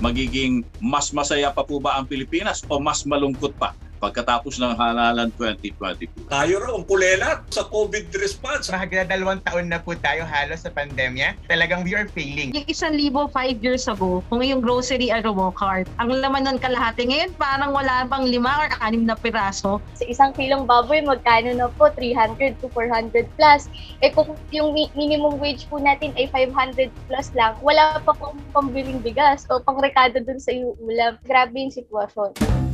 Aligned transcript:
magiging 0.00 0.64
mas 0.82 1.10
masaya 1.10 1.48
pa 1.52 1.64
po 1.64 1.80
ba 1.80 1.96
ang 1.96 2.04
Pilipinas 2.04 2.62
o 2.68 2.76
mas 2.80 3.04
malungkot 3.08 3.56
pa 3.56 3.72
pagkatapos 3.98 4.60
ng 4.60 4.72
halalan 4.76 5.28
2022. 5.34 6.28
Tayo 6.28 6.54
raw 6.60 6.72
ang 6.76 6.84
kulelat 6.84 7.38
sa 7.48 7.64
COVID 7.66 8.12
response. 8.20 8.68
Mahagdadalawang 8.68 9.40
taon 9.44 9.72
na 9.72 9.80
po 9.80 9.96
tayo 9.96 10.24
halos 10.28 10.64
sa 10.64 10.70
pandemya. 10.72 11.36
Talagang 11.48 11.82
we 11.82 11.96
are 11.96 12.08
failing. 12.12 12.52
Yung 12.52 12.68
isang 12.68 12.94
libo 12.94 13.26
five 13.32 13.58
years 13.64 13.88
ago, 13.88 14.20
kung 14.28 14.44
yung 14.44 14.60
grocery 14.60 15.08
ano 15.08 15.32
mo 15.32 15.48
cart, 15.52 15.88
ang 15.96 16.12
laman 16.12 16.44
nun 16.44 16.58
kalahati. 16.60 17.08
Ngayon 17.08 17.32
parang 17.40 17.72
wala 17.72 18.04
pang 18.06 18.24
lima 18.24 18.52
or 18.60 18.68
anim 18.84 19.08
na 19.08 19.16
piraso. 19.16 19.80
Sa 19.96 20.04
isang 20.06 20.32
kilong 20.36 20.68
baboy, 20.68 21.02
magkano 21.02 21.52
na 21.56 21.68
po? 21.74 21.88
300 21.94 22.58
to 22.60 22.68
400 22.72 23.24
plus. 23.38 23.72
Eh 24.04 24.12
kung 24.12 24.36
yung 24.52 24.76
mi- 24.76 24.92
minimum 24.92 25.40
wage 25.40 25.64
po 25.70 25.80
natin 25.80 26.12
ay 26.18 26.28
500 26.32 26.92
plus 27.08 27.28
lang, 27.32 27.56
wala 27.64 27.98
pa 28.02 28.12
pong 28.12 28.36
pambiling 28.52 29.00
bigas 29.00 29.48
o 29.48 29.62
pangrekado 29.62 30.20
dun 30.20 30.40
sa 30.42 30.52
ulam. 30.82 31.16
Grabe 31.24 31.56
yung 31.56 31.72
sitwasyon. 31.72 32.65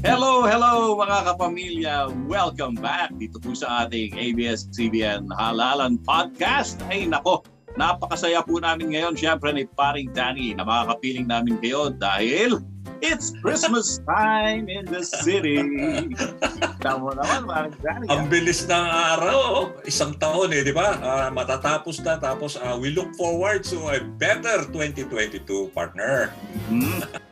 Hello, 0.00 0.48
hello 0.48 0.96
mga 0.96 1.28
kapamilya. 1.28 2.08
Welcome 2.24 2.80
back 2.80 3.12
dito 3.20 3.36
po 3.36 3.52
sa 3.52 3.84
ating 3.84 4.16
ABS-CBN 4.16 5.28
Halalan 5.28 6.00
Podcast. 6.00 6.80
Ay 6.88 7.04
nako, 7.04 7.44
napakasaya 7.76 8.40
po 8.40 8.56
namin 8.56 8.96
ngayon 8.96 9.12
siyempre 9.12 9.52
ni 9.52 9.68
Paring 9.68 10.08
Danny 10.16 10.56
na 10.56 10.64
makakapiling 10.64 11.28
namin 11.28 11.60
kayo 11.60 11.92
dahil 11.92 12.64
it's 13.04 13.36
Christmas 13.44 14.00
time 14.08 14.72
in 14.72 14.88
the 14.88 15.04
city. 15.04 15.60
Tama 16.84 17.20
naman, 17.20 17.44
Paring 17.44 17.76
Danny. 17.84 18.08
Ang 18.08 18.32
bilis 18.32 18.64
ng 18.64 18.86
araw, 19.12 19.76
isang 19.84 20.16
taon 20.16 20.48
eh, 20.56 20.64
di 20.64 20.72
ba? 20.72 20.96
Ah, 20.96 21.28
matatapos 21.28 22.00
na, 22.00 22.16
tapos 22.16 22.56
ah, 22.56 22.72
we 22.72 22.88
look 22.88 23.12
forward 23.20 23.60
to 23.68 23.76
a 23.92 24.00
better 24.16 24.64
2022, 24.72 25.68
partner. 25.76 26.32
Mhm. 26.72 27.28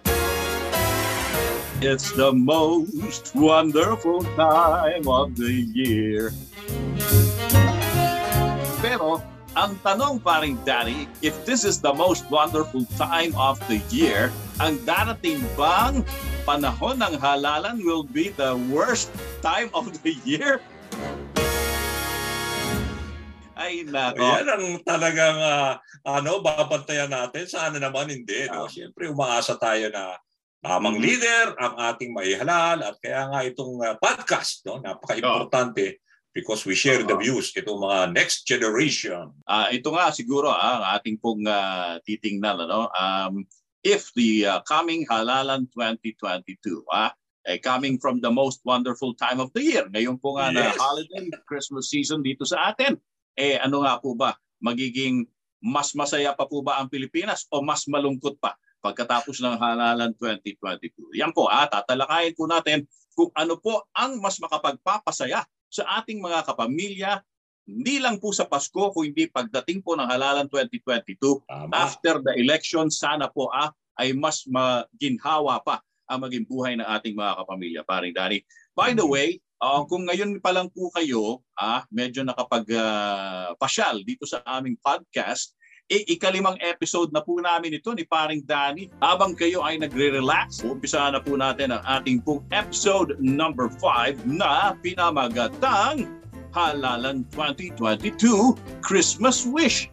It's 1.79 2.11
the 2.11 2.35
most 2.35 3.39
wonderful 3.39 4.27
time 4.35 5.07
of 5.07 5.39
the 5.39 5.63
year. 5.71 6.35
Pero, 8.83 9.23
ang 9.55 9.79
tanong 9.87 10.19
paring 10.19 10.59
Danny, 10.67 11.07
if 11.23 11.39
this 11.47 11.63
is 11.63 11.79
the 11.79 11.95
most 11.95 12.27
wonderful 12.35 12.83
time 12.99 13.31
of 13.39 13.63
the 13.71 13.79
year, 13.95 14.35
ang 14.59 14.83
darating 14.83 15.39
bang 15.55 16.03
panahon 16.43 16.99
ng 16.99 17.15
halalan 17.15 17.79
will 17.87 18.03
be 18.03 18.35
the 18.35 18.59
worst 18.75 19.15
time 19.39 19.71
of 19.71 19.87
the 20.03 20.19
year? 20.27 20.59
Ay, 23.55 23.87
nako. 23.87 24.27
Yan 24.27 24.51
ang 24.51 24.67
talagang 24.83 25.39
ah, 25.39 25.79
ano, 26.03 26.43
babantayan 26.43 27.15
natin. 27.15 27.47
Sana 27.47 27.79
naman 27.79 28.11
hindi. 28.11 28.51
No? 28.51 28.67
Siyempre, 28.67 29.07
umaasa 29.07 29.55
tayo 29.55 29.95
na 29.95 30.19
tamang 30.59 30.99
leader 30.99 31.55
ang 31.59 31.75
ating 31.95 32.11
maihalal 32.11 32.83
at 32.83 32.97
kaya 32.99 33.31
nga 33.31 33.41
itong 33.47 33.79
ah, 33.83 33.95
podcast, 33.95 34.67
no? 34.67 34.83
napaka-importante 34.83 36.03
because 36.39 36.63
we 36.63 36.75
share 36.79 37.03
the 37.03 37.19
views 37.19 37.51
itong 37.57 37.83
mga 37.83 38.15
next 38.15 38.47
generation. 38.47 39.35
Ah, 39.49 39.75
ito 39.75 39.91
nga 39.91 40.15
siguro 40.15 40.51
ah, 40.51 40.79
ang 40.79 40.85
ating 40.99 41.19
pong 41.19 41.43
ah, 41.51 41.99
titingnan 42.07 42.63
ano 42.63 42.87
um 42.95 43.43
if 43.83 44.15
the 44.15 44.47
ah, 44.47 44.63
coming 44.63 45.03
halalan 45.11 45.67
2022 45.75 46.87
ah 46.95 47.11
eh, 47.49 47.57
coming 47.59 47.97
from 47.97 48.21
the 48.21 48.29
most 48.29 48.61
wonderful 48.63 49.17
time 49.19 49.43
of 49.43 49.51
the 49.57 49.63
year 49.63 49.87
ngayon 49.91 50.21
po 50.21 50.37
nga 50.39 50.53
na 50.53 50.71
Yes. 50.71 50.79
holiday 50.79 51.27
Christmas 51.49 51.91
season 51.91 52.21
dito 52.23 52.47
sa 52.47 52.71
atin 52.71 52.95
eh 53.35 53.59
ano 53.59 53.83
nga 53.83 53.99
po 53.99 54.15
ba 54.15 54.37
magiging 54.63 55.27
mas 55.59 55.91
masaya 55.97 56.37
pa 56.39 56.47
po 56.47 56.63
ba 56.63 56.79
ang 56.79 56.87
Pilipinas 56.87 57.51
o 57.51 57.65
mas 57.65 57.89
malungkot 57.91 58.39
pa 58.39 58.55
pagkatapos 58.81 59.43
ng 59.43 59.57
halalan 59.59 60.15
2022 60.17 61.19
yan 61.19 61.35
po 61.35 61.51
ah 61.51 61.67
tatalakayin 61.67 62.35
po 62.35 62.47
natin 62.47 62.87
kung 63.13 63.31
ano 63.35 63.59
po 63.59 63.83
ang 63.93 64.23
mas 64.23 64.39
makapagpapasaya 64.39 65.43
sa 65.69 65.83
ating 66.01 66.23
mga 66.23 66.47
kapamilya 66.47 67.21
hindi 67.69 68.01
lang 68.01 68.17
po 68.17 68.33
sa 68.33 68.49
Pasko, 68.49 68.97
kung 68.97 69.13
hindi 69.13 69.29
pagdating 69.29 69.85
po 69.85 69.93
ng 69.93 70.09
halalan 70.09 70.49
2022, 70.49 71.21
Tama. 71.45 71.69
after 71.77 72.17
the 72.25 72.33
election, 72.41 72.89
sana 72.89 73.29
po 73.29 73.53
ah, 73.53 73.69
ay 74.01 74.17
mas 74.17 74.49
maginhawa 74.49 75.61
pa 75.61 75.85
ang 76.09 76.25
maging 76.25 76.49
buhay 76.49 76.81
ng 76.81 76.89
ating 76.97 77.13
mga 77.13 77.45
kapamilya, 77.45 77.81
paring 77.85 78.17
Danny. 78.17 78.41
By 78.73 78.97
the 78.97 79.05
Mhm. 79.05 79.13
way, 79.13 79.29
ah, 79.61 79.85
kung 79.85 80.09
ngayon 80.09 80.41
pa 80.41 80.57
lang 80.57 80.73
po 80.73 80.89
kayo, 80.97 81.45
ah, 81.61 81.85
medyo 81.93 82.25
nakapag-pasyal 82.25 84.01
dito 84.01 84.25
sa 84.25 84.41
aming 84.49 84.81
podcast, 84.81 85.53
ikalimang 85.89 86.61
episode 86.61 87.09
na 87.17 87.25
po 87.25 87.41
namin 87.41 87.81
ito 87.81 87.97
ni 87.97 88.05
paring 88.05 88.45
Danny. 88.45 88.93
Habang 89.01 89.33
kayo 89.33 89.65
ay 89.65 89.81
nagre-relax, 89.81 90.61
umpisa 90.61 91.09
na 91.09 91.17
po 91.17 91.41
natin 91.41 91.73
ang 91.73 91.81
ating 91.89 92.21
pong 92.21 92.45
episode 92.53 93.17
number 93.17 93.73
5 93.81 94.29
na 94.29 94.77
pinamagatang 94.85 96.05
Halalan 96.53 97.25
2022 97.33 98.53
Christmas 98.85 99.49
Wish. 99.49 99.89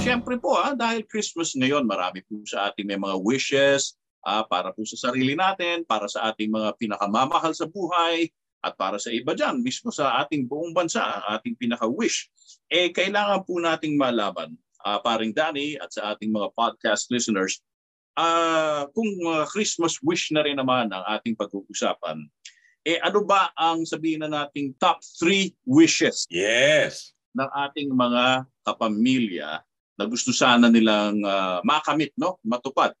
Siyempre 0.00 0.40
po 0.40 0.56
ah, 0.56 0.72
dahil 0.72 1.04
Christmas 1.04 1.52
ngayon, 1.52 1.84
marami 1.84 2.24
po 2.24 2.40
sa 2.48 2.72
ating 2.72 2.88
may 2.88 2.96
mga 2.96 3.20
wishes 3.20 4.00
ah, 4.24 4.40
para 4.48 4.72
po 4.72 4.88
sa 4.88 5.12
sarili 5.12 5.36
natin, 5.36 5.84
para 5.84 6.08
sa 6.08 6.32
ating 6.32 6.48
mga 6.48 6.80
pinakamamahal 6.80 7.52
sa 7.52 7.68
buhay, 7.68 8.32
at 8.62 8.78
para 8.78 8.96
sa 8.96 9.10
iba 9.10 9.34
dyan, 9.34 9.58
mismo 9.58 9.90
sa 9.90 10.22
ating 10.22 10.46
buong 10.46 10.70
bansa, 10.70 11.02
ating 11.34 11.58
pinaka-wish. 11.58 12.30
Eh, 12.70 12.94
kailangan 12.94 13.42
po 13.42 13.58
nating 13.58 13.98
malaban, 13.98 14.54
ah, 14.86 15.02
paring 15.02 15.34
Danny 15.34 15.74
at 15.82 15.90
sa 15.90 16.14
ating 16.14 16.30
mga 16.30 16.54
podcast 16.54 17.10
listeners, 17.10 17.58
ah, 18.14 18.86
kung 18.94 19.10
ah, 19.26 19.42
Christmas 19.50 19.98
wish 19.98 20.30
na 20.30 20.46
rin 20.46 20.62
naman 20.62 20.94
ang 20.94 21.04
ating 21.18 21.34
pag-uusapan, 21.34 22.22
eh 22.86 23.02
ano 23.02 23.26
ba 23.26 23.50
ang 23.58 23.82
sabihin 23.82 24.22
na 24.22 24.30
nating 24.30 24.74
top 24.78 25.02
three 25.18 25.54
wishes 25.66 26.26
Yes. 26.30 27.14
ng 27.34 27.46
ating 27.66 27.90
mga 27.94 28.46
kapamilya 28.66 29.62
na 29.98 30.04
gusto 30.06 30.30
sana 30.30 30.70
nilang 30.70 31.18
ah, 31.26 31.58
makamit, 31.66 32.14
no? 32.14 32.38
matupad. 32.46 32.94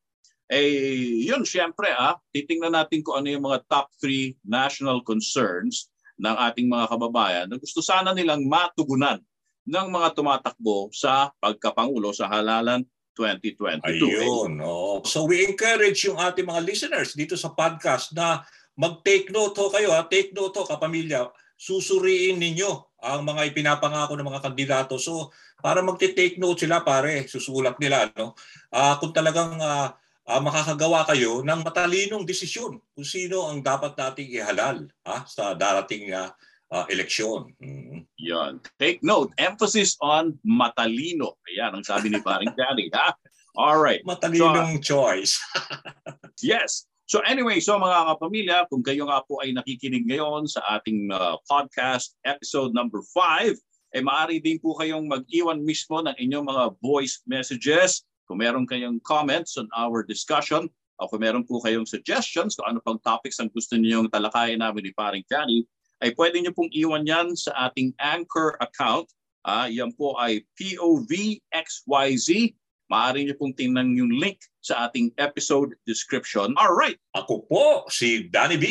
Eh, 0.52 1.24
yun, 1.24 1.48
syempre, 1.48 1.88
ah, 1.96 2.20
titingnan 2.28 2.76
natin 2.76 3.00
kung 3.00 3.24
ano 3.24 3.32
yung 3.32 3.48
mga 3.48 3.64
top 3.64 3.88
three 3.96 4.36
national 4.44 5.00
concerns 5.00 5.88
ng 6.20 6.36
ating 6.52 6.68
mga 6.68 6.92
kababayan 6.92 7.46
na 7.48 7.56
gusto 7.56 7.80
sana 7.80 8.12
nilang 8.12 8.44
matugunan 8.44 9.16
ng 9.64 9.86
mga 9.88 10.12
tumatakbo 10.12 10.92
sa 10.92 11.32
pagkapangulo 11.40 12.12
sa 12.12 12.28
halalan 12.28 12.84
2022. 13.16 13.80
Ayun. 13.80 14.52
oo. 14.60 15.00
So 15.08 15.24
we 15.24 15.44
encourage 15.44 16.04
yung 16.04 16.20
ating 16.20 16.48
mga 16.48 16.64
listeners 16.64 17.16
dito 17.16 17.32
sa 17.36 17.52
podcast 17.52 18.12
na 18.12 18.44
mag-take 18.76 19.32
note 19.32 19.56
ho 19.56 19.68
kayo. 19.72 19.92
Ha? 19.92 20.08
Take 20.08 20.32
note 20.36 20.56
ho, 20.56 20.68
kapamilya. 20.68 21.28
Susuriin 21.56 22.40
ninyo 22.40 23.00
ang 23.04 23.22
mga 23.24 23.52
ipinapangako 23.52 24.16
ng 24.16 24.28
mga 24.28 24.42
kandidato. 24.42 24.94
So 24.96 25.30
para 25.60 25.84
magte-take 25.84 26.40
note 26.40 26.66
sila 26.66 26.82
pare, 26.82 27.28
susulat 27.28 27.76
nila. 27.78 28.10
No? 28.16 28.34
Ah, 28.72 28.98
kung 28.98 29.14
talagang 29.14 29.60
ah, 29.60 29.94
ah, 30.28 30.40
makakagawa 30.42 31.06
kayo 31.08 31.42
ng 31.42 31.60
matalinong 31.66 32.26
desisyon 32.26 32.78
kung 32.94 33.06
sino 33.06 33.50
ang 33.50 33.62
dapat 33.62 33.98
nating 33.98 34.30
ihalal 34.30 34.86
ha? 35.06 35.26
sa 35.26 35.54
darating 35.54 36.10
na 36.10 36.30
ah, 36.70 36.86
eleksyon. 36.88 37.52
Mm. 37.58 38.06
Yan. 38.22 38.52
Take 38.78 39.02
note. 39.02 39.34
Emphasis 39.36 39.98
on 40.00 40.38
matalino. 40.46 41.36
Ayan 41.50 41.76
ang 41.76 41.84
sabi 41.84 42.08
ni 42.08 42.22
paring 42.22 42.54
Danny. 42.54 42.88
Ha? 42.94 43.12
All 43.58 43.82
right. 43.82 44.00
Matalinong 44.06 44.80
choice. 44.80 45.38
Yes. 46.42 46.90
So 47.06 47.22
anyway, 47.22 47.62
so 47.62 47.78
mga 47.78 48.16
kapamilya, 48.16 48.66
kung 48.66 48.82
kayo 48.82 49.06
nga 49.06 49.22
po 49.22 49.38
ay 49.44 49.54
nakikinig 49.54 50.10
ngayon 50.10 50.50
sa 50.50 50.58
ating 50.74 51.12
uh, 51.14 51.38
podcast 51.46 52.18
episode 52.26 52.74
number 52.74 52.98
5, 53.14 53.54
eh 53.92 54.02
maaari 54.02 54.40
din 54.40 54.56
po 54.58 54.72
kayong 54.74 55.06
mag-iwan 55.06 55.60
mismo 55.60 56.00
ng 56.00 56.16
inyong 56.16 56.48
mga 56.48 56.64
voice 56.80 57.20
messages. 57.28 58.02
Kung 58.32 58.40
meron 58.40 58.64
kayong 58.64 58.96
comments 59.04 59.60
on 59.60 59.68
our 59.76 60.00
discussion, 60.00 60.64
o 60.96 61.04
kung 61.04 61.20
meron 61.20 61.44
po 61.44 61.60
kayong 61.60 61.84
suggestions 61.84 62.56
kung 62.56 62.64
ano 62.64 62.80
pang 62.80 62.96
topics 63.04 63.36
ang 63.36 63.52
gusto 63.52 63.76
niyo 63.76 64.08
talakayin 64.08 64.64
namin 64.64 64.88
ni 64.88 64.92
Paring 64.96 65.20
Johnny, 65.28 65.68
ay 66.00 66.16
pwede 66.16 66.40
niyo 66.40 66.56
pong 66.56 66.72
iwan 66.72 67.04
yan 67.04 67.36
sa 67.36 67.68
ating 67.68 67.92
Anchor 68.00 68.56
account. 68.64 69.12
Ah, 69.44 69.68
yan 69.68 69.92
po 69.92 70.16
ay 70.16 70.48
POVXYZ. 70.56 72.56
Maaari 72.88 73.28
niyo 73.28 73.36
pong 73.36 73.52
tingnan 73.52 74.00
yung 74.00 74.16
link 74.16 74.40
sa 74.64 74.88
ating 74.88 75.12
episode 75.20 75.76
description. 75.84 76.56
All 76.56 76.72
right. 76.72 76.96
Ako 77.12 77.44
po, 77.52 77.84
si 77.92 78.32
Danny 78.32 78.56
B. 78.56 78.66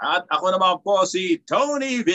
At 0.00 0.24
ako 0.32 0.56
naman 0.56 0.80
po 0.80 1.04
si 1.04 1.36
Tony 1.44 2.00
V. 2.00 2.10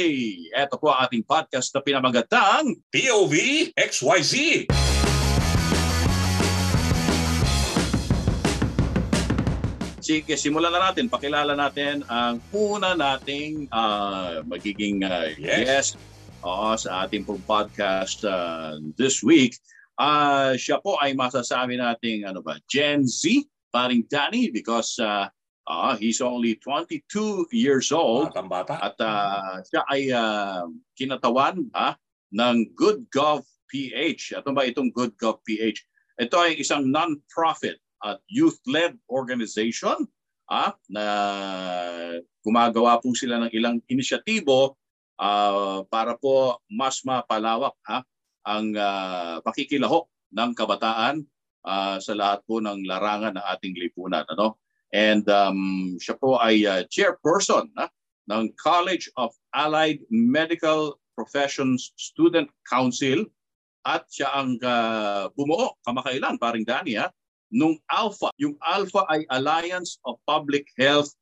Ito 0.49 0.81
po 0.81 0.97
ating 0.97 1.29
podcast 1.29 1.77
na 1.77 1.85
pinamagatang 1.85 2.73
POV 2.89 3.33
XYZ. 3.77 4.65
Sige, 10.07 10.39
simulan 10.39 10.71
na 10.71 10.87
natin. 10.87 11.11
Pakilala 11.11 11.51
natin 11.51 11.99
ang 12.07 12.39
una 12.55 12.95
nating 12.95 13.67
ah, 13.75 14.39
magiging 14.47 15.03
ah, 15.03 15.27
Yes. 15.35 15.59
guest 15.67 15.91
oo, 16.47 16.71
sa 16.79 17.03
ating 17.03 17.27
pong 17.27 17.43
podcast 17.43 18.23
ah, 18.23 18.79
this 18.95 19.19
week. 19.19 19.59
Uh, 19.99 20.55
siya 20.55 20.79
po 20.79 20.95
ay 21.03 21.11
masasabi 21.11 21.75
nating 21.75 22.23
ano 22.23 22.39
ba, 22.39 22.55
Gen 22.71 23.03
Z, 23.03 23.27
paring 23.67 24.07
Danny, 24.07 24.47
because 24.47 24.95
uh, 25.03 25.27
uh, 25.67 25.99
he's 25.99 26.23
only 26.23 26.55
22 26.63 27.51
years 27.51 27.91
old. 27.91 28.31
Batang 28.31 28.47
bata. 28.47 28.79
At 28.79 28.95
uh, 29.03 29.59
siya 29.67 29.81
ay 29.91 30.01
uh, 30.15 30.71
kinatawan 30.95 31.67
uh, 31.75 31.99
ng 32.31 32.71
Good 32.79 33.11
Gov 33.11 33.43
PH. 33.67 34.39
Ito 34.39 34.55
ba 34.55 34.63
itong 34.71 34.95
Good 34.95 35.19
Gov 35.19 35.43
PH? 35.43 35.83
Ito 36.15 36.47
ay 36.47 36.63
isang 36.63 36.87
non-profit 36.87 37.83
at 38.07 38.23
youth-led 38.31 38.95
organization 39.11 40.07
ah, 40.47 40.71
na 40.87 41.05
gumagawa 42.39 43.03
po 43.03 43.11
sila 43.11 43.43
ng 43.43 43.51
ilang 43.51 43.83
inisyatibo 43.91 44.79
uh, 45.19 45.83
para 45.91 46.15
po 46.15 46.63
mas 46.71 47.03
mapalawak 47.03 47.75
ha, 47.83 47.99
ang 48.47 48.71
uh, 48.71 49.43
pakikilahok 49.43 50.07
ng 50.31 50.51
kabataan 50.55 51.27
uh, 51.67 51.99
sa 51.99 52.13
lahat 52.15 52.39
po 52.47 52.63
ng 52.63 52.87
larangan 52.87 53.35
ng 53.35 53.45
ating 53.57 53.75
lipunan. 53.75 54.23
Ano? 54.31 54.55
And 54.95 55.27
um, 55.27 55.99
siya 55.99 56.15
po 56.15 56.39
ay 56.39 56.63
uh, 56.63 56.87
chairperson 56.87 57.67
ha, 57.75 57.91
ng 58.31 58.55
College 58.55 59.11
of 59.19 59.35
Allied 59.51 59.99
Medical 60.07 60.95
Professions 61.19 61.91
Student 61.99 62.47
Council 62.63 63.27
at 63.83 64.07
siya 64.07 64.31
ang 64.31 64.55
uh, 64.63 65.31
bumuo 65.35 65.75
kamakailan, 65.83 66.39
paring 66.39 66.63
Dani, 66.63 66.99
ha, 66.99 67.11
nung 67.49 67.79
Alpha. 67.87 68.27
Yung 68.37 68.55
Alpha 68.59 69.07
ay 69.07 69.23
Alliance 69.29 69.99
of 70.03 70.19
Public 70.23 70.67
Health 70.75 71.15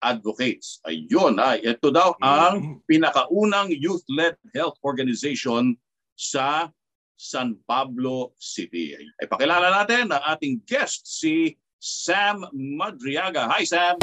Advocates. 0.00 0.80
Ayun, 0.84 1.36
ha. 1.36 1.56
ito 1.56 1.92
daw 1.92 2.16
ang 2.20 2.56
Mm. 2.56 2.74
pinakaunang 2.88 3.68
youth-led 3.68 4.36
health 4.52 4.76
organization 4.80 5.76
sa 6.16 6.72
San 7.16 7.52
Pablo 7.68 8.32
City. 8.36 8.96
Ay 9.20 9.28
pakilala 9.28 9.68
natin 9.70 10.08
ang 10.08 10.24
ating 10.26 10.64
guest, 10.64 11.04
si 11.04 11.52
Sam 11.76 12.44
Madriaga. 12.52 13.44
Hi, 13.48 13.64
Sam! 13.64 13.96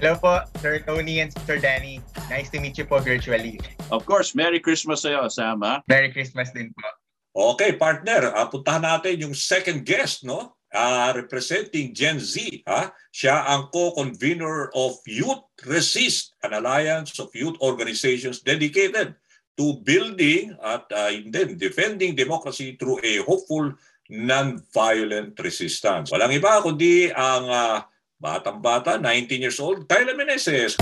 Hello 0.00 0.16
po, 0.16 0.40
Sir 0.64 0.80
Tony 0.80 1.20
and 1.20 1.30
Sir 1.44 1.60
Danny. 1.60 2.00
Nice 2.32 2.48
to 2.50 2.58
meet 2.58 2.74
you 2.74 2.88
po 2.88 2.98
virtually. 2.98 3.60
Of 3.92 4.08
course, 4.08 4.32
Merry 4.32 4.56
Christmas 4.58 5.04
sa'yo, 5.04 5.28
Sam. 5.28 5.60
Ha? 5.60 5.84
Merry 5.92 6.08
Christmas 6.08 6.48
din 6.56 6.72
po. 6.72 6.88
Okay, 7.30 7.78
partner, 7.78 8.34
uh, 8.34 8.50
puntahan 8.50 8.82
natin 8.82 9.22
yung 9.22 9.34
second 9.38 9.86
guest, 9.86 10.26
no? 10.26 10.58
Uh, 10.70 11.14
representing 11.14 11.94
Gen 11.94 12.18
Z. 12.18 12.62
Ha? 12.66 12.90
Siya 13.14 13.46
ang 13.46 13.70
co-convener 13.70 14.70
of 14.74 14.98
Youth 15.06 15.46
Resist, 15.66 16.34
an 16.42 16.58
alliance 16.58 17.18
of 17.22 17.30
youth 17.34 17.58
organizations 17.62 18.42
dedicated 18.42 19.14
to 19.58 19.78
building 19.82 20.54
at 20.62 20.86
uh, 20.90 21.10
then 21.30 21.58
defending 21.58 22.14
democracy 22.14 22.78
through 22.78 22.98
a 23.02 23.22
hopeful 23.22 23.74
non-violent 24.10 25.38
resistance. 25.38 26.10
Walang 26.10 26.34
iba 26.34 26.58
kundi 26.62 27.14
ang 27.14 27.46
uh, 27.46 27.78
batang-bata, 28.18 28.98
19 28.98 29.38
years 29.42 29.58
old, 29.62 29.86
Kyla 29.86 30.18
Meneses. 30.18 30.74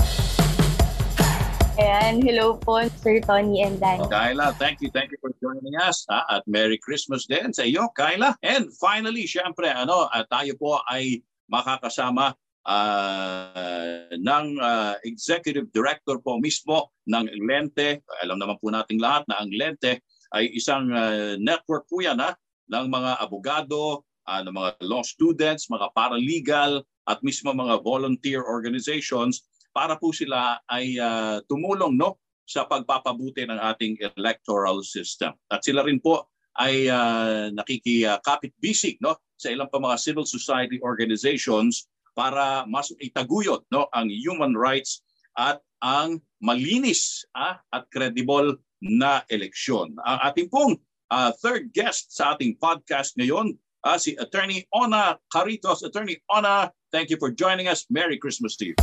Ayan, 1.79 2.19
hello 2.19 2.59
po, 2.59 2.83
Sir 2.99 3.23
Tony 3.23 3.63
and 3.63 3.79
Danny. 3.79 4.03
Kyla, 4.11 4.51
thank 4.59 4.83
you, 4.83 4.91
thank 4.91 5.15
you 5.15 5.19
for 5.23 5.31
joining 5.39 5.79
us. 5.79 6.03
Ha? 6.11 6.27
At 6.27 6.43
Merry 6.43 6.75
Christmas 6.75 7.23
din 7.23 7.55
sa 7.55 7.63
iyo, 7.63 7.87
Kyla. 7.95 8.35
And 8.43 8.67
finally, 8.83 9.23
syempre, 9.23 9.71
ano, 9.71 10.11
uh, 10.11 10.23
tayo 10.27 10.59
po 10.59 10.83
ay 10.91 11.23
makakasama 11.47 12.35
uh, 12.67 14.11
ng 14.11 14.45
uh, 14.59 14.99
Executive 15.07 15.71
Director 15.71 16.19
po 16.19 16.35
mismo 16.43 16.91
ng 17.07 17.31
Lente. 17.47 18.03
Alam 18.27 18.43
naman 18.43 18.59
po 18.59 18.75
nating 18.75 18.99
lahat 18.99 19.23
na 19.31 19.39
ang 19.39 19.47
Lente 19.47 20.03
ay 20.35 20.51
isang 20.51 20.91
uh, 20.91 21.39
network 21.39 21.87
po 21.87 22.03
yan 22.03 22.19
ha, 22.19 22.35
ng 22.75 22.91
mga 22.91 23.23
abogado, 23.23 24.03
uh, 24.27 24.41
ng 24.43 24.51
mga 24.51 24.83
law 24.83 24.99
students, 24.99 25.71
mga 25.71 25.95
paralegal, 25.95 26.83
at 27.07 27.23
mismo 27.23 27.55
mga 27.55 27.79
volunteer 27.87 28.43
organizations 28.43 29.47
para 29.71 29.95
po 29.97 30.11
sila 30.11 30.59
ay 30.69 30.97
uh, 30.97 31.39
tumulong 31.45 31.95
no 31.95 32.17
sa 32.49 32.65
pagpapabuti 32.65 33.45
ng 33.45 33.59
ating 33.61 34.01
electoral 34.17 34.81
system. 34.81 35.37
At 35.53 35.61
sila 35.61 35.85
rin 35.85 36.01
po 36.01 36.25
ay 36.57 36.89
uh, 36.89 37.53
nakikikapit 37.53 38.51
bisig 38.57 38.97
no 38.99 39.21
sa 39.37 39.53
ilang 39.53 39.69
pa 39.69 39.77
mga 39.79 40.01
civil 40.01 40.25
society 40.25 40.81
organizations 40.81 41.87
para 42.17 42.65
mas 42.65 42.89
itaguyod 42.99 43.63
no 43.69 43.87
ang 43.93 44.09
human 44.09 44.57
rights 44.57 45.05
at 45.37 45.61
ang 45.79 46.19
malinis 46.43 47.23
ah, 47.35 47.63
at 47.71 47.87
credible 47.93 48.59
na 48.83 49.23
eleksyon. 49.31 49.95
Ang 50.03 50.17
ating 50.27 50.47
pong 50.51 50.73
uh, 51.11 51.31
third 51.39 51.71
guest 51.71 52.11
sa 52.11 52.35
ating 52.35 52.59
podcast 52.59 53.15
ngayon 53.15 53.55
uh, 53.83 53.97
si 53.99 54.15
Attorney 54.19 54.67
Ona 54.75 55.19
Caritos. 55.31 55.83
Attorney 55.83 56.19
Ona, 56.31 56.71
thank 56.91 57.09
you 57.09 57.17
for 57.19 57.31
joining 57.31 57.67
us. 57.67 57.85
Merry 57.89 58.17
Christmas 58.17 58.55
to 58.59 58.71
you. 58.71 58.75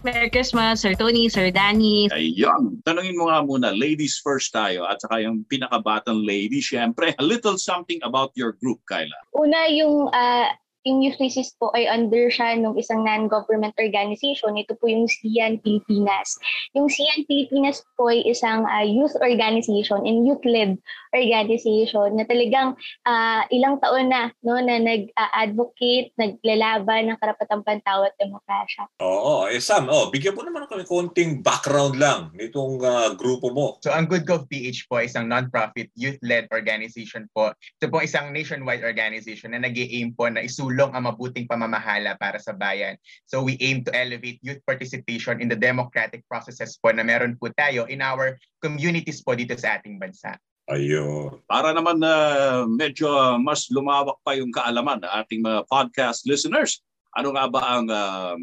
Merry 0.00 0.32
Christmas, 0.32 0.80
Sir 0.80 0.96
Tony, 0.96 1.28
Sir 1.28 1.52
Danny. 1.52 2.08
Ayun. 2.08 2.80
Tanungin 2.88 3.16
mo 3.20 3.28
nga 3.28 3.44
muna, 3.44 3.68
ladies 3.76 4.16
first 4.16 4.48
tayo 4.48 4.88
at 4.88 4.96
saka 5.00 5.20
yung 5.20 5.44
pinakabatang 5.44 6.24
lady, 6.24 6.64
syempre, 6.64 7.12
a 7.20 7.24
little 7.24 7.60
something 7.60 8.00
about 8.00 8.32
your 8.32 8.56
group, 8.56 8.80
Kyla. 8.88 9.12
Una, 9.36 9.68
yung 9.68 10.08
ah, 10.16 10.56
yung 10.88 11.04
Youth 11.04 11.20
Resist 11.20 11.60
po 11.60 11.68
ay 11.76 11.84
under 11.84 12.32
siya 12.32 12.56
ng 12.56 12.72
isang 12.80 13.04
non-government 13.04 13.76
organization. 13.76 14.56
Ito 14.56 14.76
po 14.80 14.88
yung 14.88 15.04
CIAN 15.04 15.60
Pilipinas. 15.60 16.40
Yung 16.72 16.88
CIAN 16.88 17.28
Pilipinas 17.28 17.84
po 18.00 18.08
ay 18.08 18.24
isang 18.24 18.64
uh, 18.64 18.84
youth 18.84 19.12
organization 19.20 20.00
and 20.08 20.24
youth-led 20.24 20.80
organization 21.12 22.16
na 22.16 22.24
talagang 22.24 22.78
uh, 23.04 23.42
ilang 23.52 23.76
taon 23.82 24.08
na 24.08 24.32
no, 24.40 24.56
na 24.62 24.80
nag-advocate, 24.80 26.14
naglalaban 26.16 27.12
ng 27.12 27.18
karapatang 27.20 27.60
pantao 27.66 28.06
at 28.08 28.16
demokrasya. 28.16 28.88
Oo, 29.04 29.50
eh 29.50 29.60
Sam, 29.60 29.90
oh, 29.92 30.08
bigyan 30.08 30.38
mo 30.38 30.46
naman 30.46 30.64
kami 30.70 30.88
konting 30.88 31.44
background 31.44 32.00
lang 32.00 32.32
nitong 32.32 32.80
uh, 32.80 33.12
grupo 33.18 33.52
mo. 33.52 33.76
So 33.84 33.92
ang 33.92 34.08
Good 34.08 34.24
Gov 34.24 34.48
PH 34.48 34.88
po 34.88 35.02
ay 35.02 35.12
isang 35.12 35.28
non-profit 35.28 35.92
youth-led 35.98 36.48
organization 36.54 37.28
po. 37.36 37.52
Ito 37.82 37.92
po 37.92 38.00
isang 38.00 38.32
nationwide 38.32 38.86
organization 38.86 39.52
na 39.52 39.60
nag 39.60 39.76
aim 39.76 40.14
po 40.14 40.30
na 40.30 40.46
isulong 40.70 40.94
ang 40.94 41.10
mabuting 41.10 41.50
pamamahala 41.50 42.14
para 42.14 42.38
sa 42.38 42.54
bayan. 42.54 42.94
So 43.26 43.42
we 43.42 43.58
aim 43.58 43.82
to 43.82 43.90
elevate 43.90 44.38
youth 44.46 44.62
participation 44.62 45.42
in 45.42 45.50
the 45.50 45.58
democratic 45.58 46.22
processes 46.30 46.78
po 46.78 46.94
na 46.94 47.02
meron 47.02 47.34
po 47.34 47.50
tayo 47.58 47.90
in 47.90 47.98
our 47.98 48.38
communities 48.62 49.18
po 49.18 49.34
dito 49.34 49.58
sa 49.58 49.82
ating 49.82 49.98
bansa. 49.98 50.38
Ayun. 50.70 51.42
Para 51.50 51.74
naman 51.74 51.98
na 51.98 52.14
uh, 52.14 52.62
medyo 52.70 53.10
mas 53.42 53.66
lumawak 53.74 54.22
pa 54.22 54.38
yung 54.38 54.54
kaalaman 54.54 55.02
ng 55.02 55.12
ating 55.26 55.42
mga 55.42 55.66
podcast 55.66 56.22
listeners, 56.30 56.78
ano 57.18 57.34
nga 57.34 57.50
ba 57.50 57.62
ang 57.74 57.86
um, 57.90 58.40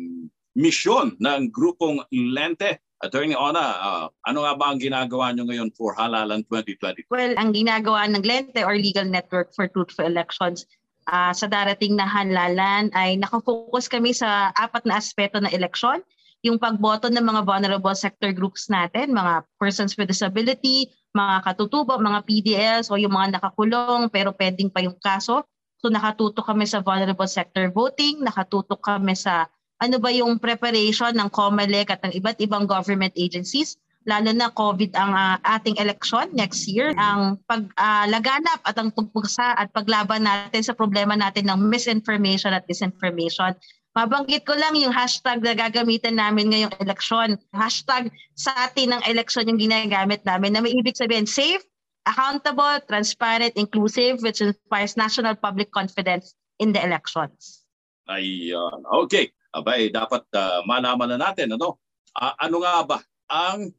misyon 0.51 1.15
ng 1.23 1.47
grupong 1.55 2.03
Lente? 2.11 2.83
Attorney 2.97 3.37
Ona, 3.37 3.61
uh, 3.61 4.05
ano 4.25 4.41
nga 4.41 4.57
ba 4.57 4.73
ang 4.73 4.81
ginagawa 4.81 5.29
nyo 5.29 5.45
ngayon 5.45 5.69
for 5.77 5.93
Halalan 5.93 6.41
2020? 6.49 7.05
Well, 7.13 7.37
ang 7.37 7.53
ginagawa 7.53 8.09
ng 8.09 8.25
Lente 8.25 8.65
or 8.65 8.73
Legal 8.73 9.05
Network 9.05 9.53
for 9.53 9.69
Truthful 9.69 10.09
Elections 10.09 10.65
uh, 11.07 11.33
sa 11.33 11.47
darating 11.47 11.95
na 11.95 12.05
halalan 12.05 12.91
ay 12.93 13.15
nakafocus 13.17 13.87
kami 13.87 14.11
sa 14.11 14.51
apat 14.53 14.83
na 14.83 14.99
aspeto 14.99 15.39
ng 15.39 15.51
eleksyon. 15.55 16.03
Yung 16.45 16.61
pagboto 16.61 17.09
ng 17.09 17.23
mga 17.23 17.41
vulnerable 17.47 17.97
sector 17.97 18.29
groups 18.29 18.69
natin, 18.69 19.15
mga 19.15 19.41
persons 19.57 19.97
with 19.97 20.11
disability, 20.11 20.91
mga 21.17 21.41
katutubo, 21.49 21.97
mga 21.97 22.21
PDLs 22.29 22.93
o 22.93 22.99
yung 22.99 23.15
mga 23.15 23.41
nakakulong 23.41 24.13
pero 24.13 24.29
pending 24.35 24.69
pa 24.69 24.85
yung 24.85 24.95
kaso. 25.01 25.41
So 25.81 25.89
nakatutok 25.89 26.45
kami 26.45 26.69
sa 26.69 26.85
vulnerable 26.85 27.29
sector 27.29 27.73
voting, 27.73 28.21
nakatutok 28.21 28.81
kami 28.85 29.17
sa 29.17 29.49
ano 29.77 29.97
ba 30.01 30.09
yung 30.09 30.41
preparation 30.41 31.13
ng 31.13 31.29
COMELEC 31.29 31.93
at 31.93 32.01
ng 32.05 32.13
iba't 32.17 32.37
ibang 32.41 32.65
government 32.65 33.13
agencies 33.17 33.77
lalo 34.07 34.31
na 34.31 34.47
COVID 34.55 34.95
ang 34.95 35.11
uh, 35.11 35.35
ating 35.43 35.75
election 35.83 36.31
next 36.31 36.63
year, 36.65 36.95
ang 36.95 37.35
paglaganap 37.43 38.63
uh, 38.63 38.69
at 38.71 38.79
ang 38.79 38.89
pagpugsa 38.95 39.53
at 39.59 39.67
paglaban 39.75 40.23
natin 40.23 40.63
sa 40.63 40.71
problema 40.71 41.13
natin 41.19 41.51
ng 41.51 41.67
misinformation 41.67 42.55
at 42.55 42.63
disinformation. 42.71 43.51
Mabanggit 43.99 44.47
ko 44.47 44.55
lang 44.55 44.79
yung 44.79 44.95
hashtag 44.95 45.43
na 45.43 45.51
gagamitin 45.57 46.15
namin 46.15 46.53
ngayong 46.53 46.73
eleksyon. 46.79 47.35
Hashtag 47.51 48.07
sa 48.37 48.55
atin 48.69 48.95
ng 48.95 49.01
eleksyon 49.03 49.51
yung 49.51 49.59
ginagamit 49.59 50.23
namin 50.23 50.55
na 50.55 50.63
may 50.63 50.71
ibig 50.71 50.95
sabihin 50.95 51.27
safe, 51.27 51.65
accountable, 52.07 52.79
transparent, 52.87 53.51
inclusive, 53.59 54.23
which 54.23 54.39
inspires 54.39 54.95
national 54.95 55.35
public 55.35 55.67
confidence 55.75 56.31
in 56.63 56.71
the 56.71 56.79
elections. 56.79 57.67
Ayun. 58.07 58.87
Okay. 59.03 59.35
Abay, 59.51 59.91
dapat 59.91 60.23
uh, 60.31 60.63
malaman 60.63 61.17
na 61.17 61.27
natin 61.27 61.57
ano, 61.57 61.81
uh, 62.15 62.37
ano 62.37 62.55
nga 62.63 62.75
ba 62.85 62.97
ang 63.27 63.73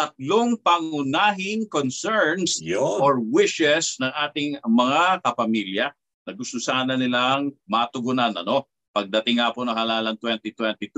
tatlong 0.00 0.56
pangunahing 0.64 1.68
concerns 1.68 2.56
Yun. 2.64 3.04
or 3.04 3.20
wishes 3.20 4.00
ng 4.00 4.08
ating 4.08 4.56
mga 4.64 5.20
kapamilya 5.20 5.92
na 6.24 6.32
gusto 6.32 6.56
sana 6.56 6.96
nilang 6.96 7.52
matugunan 7.68 8.32
ano 8.32 8.64
pagdating 8.96 9.44
nga 9.44 9.52
po 9.52 9.60
ng 9.60 9.76
halalan 9.76 10.16
2022 10.16 10.88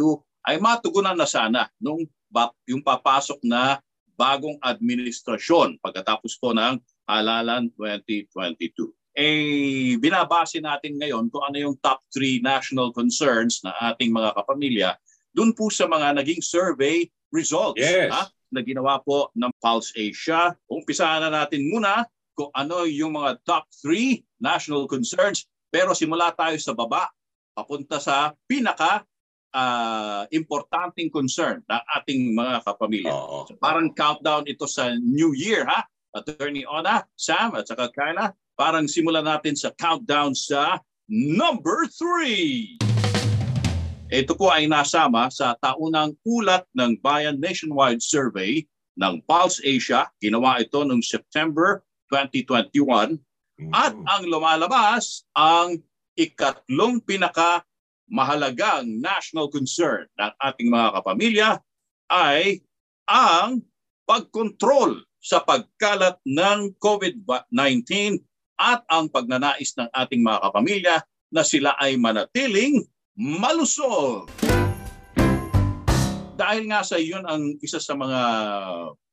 ay 0.46 0.62
matugunan 0.62 1.18
na 1.18 1.26
sana 1.26 1.66
nung 1.82 2.06
yung 2.64 2.80
papasok 2.80 3.42
na 3.42 3.82
bagong 4.14 4.56
administrasyon 4.62 5.82
pagkatapos 5.82 6.38
po 6.40 6.54
ng 6.54 6.78
halalan 7.04 7.68
2022. 7.76 8.88
Eh, 9.12 10.00
binabase 10.00 10.56
natin 10.62 10.96
ngayon 10.96 11.28
kung 11.28 11.44
ano 11.44 11.58
yung 11.60 11.76
top 11.84 12.00
3 12.16 12.40
national 12.40 12.96
concerns 12.96 13.60
na 13.60 13.76
ating 13.92 14.08
mga 14.08 14.32
kapamilya 14.32 14.96
dun 15.36 15.52
po 15.52 15.68
sa 15.68 15.84
mga 15.84 16.16
naging 16.16 16.40
survey 16.40 17.04
results 17.28 17.80
Yes. 17.80 18.08
ha, 18.08 18.32
na 18.52 18.60
ginawa 18.60 19.00
po 19.00 19.32
ng 19.32 19.50
Pulse 19.58 19.96
Asia. 19.96 20.52
Umpisahan 20.68 21.24
na 21.24 21.30
natin 21.32 21.66
muna 21.72 22.04
kung 22.36 22.52
ano 22.52 22.84
yung 22.84 23.16
mga 23.16 23.40
top 23.48 23.64
3 23.84 24.20
national 24.40 24.84
concerns. 24.86 25.48
Pero 25.72 25.96
simula 25.96 26.30
tayo 26.36 26.56
sa 26.60 26.76
baba, 26.76 27.08
papunta 27.56 27.96
sa 27.96 28.36
pinaka 28.44 29.04
ah, 29.56 30.28
importanteng 30.28 31.08
concern 31.08 31.64
ng 31.64 31.82
ating 32.00 32.36
mga 32.36 32.60
kapamilya. 32.64 33.12
Oo. 33.12 33.48
So 33.48 33.56
parang 33.56 33.92
countdown 33.96 34.44
ito 34.44 34.68
sa 34.68 34.92
New 35.00 35.32
Year 35.32 35.64
ha. 35.64 35.84
Attorney 36.12 36.68
Ona, 36.68 37.08
Sam 37.16 37.56
at 37.56 37.64
saka 37.64 37.88
Kyla, 37.88 38.36
parang 38.52 38.84
simulan 38.84 39.24
natin 39.24 39.56
sa 39.56 39.72
countdown 39.80 40.36
sa 40.36 40.76
number 41.08 41.88
3. 41.88 42.91
Ito 44.12 44.36
po 44.36 44.52
ay 44.52 44.68
nasama 44.68 45.32
sa 45.32 45.56
taunang 45.56 46.12
ulat 46.28 46.68
ng 46.76 47.00
Bayan 47.00 47.40
Nationwide 47.40 48.04
Survey 48.04 48.60
ng 49.00 49.24
Pulse 49.24 49.64
Asia. 49.64 50.04
Ginawa 50.20 50.60
ito 50.60 50.84
noong 50.84 51.00
September 51.00 51.80
2021 52.12 53.16
at 53.72 53.96
Mm. 53.96 54.04
ang 54.04 54.22
lumalabas 54.28 55.24
ang 55.32 55.80
ikatlong 56.12 57.00
pinaka 57.00 57.64
mahalagang 58.04 58.84
national 59.00 59.48
concern 59.48 60.04
ng 60.20 60.32
ating 60.44 60.68
mga 60.68 60.88
kapamilya 60.92 61.48
ay 62.12 62.60
ang 63.08 63.64
pagkontrol 64.04 65.08
sa 65.24 65.40
pagkalat 65.40 66.20
ng 66.28 66.76
COVID-19 66.76 68.20
at 68.60 68.84
ang 68.92 69.08
pagnanais 69.08 69.72
ng 69.72 69.88
ating 69.88 70.20
mga 70.20 70.38
kapamilya 70.52 70.96
na 71.32 71.40
sila 71.40 71.72
ay 71.80 71.96
manatiling 71.96 72.84
malusog. 73.16 74.28
Dahil 76.36 76.64
nga 76.68 76.80
sa 76.80 76.96
iyon 76.96 77.28
ang 77.28 77.54
isa 77.60 77.78
sa 77.78 77.92
mga 77.92 78.20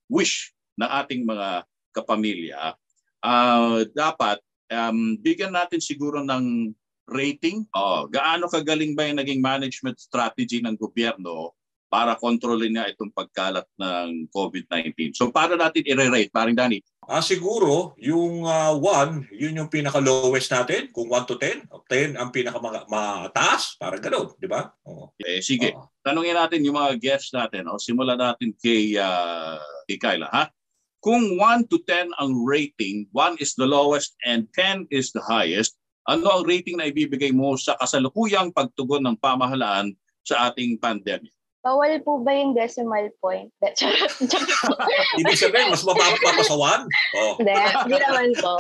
wish 0.08 0.56
ng 0.79 0.89
ating 0.89 1.27
mga 1.27 1.68
kapamilya, 1.91 2.74
ah, 3.22 3.84
dapat 3.91 4.39
um, 4.72 5.20
bigyan 5.20 5.51
natin 5.53 5.84
siguro 5.84 6.24
ng 6.24 6.72
rating. 7.10 7.65
Oh, 7.75 8.08
gaano 8.08 8.48
kagaling 8.48 8.96
ba 8.96 9.10
yung 9.10 9.20
naging 9.20 9.41
management 9.44 10.00
strategy 10.00 10.63
ng 10.63 10.77
gobyerno 10.79 11.53
para 11.89 12.13
kontrolin 12.15 12.77
nga 12.77 12.86
itong 12.86 13.10
pagkalat 13.12 13.65
ng 13.82 14.29
COVID-19. 14.29 15.18
So 15.18 15.34
paano 15.34 15.58
natin 15.58 15.89
i-rate, 15.89 16.29
paring 16.29 16.53
Danny? 16.53 16.86
Ah, 17.10 17.25
siguro, 17.25 17.98
yung 17.98 18.46
1, 18.46 19.34
yun 19.34 19.58
yung 19.58 19.66
pinaka-lowest 19.66 20.54
natin. 20.54 20.94
Kung 20.94 21.10
1 21.10 21.25
to 21.25 21.42
10, 21.42 21.66
10 21.89 22.13
ang 22.13 22.30
pinaka-mataas. 22.30 23.82
Parang 23.82 23.98
gano'n, 23.98 24.38
di 24.38 24.46
ba? 24.46 24.70
Oo. 24.86 25.10
Eh, 25.18 25.42
sige, 25.42 25.74
Oo. 25.74 25.89
tanungin 26.06 26.38
natin 26.38 26.62
yung 26.62 26.78
mga 26.78 27.01
guests 27.01 27.34
natin. 27.34 27.66
Oh. 27.66 27.82
Simulan 27.82 28.22
natin 28.22 28.54
kay, 28.62 28.94
uh, 29.01 29.58
kay 29.89 29.98
Kyla. 29.98 30.30
Ha? 30.30 30.54
Kung 31.01 31.34
1 31.42 31.66
to 31.66 31.82
10 31.82 32.13
ang 32.22 32.46
rating, 32.46 33.10
1 33.10 33.42
is 33.42 33.58
the 33.58 33.66
lowest 33.66 34.13
and 34.30 34.46
10 34.54 34.86
is 34.94 35.10
the 35.10 35.24
highest, 35.25 35.82
ano 36.06 36.30
ang 36.30 36.46
rating 36.46 36.78
na 36.78 36.94
ibibigay 36.94 37.34
mo 37.34 37.58
sa 37.58 37.74
kasalukuyang 37.82 38.54
pagtugon 38.54 39.01
ng 39.10 39.18
pamahalaan 39.18 39.98
sa 40.22 40.54
ating 40.54 40.78
pandemic? 40.78 41.34
Bawal 41.60 42.00
po 42.08 42.24
ba 42.24 42.32
yung 42.32 42.56
decimal 42.56 43.12
point? 43.20 43.51
Ibig 45.20 45.36
sabihin, 45.36 45.75
mas 45.75 45.84
mababa 45.84 46.16
pa 46.16 46.39
sa 46.39 46.56
1? 46.56 46.88
Oh. 47.20 47.34
Hindi, 47.36 47.51
hindi 47.51 47.98
naman 48.00 48.32
po. 48.39 48.56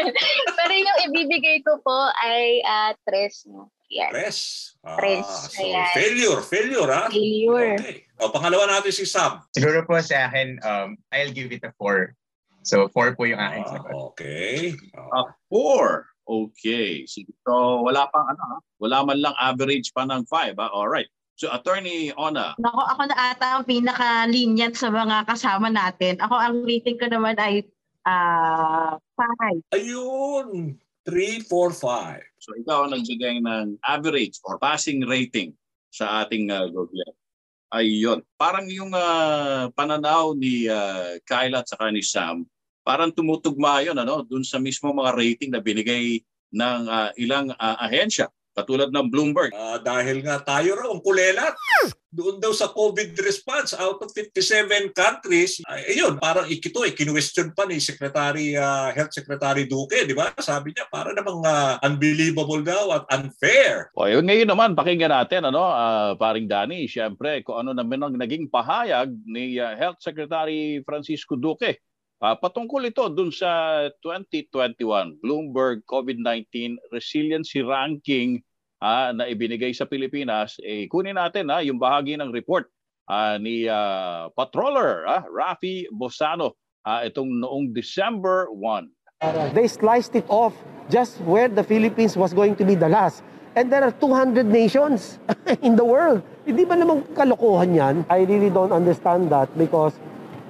Pero 0.60 0.72
yung 0.76 0.98
ibibigay 1.08 1.64
ko 1.64 1.80
po 1.80 2.12
ay 2.20 2.60
uh, 2.60 2.92
tres. 3.08 3.48
No? 3.48 3.72
Yan. 3.88 4.12
Press. 4.12 4.38
Ah, 4.84 5.00
Press, 5.00 5.56
so, 5.56 5.64
ayan. 5.64 5.88
failure. 5.96 6.40
Failure, 6.44 6.88
ha? 6.92 7.04
Failure. 7.08 7.80
Okay. 7.80 7.96
O, 8.20 8.28
pangalawa 8.28 8.68
natin 8.68 8.92
si 8.92 9.08
Sam. 9.08 9.40
Siguro 9.56 9.80
po 9.88 9.96
sa 10.04 10.28
akin, 10.28 10.60
um, 10.60 11.00
I'll 11.08 11.32
give 11.32 11.48
it 11.48 11.64
a 11.64 11.72
4. 11.80 12.12
So 12.64 12.88
4 12.92 13.16
po 13.16 13.24
yung 13.24 13.40
aking 13.40 13.64
Ah, 13.64 13.72
sagot. 13.76 13.92
okay. 14.12 14.72
Ah, 14.92 15.24
A 15.24 15.32
4. 15.48 16.04
Okay. 16.24 17.04
So 17.44 17.52
wala 17.84 18.08
pang 18.08 18.24
ano, 18.24 18.40
ha? 18.40 18.58
wala 18.80 19.04
man 19.04 19.20
lang 19.20 19.36
average 19.36 19.92
pa 19.92 20.04
ng 20.04 20.24
5. 20.28 20.56
Ha? 20.56 20.66
All 20.72 20.88
right. 20.88 21.08
So 21.34 21.50
Attorney 21.50 22.14
Ona, 22.14 22.54
Nako, 22.58 22.82
ako 22.82 23.02
na 23.10 23.16
ata 23.34 23.58
ang 23.58 23.64
pinaka-lenient 23.66 24.78
sa 24.78 24.88
mga 24.90 25.26
kasama 25.26 25.66
natin. 25.66 26.22
Ako, 26.22 26.34
ang 26.38 26.62
rating 26.62 26.94
ko 26.94 27.10
naman 27.10 27.34
ay 27.38 27.66
ah 28.06 28.98
five. 29.16 29.60
ayun. 29.74 30.78
3, 31.04 31.44
4, 31.44 31.52
5. 31.52 32.40
so 32.40 32.56
ikaw 32.56 32.88
ang 32.88 32.96
nagbigay 32.96 33.36
ng 33.36 33.76
average 33.84 34.40
or 34.48 34.56
passing 34.56 35.04
rating 35.04 35.52
sa 35.92 36.24
ating 36.24 36.48
uh, 36.48 36.64
gobyerno. 36.72 37.12
Ayun. 37.74 38.22
Parang 38.38 38.70
yung 38.70 38.94
ah, 38.94 39.66
pananaw 39.74 40.38
ni 40.38 40.70
uh, 40.70 41.18
Kyla 41.26 41.66
at 41.66 41.68
saka 41.68 41.90
ni 41.90 42.06
Sam, 42.06 42.46
parang 42.86 43.10
tumutugma 43.10 43.82
yun 43.82 43.98
ano, 43.98 44.22
dun 44.22 44.46
sa 44.46 44.62
mismo 44.62 44.94
mga 44.94 45.10
rating 45.18 45.50
na 45.50 45.58
binigay 45.58 46.22
ng 46.54 46.80
ah, 46.86 47.10
ilang 47.18 47.50
ah, 47.58 47.74
ahensya. 47.82 48.30
Katulad 48.54 48.94
ng 48.94 49.10
Bloomberg. 49.10 49.50
Ah, 49.50 49.82
dahil 49.82 50.22
nga 50.22 50.38
tayo 50.38 50.78
raw 50.78 50.86
ang 50.94 51.02
kulelat. 51.02 51.58
Doon 52.14 52.38
daw 52.38 52.54
sa 52.54 52.70
COVID 52.70 53.18
response 53.26 53.74
out 53.74 53.98
of 53.98 54.14
57 54.14 54.94
countries, 54.94 55.58
ay, 55.66 55.98
ayun, 55.98 56.14
parang 56.22 56.46
ikito 56.46 56.86
eh, 56.86 56.94
kinwestiyon 56.94 57.50
pa 57.50 57.66
ni 57.66 57.82
Secretary, 57.82 58.54
ah, 58.54 58.94
Health 58.94 59.10
Secretary 59.10 59.66
Duque, 59.66 60.06
di 60.06 60.14
ba? 60.14 60.30
Sabi 60.38 60.70
niya, 60.70 60.86
para 60.86 61.10
namang 61.10 61.42
ah, 61.42 61.82
unbelievable 61.82 62.62
daw 62.62 62.94
at 62.94 63.02
unfair. 63.10 63.90
O 63.98 64.06
yun 64.06 64.22
ngayon 64.22 64.46
naman, 64.46 64.78
pakinggan 64.78 65.10
natin, 65.10 65.50
ano, 65.50 65.66
ah, 65.66 66.14
paring 66.14 66.46
Dani, 66.46 66.86
siyempre, 66.86 67.42
kung 67.42 67.66
ano 67.66 67.74
naman 67.74 67.98
ang 68.06 68.14
naging 68.14 68.46
pahayag 68.46 69.10
ni 69.26 69.58
ah, 69.58 69.74
Health 69.74 69.98
Secretary 69.98 70.78
Francisco 70.86 71.34
Duque. 71.34 71.82
Ah, 72.24 72.40
patungkol 72.40 72.88
ito 72.88 73.04
dun 73.12 73.28
sa 73.28 73.84
2021 74.00 75.20
Bloomberg 75.20 75.84
COVID-19 75.84 76.80
Resiliency 76.88 77.60
Ranking 77.60 78.40
ah, 78.80 79.12
na 79.12 79.28
ibinigay 79.28 79.76
sa 79.76 79.84
Pilipinas. 79.84 80.56
Eh, 80.64 80.88
kunin 80.88 81.20
natin 81.20 81.52
ah, 81.52 81.60
yung 81.60 81.76
bahagi 81.76 82.16
ng 82.16 82.32
report 82.32 82.72
ah, 83.12 83.36
ni 83.36 83.68
ah, 83.68 84.32
Patroller 84.32 85.04
ah, 85.04 85.20
Rafi 85.28 85.84
Bosano 85.92 86.56
ah, 86.88 87.04
itong 87.04 87.44
noong 87.44 87.76
December 87.76 88.48
1. 88.56 89.52
They 89.52 89.68
sliced 89.68 90.16
it 90.16 90.24
off 90.32 90.56
just 90.88 91.20
where 91.28 91.52
the 91.52 91.60
Philippines 91.60 92.16
was 92.16 92.32
going 92.32 92.56
to 92.56 92.64
be 92.64 92.72
the 92.72 92.88
last. 92.88 93.20
And 93.52 93.68
there 93.68 93.84
are 93.84 93.92
200 94.00 94.48
nations 94.48 95.20
in 95.60 95.76
the 95.76 95.84
world. 95.84 96.24
Hindi 96.48 96.64
ba 96.64 96.72
namang 96.72 97.04
kalokohan 97.12 97.76
yan? 97.76 97.94
I 98.08 98.24
really 98.24 98.48
don't 98.48 98.72
understand 98.72 99.28
that 99.28 99.52
because 99.60 99.92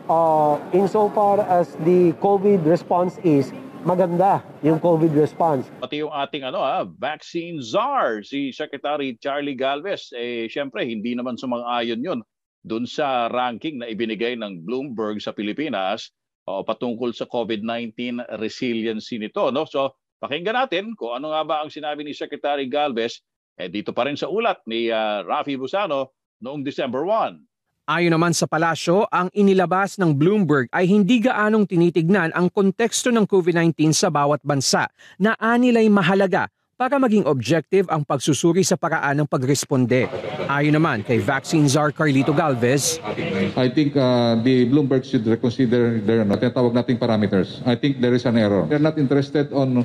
uh, 0.08 0.60
insofar 0.72 1.40
as 1.48 1.72
the 1.84 2.12
COVID 2.20 2.64
response 2.66 3.16
is, 3.24 3.52
maganda 3.84 4.40
yung 4.64 4.80
COVID 4.80 5.12
response. 5.12 5.68
pati 5.76 6.00
yung 6.00 6.12
ating 6.12 6.40
ano 6.40 6.64
ah, 6.64 6.88
vaccine 6.88 7.60
czar 7.60 8.24
si 8.24 8.48
Secretary 8.48 9.12
Charlie 9.20 9.56
Galvez 9.56 10.08
eh 10.16 10.48
syempre 10.48 10.88
hindi 10.88 11.12
naman 11.12 11.36
sumang-ayon 11.36 12.00
yun 12.00 12.20
doon 12.64 12.88
sa 12.88 13.28
ranking 13.28 13.76
na 13.76 13.92
ibinigay 13.92 14.40
ng 14.40 14.64
Bloomberg 14.64 15.20
sa 15.20 15.36
Pilipinas 15.36 16.16
o 16.48 16.64
patungkol 16.64 17.12
sa 17.12 17.28
COVID-19 17.28 18.24
resiliency 18.40 19.20
nito 19.20 19.52
no? 19.52 19.68
So 19.68 20.00
pakinggan 20.24 20.56
natin 20.56 20.96
kung 20.96 21.20
ano 21.20 21.36
nga 21.36 21.44
ba 21.44 21.56
ang 21.60 21.68
sinabi 21.68 22.08
ni 22.08 22.16
Secretary 22.16 22.64
Galvez. 22.64 23.20
Eh 23.60 23.68
dito 23.68 23.92
pa 23.92 24.08
rin 24.08 24.16
sa 24.16 24.32
ulat 24.32 24.64
ni 24.64 24.88
ah, 24.88 25.20
Rafi 25.20 25.60
Busano 25.60 26.16
noong 26.40 26.64
December 26.64 27.04
1 27.04 27.36
Ayon 27.84 28.16
naman 28.16 28.32
sa 28.32 28.48
palasyo, 28.48 29.04
ang 29.12 29.28
inilabas 29.36 30.00
ng 30.00 30.16
Bloomberg 30.16 30.72
ay 30.72 30.88
hindi 30.88 31.20
gaanong 31.20 31.68
tinitignan 31.68 32.32
ang 32.32 32.48
konteksto 32.48 33.12
ng 33.12 33.28
COVID-19 33.28 33.92
sa 33.92 34.08
bawat 34.08 34.40
bansa 34.40 34.88
na 35.20 35.36
anilay 35.36 35.84
mahalaga 35.92 36.48
para 36.80 36.96
maging 36.96 37.28
objective 37.28 37.84
ang 37.92 38.00
pagsusuri 38.00 38.64
sa 38.64 38.80
paraan 38.80 39.20
ng 39.20 39.28
pagresponde. 39.28 40.08
Ayon 40.48 40.80
naman 40.80 41.04
kay 41.04 41.20
Vaccine 41.20 41.68
Czar 41.68 41.92
Carlito 41.92 42.32
Galvez, 42.32 43.04
I 43.52 43.68
think 43.68 43.92
uh, 44.00 44.40
the 44.40 44.64
Bloomberg 44.64 45.04
should 45.04 45.28
reconsider 45.28 46.00
their 46.00 46.24
ano, 46.24 46.40
tinatawag 46.40 46.72
nating 46.72 46.96
parameters. 46.96 47.60
I 47.68 47.76
think 47.76 48.00
there 48.00 48.16
is 48.16 48.24
an 48.24 48.40
error. 48.40 48.64
They're 48.64 48.80
not 48.80 48.96
interested 48.96 49.52
on 49.52 49.84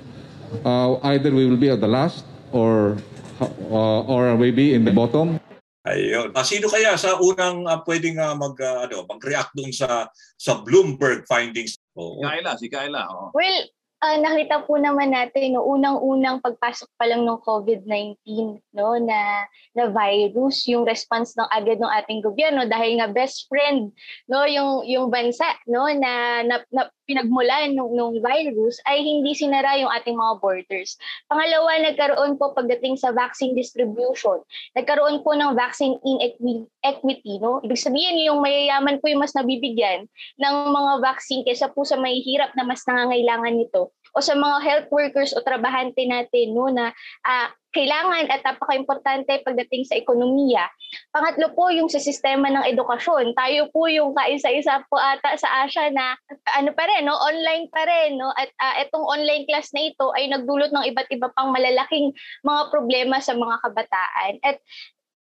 uh, 0.64 1.04
either 1.12 1.36
we 1.36 1.44
will 1.44 1.60
be 1.60 1.68
at 1.68 1.84
the 1.84 1.92
last 1.92 2.24
or 2.56 2.96
uh, 3.44 4.08
or 4.08 4.40
maybe 4.40 4.72
in 4.72 4.88
the 4.88 4.96
bottom. 4.96 5.44
Ayun. 5.90 6.30
Ah, 6.38 6.46
sino 6.46 6.70
kaya 6.70 6.94
sa 6.94 7.18
unang 7.18 7.66
ah, 7.66 7.82
pwedeng 7.82 8.22
ah, 8.22 8.38
mag, 8.38 8.54
ah, 8.62 8.86
ano, 8.86 9.10
mag-react 9.10 9.58
doon 9.58 9.74
sa 9.74 10.06
sa 10.38 10.62
Bloomberg 10.62 11.26
findings? 11.26 11.74
Oo. 11.98 12.22
Si 12.22 12.30
Kyla 12.30 12.52
si 12.62 12.68
Kyla 12.70 13.02
oh. 13.10 13.34
Well, 13.34 13.66
uh, 14.00 14.18
nakita 14.20 14.64
po 14.64 14.80
naman 14.80 15.12
natin 15.12 15.56
no 15.56 15.64
unang-unang 15.68 16.40
pagpasok 16.40 16.90
pa 16.96 17.06
lang 17.08 17.28
ng 17.28 17.40
COVID-19 17.44 18.16
no 18.76 18.96
na 19.00 19.46
na 19.76 19.92
virus 19.92 20.66
yung 20.68 20.88
response 20.88 21.36
ng 21.36 21.50
agad 21.52 21.80
ng 21.80 21.92
ating 22.04 22.24
gobyerno 22.24 22.66
dahil 22.66 23.00
nga 23.00 23.12
best 23.12 23.48
friend 23.52 23.92
no 24.32 24.48
yung 24.48 24.88
yung 24.88 25.12
bansa 25.12 25.46
no 25.68 25.88
na, 25.92 26.44
na, 26.44 26.56
na 26.72 26.88
pinagmulan 27.10 27.74
ng 27.74 27.98
nung 27.98 28.22
virus 28.22 28.78
ay 28.86 29.02
hindi 29.02 29.34
sinara 29.34 29.82
yung 29.82 29.90
ating 29.90 30.14
mga 30.14 30.38
borders. 30.46 30.94
Pangalawa, 31.26 31.82
nagkaroon 31.82 32.38
po 32.38 32.54
pagdating 32.54 33.02
sa 33.02 33.10
vaccine 33.10 33.58
distribution. 33.58 34.46
Nagkaroon 34.78 35.26
po 35.26 35.34
ng 35.34 35.58
vaccine 35.58 35.98
inequity, 36.06 37.42
no? 37.42 37.66
Ibig 37.66 37.82
sabihin 37.82 38.22
yung 38.30 38.46
mayayaman 38.46 39.02
po 39.02 39.10
yung 39.10 39.26
mas 39.26 39.34
nabibigyan 39.34 40.06
ng 40.38 40.56
mga 40.70 41.02
vaccine 41.02 41.42
kaysa 41.42 41.74
po 41.74 41.82
sa 41.82 41.98
mahihirap 41.98 42.54
na 42.54 42.62
mas 42.62 42.86
nangangailangan 42.86 43.58
nito 43.58 43.89
o 44.20 44.24
sa 44.24 44.36
mga 44.36 44.58
health 44.60 44.90
workers 44.92 45.32
o 45.32 45.40
trabahante 45.40 46.04
natin 46.04 46.52
no 46.52 46.68
na 46.68 46.92
uh, 47.24 47.48
kailangan 47.70 48.26
at 48.34 48.42
napaka-importante 48.42 49.46
pagdating 49.46 49.86
sa 49.86 49.94
ekonomiya. 49.94 50.66
Pangatlo 51.14 51.54
po 51.54 51.70
yung 51.70 51.86
sa 51.86 52.02
sistema 52.02 52.50
ng 52.50 52.66
edukasyon. 52.66 53.38
Tayo 53.38 53.70
po 53.70 53.86
yung 53.86 54.18
kaisa-isa 54.18 54.82
po 54.90 54.98
ata 54.98 55.38
sa 55.38 55.66
Asia 55.66 55.94
na 55.94 56.18
ano 56.58 56.74
pa 56.74 56.90
rin, 56.90 57.06
no? 57.06 57.14
online 57.14 57.70
pa 57.70 57.86
rin. 57.86 58.18
No? 58.18 58.34
At 58.34 58.50
uh, 58.58 58.76
itong 58.82 59.06
online 59.06 59.46
class 59.46 59.70
na 59.78 59.86
ito 59.86 60.10
ay 60.18 60.34
nagdulot 60.34 60.74
ng 60.74 60.88
iba't 60.90 61.10
iba 61.14 61.30
pang 61.38 61.54
malalaking 61.54 62.10
mga 62.42 62.62
problema 62.74 63.22
sa 63.22 63.38
mga 63.38 63.62
kabataan. 63.62 64.34
At 64.42 64.58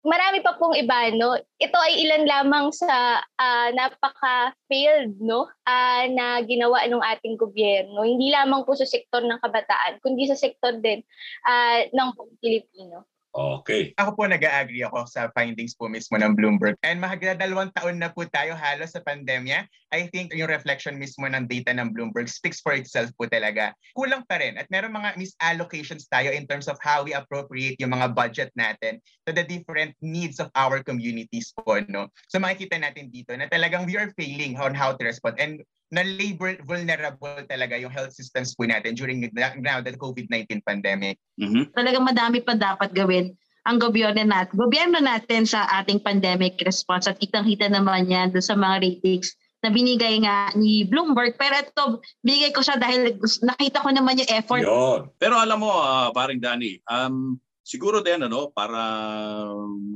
marami 0.04 0.44
pa 0.44 0.54
pong 0.60 0.76
iba, 0.76 1.08
no? 1.16 1.34
Ito 1.56 1.76
ay 1.80 2.04
ilan 2.04 2.24
lamang 2.28 2.66
sa 2.76 3.24
uh, 3.24 3.68
napaka-failed, 3.72 5.16
no? 5.18 5.48
Uh, 5.64 6.04
na 6.12 6.44
ginawa 6.44 6.84
ng 6.84 7.00
ating 7.00 7.40
gobyerno. 7.40 8.04
Hindi 8.04 8.28
lamang 8.28 8.68
po 8.68 8.76
sa 8.76 8.84
sektor 8.84 9.24
ng 9.24 9.40
kabataan, 9.40 10.04
kundi 10.04 10.28
sa 10.28 10.36
sektor 10.36 10.76
din 10.76 11.00
uh, 11.48 11.88
ng 11.88 12.08
Pilipino. 12.38 13.08
Okay. 13.34 13.90
Ako 13.98 14.14
po 14.14 14.30
nag-agree 14.30 14.86
ako 14.86 15.10
sa 15.10 15.26
findings 15.34 15.74
po 15.74 15.90
mismo 15.90 16.14
ng 16.14 16.38
Bloomberg. 16.38 16.78
And 16.86 17.02
mahagda 17.02 17.34
dalawang 17.34 17.74
taon 17.74 17.98
na 17.98 18.14
po 18.14 18.22
tayo 18.30 18.54
halos 18.54 18.94
sa 18.94 19.02
pandemya. 19.02 19.66
I 19.94 20.10
think 20.10 20.34
yung 20.34 20.50
reflection 20.50 20.98
mismo 20.98 21.30
ng 21.30 21.46
data 21.46 21.70
ng 21.70 21.94
Bloomberg 21.94 22.26
speaks 22.26 22.58
for 22.58 22.74
itself 22.74 23.14
po 23.14 23.30
talaga. 23.30 23.70
Kulang 23.94 24.26
pa 24.26 24.42
rin 24.42 24.58
at 24.58 24.66
meron 24.66 24.90
mga 24.90 25.14
misallocations 25.14 26.10
tayo 26.10 26.34
in 26.34 26.50
terms 26.50 26.66
of 26.66 26.74
how 26.82 27.06
we 27.06 27.14
appropriate 27.14 27.78
yung 27.78 27.94
mga 27.94 28.10
budget 28.10 28.50
natin 28.58 28.98
to 29.22 29.30
the 29.30 29.46
different 29.46 29.94
needs 30.02 30.42
of 30.42 30.50
our 30.58 30.82
communities 30.82 31.54
po. 31.54 31.78
No? 31.86 32.10
So 32.26 32.42
makikita 32.42 32.82
natin 32.82 33.14
dito 33.14 33.38
na 33.38 33.46
talagang 33.46 33.86
we 33.86 33.94
are 33.94 34.10
failing 34.18 34.58
on 34.58 34.74
how 34.74 34.98
to 34.98 35.02
respond. 35.06 35.38
And 35.38 35.62
na 35.94 36.02
labor 36.02 36.58
vulnerable 36.66 37.46
talaga 37.46 37.78
yung 37.78 37.94
health 37.94 38.18
systems 38.18 38.58
po 38.58 38.66
natin 38.66 38.98
during 38.98 39.22
now 39.62 39.78
the 39.78 39.94
COVID-19 39.94 40.66
pandemic. 40.66 41.22
Mm-hmm. 41.38 41.70
Talagang 41.70 42.02
madami 42.02 42.42
pa 42.42 42.58
dapat 42.58 42.90
gawin 42.90 43.38
ang 43.64 43.80
gobyerno 43.80 44.20
natin, 44.20 44.52
gobyerno 44.60 45.00
natin 45.00 45.48
sa 45.48 45.64
ating 45.80 46.04
pandemic 46.04 46.60
response 46.68 47.08
at 47.08 47.16
kitang-kita 47.16 47.72
naman 47.72 48.04
yan 48.12 48.28
doon 48.28 48.44
sa 48.44 48.52
mga 48.52 48.76
ratings 48.84 49.32
na 49.64 49.72
binigay 49.72 50.20
nga 50.20 50.52
ni 50.52 50.84
Bloomberg. 50.84 51.40
Pero 51.40 51.56
ito, 51.56 51.84
binigay 52.20 52.52
ko 52.52 52.60
siya 52.60 52.76
dahil 52.76 53.16
nakita 53.40 53.80
ko 53.80 53.88
naman 53.88 54.20
yung 54.20 54.28
effort. 54.28 54.60
Yun. 54.60 55.08
Pero 55.16 55.40
alam 55.40 55.64
mo, 55.64 55.72
uh, 55.72 56.12
paring 56.12 56.44
Danny, 56.44 56.84
um, 56.92 57.40
siguro 57.64 58.04
din 58.04 58.20
ano, 58.20 58.52
para 58.52 58.76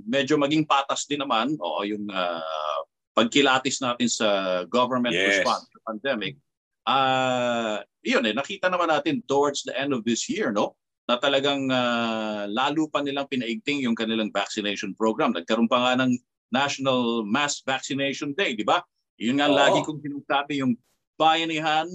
medyo 0.08 0.40
maging 0.40 0.64
patas 0.64 1.04
din 1.04 1.20
naman 1.20 1.52
o 1.60 1.84
yung 1.84 2.08
uh, 2.08 2.80
pagkilatis 3.12 3.84
natin 3.84 4.08
sa 4.08 4.28
government 4.72 5.12
yes. 5.12 5.44
response 5.44 5.68
to 5.68 5.78
pandemic, 5.84 6.40
uh, 6.88 7.84
yun 8.00 8.24
eh, 8.24 8.32
nakita 8.32 8.72
naman 8.72 8.88
natin 8.88 9.20
towards 9.28 9.68
the 9.68 9.76
end 9.76 9.92
of 9.92 10.00
this 10.08 10.24
year, 10.32 10.48
no? 10.48 10.72
na 11.08 11.16
talagang 11.16 11.72
uh, 11.72 12.44
lalo 12.52 12.84
pa 12.92 13.00
nilang 13.00 13.24
pinaigting 13.32 13.80
yung 13.80 13.96
kanilang 13.96 14.28
vaccination 14.28 14.92
program. 14.92 15.32
Nagkaroon 15.32 15.64
pa 15.64 15.80
nga 15.80 16.04
ng 16.04 16.12
National 16.52 17.24
Mass 17.24 17.64
Vaccination 17.64 18.36
Day, 18.36 18.52
di 18.52 18.64
ba? 18.64 18.84
Yun 19.18 19.36
nga 19.42 19.50
Oo. 19.50 19.56
lagi 19.58 19.78
kong 19.82 20.00
sinasabi, 20.00 20.62
yung 20.62 20.78
bayanihan, 21.18 21.86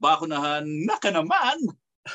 bakunahan, 0.00 0.64
naka 0.88 1.12
naman, 1.12 1.60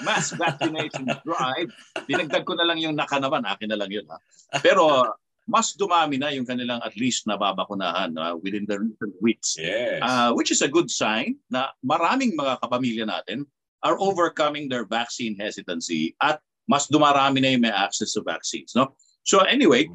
mass 0.02 0.34
vaccination 0.34 1.06
drive. 1.28 1.70
Dinagdag 2.10 2.44
ko 2.44 2.58
na 2.58 2.66
lang 2.66 2.82
yung 2.82 2.98
naka 2.98 3.22
naman, 3.22 3.46
akin 3.46 3.70
na 3.70 3.78
lang 3.78 3.94
yun. 3.94 4.06
Ha? 4.10 4.18
Pero 4.66 5.06
mas 5.46 5.78
dumami 5.78 6.18
na 6.18 6.34
yung 6.34 6.46
kanilang 6.46 6.82
at 6.82 6.98
least 6.98 7.30
nababakunahan 7.30 8.18
uh, 8.18 8.34
within 8.42 8.66
the 8.66 8.82
recent 8.82 9.14
weeks. 9.22 9.54
Yes. 9.62 10.02
Uh, 10.02 10.34
which 10.34 10.50
is 10.50 10.66
a 10.66 10.70
good 10.70 10.90
sign 10.90 11.38
na 11.54 11.70
maraming 11.86 12.34
mga 12.34 12.58
kapamilya 12.66 13.06
natin 13.06 13.46
are 13.86 14.02
overcoming 14.02 14.66
their 14.66 14.90
vaccine 14.90 15.38
hesitancy 15.38 16.18
at 16.18 16.42
mas 16.66 16.90
dumarami 16.90 17.46
na 17.46 17.54
yung 17.54 17.62
may 17.62 17.70
access 17.70 18.18
to 18.18 18.26
vaccines. 18.26 18.74
No? 18.74 18.98
So 19.22 19.46
anyway, 19.46 19.86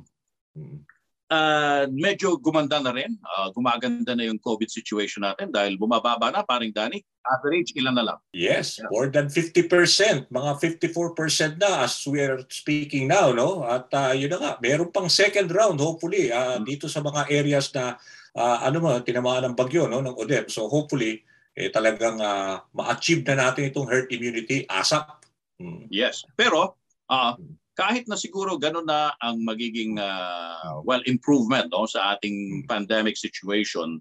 uh, 1.31 1.87
medyo 1.89 2.37
gumanda 2.37 2.83
na 2.83 2.93
rin. 2.93 3.15
Uh, 3.23 3.49
gumaganda 3.55 4.13
na 4.13 4.27
yung 4.27 4.43
COVID 4.43 4.67
situation 4.69 5.23
natin 5.23 5.55
dahil 5.55 5.79
bumababa 5.79 6.35
na, 6.35 6.43
paring 6.43 6.75
Danny. 6.75 7.01
Average, 7.21 7.77
ilan 7.79 7.95
na 7.95 8.05
lang? 8.05 8.19
Yes, 8.35 8.81
yeah. 8.81 8.91
more 8.91 9.07
than 9.09 9.31
50%. 9.31 10.29
Mga 10.29 10.51
54% 10.83 11.63
na 11.63 11.87
as 11.87 11.95
we 12.05 12.19
are 12.21 12.43
speaking 12.51 13.07
now. 13.07 13.31
no 13.31 13.63
At 13.63 13.89
uh, 13.95 14.13
yun 14.13 14.35
na 14.35 14.39
nga, 14.43 14.53
meron 14.59 14.91
pang 14.91 15.07
second 15.07 15.49
round 15.55 15.79
hopefully 15.79 16.35
uh, 16.35 16.59
dito 16.61 16.91
sa 16.91 17.01
mga 17.01 17.31
areas 17.31 17.71
na 17.77 17.97
uh, 18.35 18.59
ano 18.67 18.77
mo, 18.83 18.91
tinamaan 19.01 19.53
ng 19.53 19.57
bagyo 19.57 19.87
no, 19.87 20.03
ng 20.03 20.17
ODEP. 20.19 20.51
So 20.51 20.67
hopefully, 20.67 21.23
eh, 21.55 21.69
talagang 21.69 22.19
uh, 22.19 22.63
ma-achieve 22.75 23.23
na 23.29 23.49
natin 23.49 23.69
itong 23.69 23.87
herd 23.87 24.09
immunity 24.11 24.65
ASAP. 24.67 25.23
Hmm. 25.61 25.85
Yes. 25.93 26.25
Pero 26.35 26.81
uh, 27.11 27.37
kahit 27.81 28.05
na 28.05 28.21
siguro 28.21 28.61
ganun 28.61 28.85
na 28.85 29.17
ang 29.25 29.41
magiging 29.41 29.97
uh, 29.97 30.85
well 30.85 31.01
improvement 31.09 31.73
no, 31.73 31.89
sa 31.89 32.13
ating 32.17 32.61
hmm. 32.61 32.69
pandemic 32.69 33.17
situation, 33.17 33.97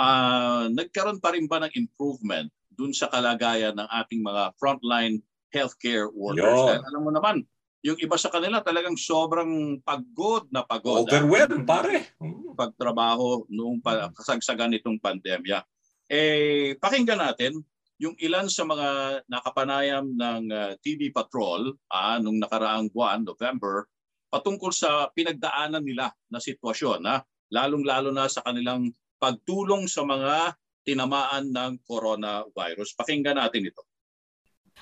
uh, 0.00 0.72
nagkaroon 0.72 1.20
pa 1.20 1.36
rin 1.36 1.44
ba 1.44 1.60
ng 1.60 1.72
improvement 1.76 2.48
dun 2.72 2.96
sa 2.96 3.12
kalagayan 3.12 3.76
ng 3.76 3.88
ating 4.00 4.24
mga 4.24 4.56
frontline 4.56 5.20
healthcare 5.52 6.08
workers? 6.16 6.80
Dahil 6.80 6.88
alam 6.88 7.02
mo 7.04 7.12
naman, 7.12 7.44
yung 7.84 8.00
iba 8.00 8.16
sa 8.16 8.32
kanila 8.32 8.64
talagang 8.64 8.96
sobrang 8.96 9.84
pagod 9.84 10.48
na 10.48 10.64
pagod. 10.64 11.04
Overwhelmed, 11.04 11.68
pare. 11.68 12.16
Pagtrabaho 12.56 13.44
noong 13.52 13.84
kasagsagan 14.16 14.72
nitong 14.72 14.98
pandemya. 14.98 15.62
Eh, 16.08 16.74
pakinggan 16.80 17.20
natin 17.20 17.60
yung 17.98 18.14
ilan 18.22 18.46
sa 18.46 18.62
mga 18.62 19.20
nakapanayam 19.26 20.06
ng 20.14 20.42
uh, 20.54 20.58
ah, 20.70 20.72
TV 20.78 21.10
Patrol 21.10 21.74
uh, 21.90 22.16
nung 22.22 22.38
nakaraang 22.38 22.94
buwan, 22.94 23.26
November, 23.26 23.90
patungkol 24.30 24.70
sa 24.70 25.10
pinagdaanan 25.10 25.82
nila 25.82 26.14
na 26.30 26.38
sitwasyon, 26.38 27.00
ha? 27.10 27.26
lalong-lalo 27.50 28.12
na 28.12 28.28
sa 28.28 28.44
kanilang 28.44 28.92
pagtulong 29.18 29.88
sa 29.88 30.04
mga 30.04 30.54
tinamaan 30.84 31.50
ng 31.50 31.72
coronavirus. 31.84 32.94
Pakinggan 32.94 33.40
natin 33.40 33.68
ito. 33.72 33.87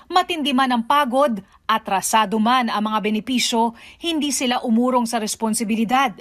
Matindi 0.07 0.55
man 0.55 0.71
ang 0.71 0.83
pagod, 0.85 1.41
atrasado 1.67 2.39
man 2.39 2.71
ang 2.71 2.85
mga 2.87 3.03
benepisyo, 3.03 3.75
hindi 3.99 4.31
sila 4.31 4.63
umurong 4.63 5.03
sa 5.03 5.19
responsibilidad. 5.19 6.15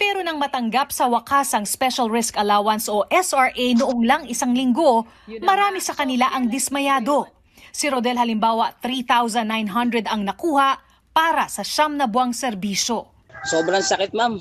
Pero 0.00 0.24
nang 0.24 0.40
matanggap 0.40 0.88
sa 0.94 1.04
wakas 1.10 1.52
ang 1.52 1.68
Special 1.68 2.08
Risk 2.08 2.38
Allowance 2.40 2.88
o 2.88 3.04
SRA 3.12 3.66
noong 3.76 4.02
lang 4.06 4.22
isang 4.24 4.56
linggo, 4.56 5.04
marami 5.44 5.84
sa 5.84 5.92
kanila 5.92 6.32
ang 6.32 6.48
dismayado. 6.48 7.28
Si 7.76 7.92
Rodel 7.92 8.16
halimbawa 8.16 8.72
3,900 8.80 10.08
ang 10.08 10.24
nakuha 10.24 10.80
para 11.12 11.44
sa 11.52 11.60
siyam 11.60 12.00
na 12.00 12.08
buwang 12.08 12.32
serbisyo. 12.32 13.12
Sobrang 13.44 13.84
sakit 13.84 14.16
ma'am. 14.16 14.40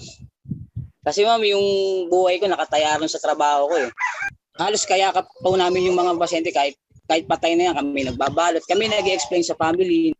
Kasi 1.03 1.27
ma'am, 1.27 1.43
yung 1.43 1.65
buhay 2.07 2.39
ko 2.39 2.47
nakatayaran 2.47 3.11
sa 3.11 3.19
trabaho 3.19 3.67
ko 3.67 3.75
eh. 3.75 3.91
Halos 4.55 4.87
kaya 4.87 5.11
ka 5.11 5.27
po 5.43 5.51
namin 5.59 5.91
yung 5.91 5.99
mga 5.99 6.15
pasyente 6.15 6.55
kahit 6.55 6.79
kahit 7.05 7.29
patay 7.29 7.53
na 7.53 7.71
yan, 7.71 7.75
kami 7.77 8.01
nagbabalot. 8.09 8.63
Kami 8.65 8.89
nag 8.89 9.05
explain 9.05 9.45
sa 9.45 9.53
family. 9.57 10.13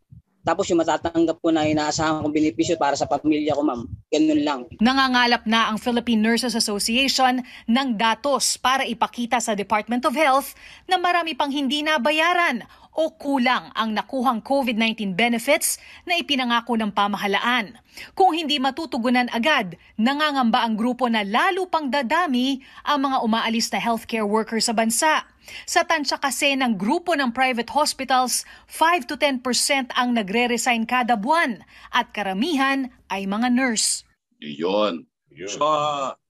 Tapos 0.45 0.69
yung 0.69 0.78
matatanggap 0.78 1.41
ko 1.41 1.50
na 1.50 1.65
inaasahan 1.65 2.21
kong 2.21 2.30
benepisyo 2.30 2.78
para 2.78 2.93
sa 2.93 3.10
pamilya 3.10 3.58
ko, 3.58 3.65
ma'am. 3.65 3.89
Ganun 4.13 4.41
lang. 4.45 4.60
Nangangalap 4.78 5.41
na 5.50 5.74
ang 5.74 5.82
Philippine 5.82 6.21
Nurses 6.21 6.54
Association 6.54 7.41
ng 7.65 7.88
datos 7.98 8.54
para 8.62 8.86
ipakita 8.86 9.41
sa 9.41 9.58
Department 9.58 10.06
of 10.06 10.13
Health 10.13 10.54
na 10.86 11.02
marami 11.02 11.34
pang 11.34 11.50
hindi 11.50 11.82
nabayaran 11.82 12.62
o 12.93 13.12
kulang 13.17 13.74
ang 13.74 13.91
nakuhang 13.91 14.39
COVID-19 14.45 15.17
benefits 15.17 15.82
na 16.06 16.15
ipinangako 16.15 16.78
ng 16.78 16.93
pamahalaan. 16.93 17.82
Kung 18.13 18.38
hindi 18.38 18.62
matutugunan 18.62 19.28
agad, 19.34 19.76
nangangamba 20.00 20.62
ang 20.62 20.78
grupo 20.78 21.10
na 21.10 21.26
lalo 21.26 21.65
pang 21.67 21.89
dadami 21.89 22.62
ang 22.86 23.02
mga 23.04 23.17
umaalis 23.26 23.67
na 23.74 23.82
healthcare 23.82 24.30
workers 24.30 24.69
sa 24.69 24.78
bansa. 24.78 25.26
Sa 25.66 25.86
tansya 25.86 26.18
kasi 26.22 26.54
ng 26.54 26.78
grupo 26.78 27.14
ng 27.14 27.32
private 27.32 27.70
hospitals, 27.72 28.46
5 28.70 29.10
to 29.10 29.16
10% 29.18 29.94
ang 29.96 30.14
nagre-resign 30.14 30.86
kada 30.86 31.16
buwan 31.16 31.64
at 31.94 32.12
karamihan 32.12 32.92
ay 33.10 33.30
mga 33.30 33.54
nurse. 33.54 34.06
Yun. 34.42 35.06
So, 35.52 35.68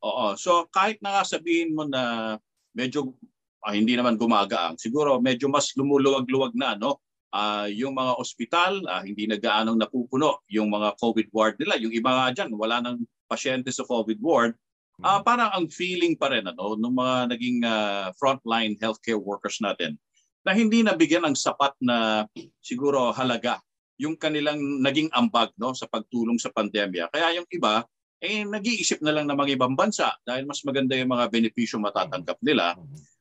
oo. 0.02 0.28
So 0.40 0.66
kahit 0.74 0.98
na 1.06 1.22
sabihin 1.22 1.78
mo 1.78 1.86
na 1.86 2.36
medyo 2.74 3.14
ah, 3.66 3.74
hindi 3.74 3.94
naman 3.94 4.18
gumagaang. 4.18 4.78
Siguro 4.82 5.18
medyo 5.22 5.50
mas 5.50 5.74
lumuluwag-luwag 5.74 6.54
na 6.58 6.78
no 6.78 7.06
uh, 7.36 7.68
yung 7.68 7.94
mga 7.98 8.14
ospital, 8.16 8.80
uh, 8.88 9.04
hindi 9.04 9.28
na 9.28 9.36
gaanong 9.36 9.76
napupuno 9.76 10.40
yung 10.48 10.72
mga 10.72 10.96
COVID 11.02 11.28
ward 11.36 11.56
nila. 11.60 11.76
Yung 11.82 11.92
iba 11.92 12.12
nga 12.16 12.28
dyan, 12.32 12.56
wala 12.56 12.80
nang 12.80 13.04
pasyente 13.28 13.70
sa 13.74 13.84
COVID 13.84 14.20
ward. 14.24 14.56
Uh, 15.04 15.20
parang 15.24 15.52
ang 15.52 15.68
feeling 15.68 16.16
pa 16.16 16.32
rin 16.32 16.48
ano, 16.48 16.80
ng 16.80 16.96
mga 16.96 17.16
naging 17.36 17.60
uh, 17.68 18.08
frontline 18.16 18.80
healthcare 18.80 19.20
workers 19.20 19.60
natin 19.60 20.00
na 20.46 20.56
hindi 20.56 20.86
nabigyan 20.86 21.26
ng 21.28 21.36
sapat 21.36 21.74
na 21.84 22.24
siguro 22.64 23.12
halaga 23.12 23.60
yung 24.00 24.16
kanilang 24.16 24.60
naging 24.80 25.12
ambag 25.12 25.52
no, 25.60 25.76
sa 25.76 25.88
pagtulong 25.88 26.40
sa 26.40 26.52
pandemya. 26.52 27.12
Kaya 27.12 27.40
yung 27.40 27.48
iba, 27.52 27.84
eh, 28.20 28.44
nag-iisip 28.48 29.04
na 29.04 29.12
lang 29.16 29.28
ng 29.28 29.36
mga 29.36 29.60
ibang 29.60 29.76
bansa 29.76 30.16
dahil 30.24 30.48
mas 30.48 30.64
maganda 30.64 30.96
yung 30.96 31.12
mga 31.12 31.32
benepisyo 31.32 31.80
matatanggap 31.80 32.40
nila. 32.44 32.76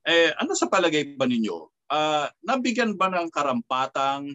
Eh, 0.06 0.34
ano 0.34 0.52
sa 0.54 0.66
palagay 0.70 1.14
ba 1.18 1.26
ninyo? 1.26 1.74
uh, 1.90 2.26
nabigyan 2.44 2.96
ba 2.96 3.10
ng 3.12 3.28
karampatang 3.28 4.32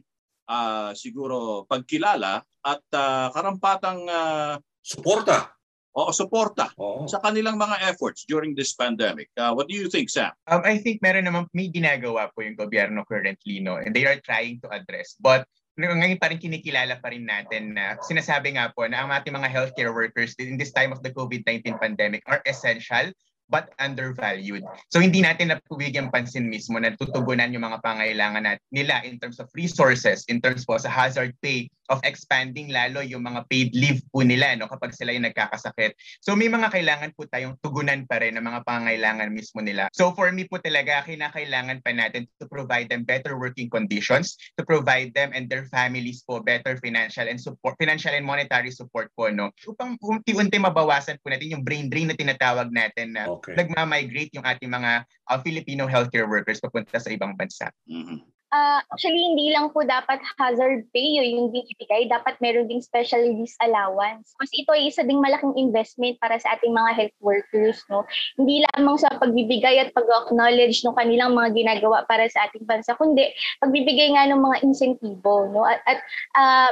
uh, 0.49 0.91
siguro 0.93 1.65
pagkilala 1.65 2.43
at 2.61 2.83
uh, 2.93 3.27
karampatang 3.33 4.05
uh, 4.05 4.55
suporta 4.83 5.58
o 5.93 6.13
suporta 6.13 6.69
Oo. 6.77 7.09
sa 7.09 7.17
kanilang 7.19 7.57
mga 7.57 7.89
efforts 7.89 8.23
during 8.29 8.53
this 8.53 8.77
pandemic. 8.77 9.27
Uh, 9.35 9.51
what 9.51 9.65
do 9.65 9.75
you 9.75 9.89
think, 9.89 10.09
Sam? 10.09 10.31
Um, 10.45 10.61
I 10.61 10.77
think 10.77 11.01
meron 11.01 11.25
naman 11.25 11.49
may 11.51 11.67
ginagawa 11.67 12.29
po 12.31 12.45
yung 12.45 12.55
gobyerno 12.55 13.03
currently, 13.09 13.59
no? 13.59 13.81
And 13.81 13.91
they 13.91 14.05
are 14.05 14.21
trying 14.21 14.61
to 14.61 14.69
address. 14.69 15.17
But 15.17 15.49
ngayon 15.79 16.19
pa 16.19 16.27
rin 16.27 16.43
kinikilala 16.43 16.99
pa 16.99 17.15
rin 17.15 17.23
natin 17.23 17.73
na 17.73 17.95
sinasabi 18.03 18.59
nga 18.59 18.69
po 18.75 18.83
na 18.85 19.07
ang 19.07 19.15
ating 19.15 19.31
mga 19.31 19.47
healthcare 19.47 19.95
workers 19.95 20.35
in 20.37 20.59
this 20.59 20.75
time 20.75 20.91
of 20.91 20.99
the 20.99 21.11
COVID-19 21.15 21.79
pandemic 21.79 22.19
are 22.27 22.43
essential 22.43 23.09
but 23.49 23.73
undervalued. 23.81 24.61
So 24.93 25.01
hindi 25.01 25.25
natin 25.25 25.49
napubigyan 25.49 26.13
pansin 26.13 26.51
mismo 26.51 26.77
na 26.77 26.93
tutugunan 26.93 27.49
yung 27.49 27.65
mga 27.65 27.81
pangailangan 27.81 28.45
nat- 28.45 28.67
nila 28.69 29.01
in 29.01 29.17
terms 29.17 29.41
of 29.41 29.49
resources, 29.57 30.21
in 30.29 30.37
terms 30.37 30.67
po 30.67 30.77
sa 30.77 30.91
hazard 30.91 31.33
pay, 31.41 31.65
of 31.89 31.99
expanding 32.05 32.69
lalo 32.69 33.01
yung 33.01 33.25
mga 33.25 33.49
paid 33.49 33.73
leave 33.73 33.99
po 34.13 34.21
nila 34.21 34.53
no, 34.55 34.69
kapag 34.69 34.93
sila 34.93 35.11
yung 35.11 35.25
nagkakasakit. 35.25 35.97
So 36.21 36.37
may 36.37 36.47
mga 36.47 36.69
kailangan 36.69 37.11
po 37.17 37.25
tayong 37.25 37.57
tugunan 37.59 38.05
pa 38.05 38.21
rin 38.21 38.37
ng 38.37 38.45
mga 38.45 38.61
pangailangan 38.63 39.33
mismo 39.33 39.59
nila. 39.59 39.89
So 39.91 40.13
for 40.13 40.29
me 40.29 40.45
po 40.45 40.61
talaga, 40.61 41.03
kinakailangan 41.03 41.81
pa 41.81 41.91
natin 41.91 42.29
to 42.37 42.45
provide 42.45 42.87
them 42.87 43.03
better 43.03 43.35
working 43.35 43.67
conditions, 43.67 44.37
to 44.55 44.63
provide 44.63 45.11
them 45.17 45.33
and 45.33 45.49
their 45.49 45.65
families 45.73 46.21
po 46.23 46.39
better 46.39 46.77
financial 46.77 47.25
and 47.25 47.41
support, 47.41 47.75
financial 47.81 48.13
and 48.13 48.23
monetary 48.23 48.69
support 48.69 49.09
po. 49.17 49.33
No? 49.33 49.49
Upang 49.65 49.97
unti-unti 49.99 50.61
mabawasan 50.61 51.17
po 51.19 51.33
natin 51.33 51.59
yung 51.59 51.65
brain 51.65 51.89
drain 51.89 52.13
na 52.13 52.17
tinatawag 52.17 52.69
natin 52.69 53.17
na 53.17 53.25
okay. 53.27 53.57
nagmamigrate 53.57 54.31
yung 54.37 54.45
ating 54.45 54.69
mga 54.69 55.03
uh, 55.03 55.39
Filipino 55.41 55.89
healthcare 55.89 56.29
workers 56.29 56.61
papunta 56.61 57.01
sa 57.01 57.09
ibang 57.09 57.33
bansa. 57.33 57.73
Mm-hmm. 57.89 58.38
Uh, 58.49 58.81
actually, 58.89 59.21
hindi 59.21 59.53
lang 59.53 59.69
po 59.69 59.85
dapat 59.85 60.17
hazard 60.41 60.81
pay 60.89 61.21
yung 61.21 61.53
binibigay. 61.53 62.09
Dapat 62.09 62.41
meron 62.41 62.65
ding 62.65 62.81
special 62.81 63.21
release 63.21 63.53
allowance. 63.61 64.33
Kasi 64.41 64.65
ito 64.65 64.73
ay 64.73 64.89
isa 64.89 65.05
ding 65.05 65.21
malaking 65.21 65.53
investment 65.53 66.17
para 66.17 66.41
sa 66.41 66.57
ating 66.57 66.73
mga 66.73 66.91
health 66.97 67.17
workers. 67.21 67.85
No? 67.93 68.09
Hindi 68.41 68.65
lamang 68.73 68.97
sa 68.97 69.13
pagbibigay 69.21 69.77
at 69.77 69.93
pag-acknowledge 69.93 70.81
ng 70.81 70.97
kanilang 70.97 71.37
mga 71.37 71.53
ginagawa 71.53 72.09
para 72.09 72.25
sa 72.25 72.49
ating 72.49 72.65
bansa, 72.65 72.97
kundi 72.97 73.29
pagbibigay 73.61 74.17
nga 74.17 74.25
ng 74.25 74.41
mga 74.41 74.65
insentibo. 74.65 75.45
No? 75.53 75.69
At, 75.69 75.85
at 75.85 75.99
uh, 76.33 76.71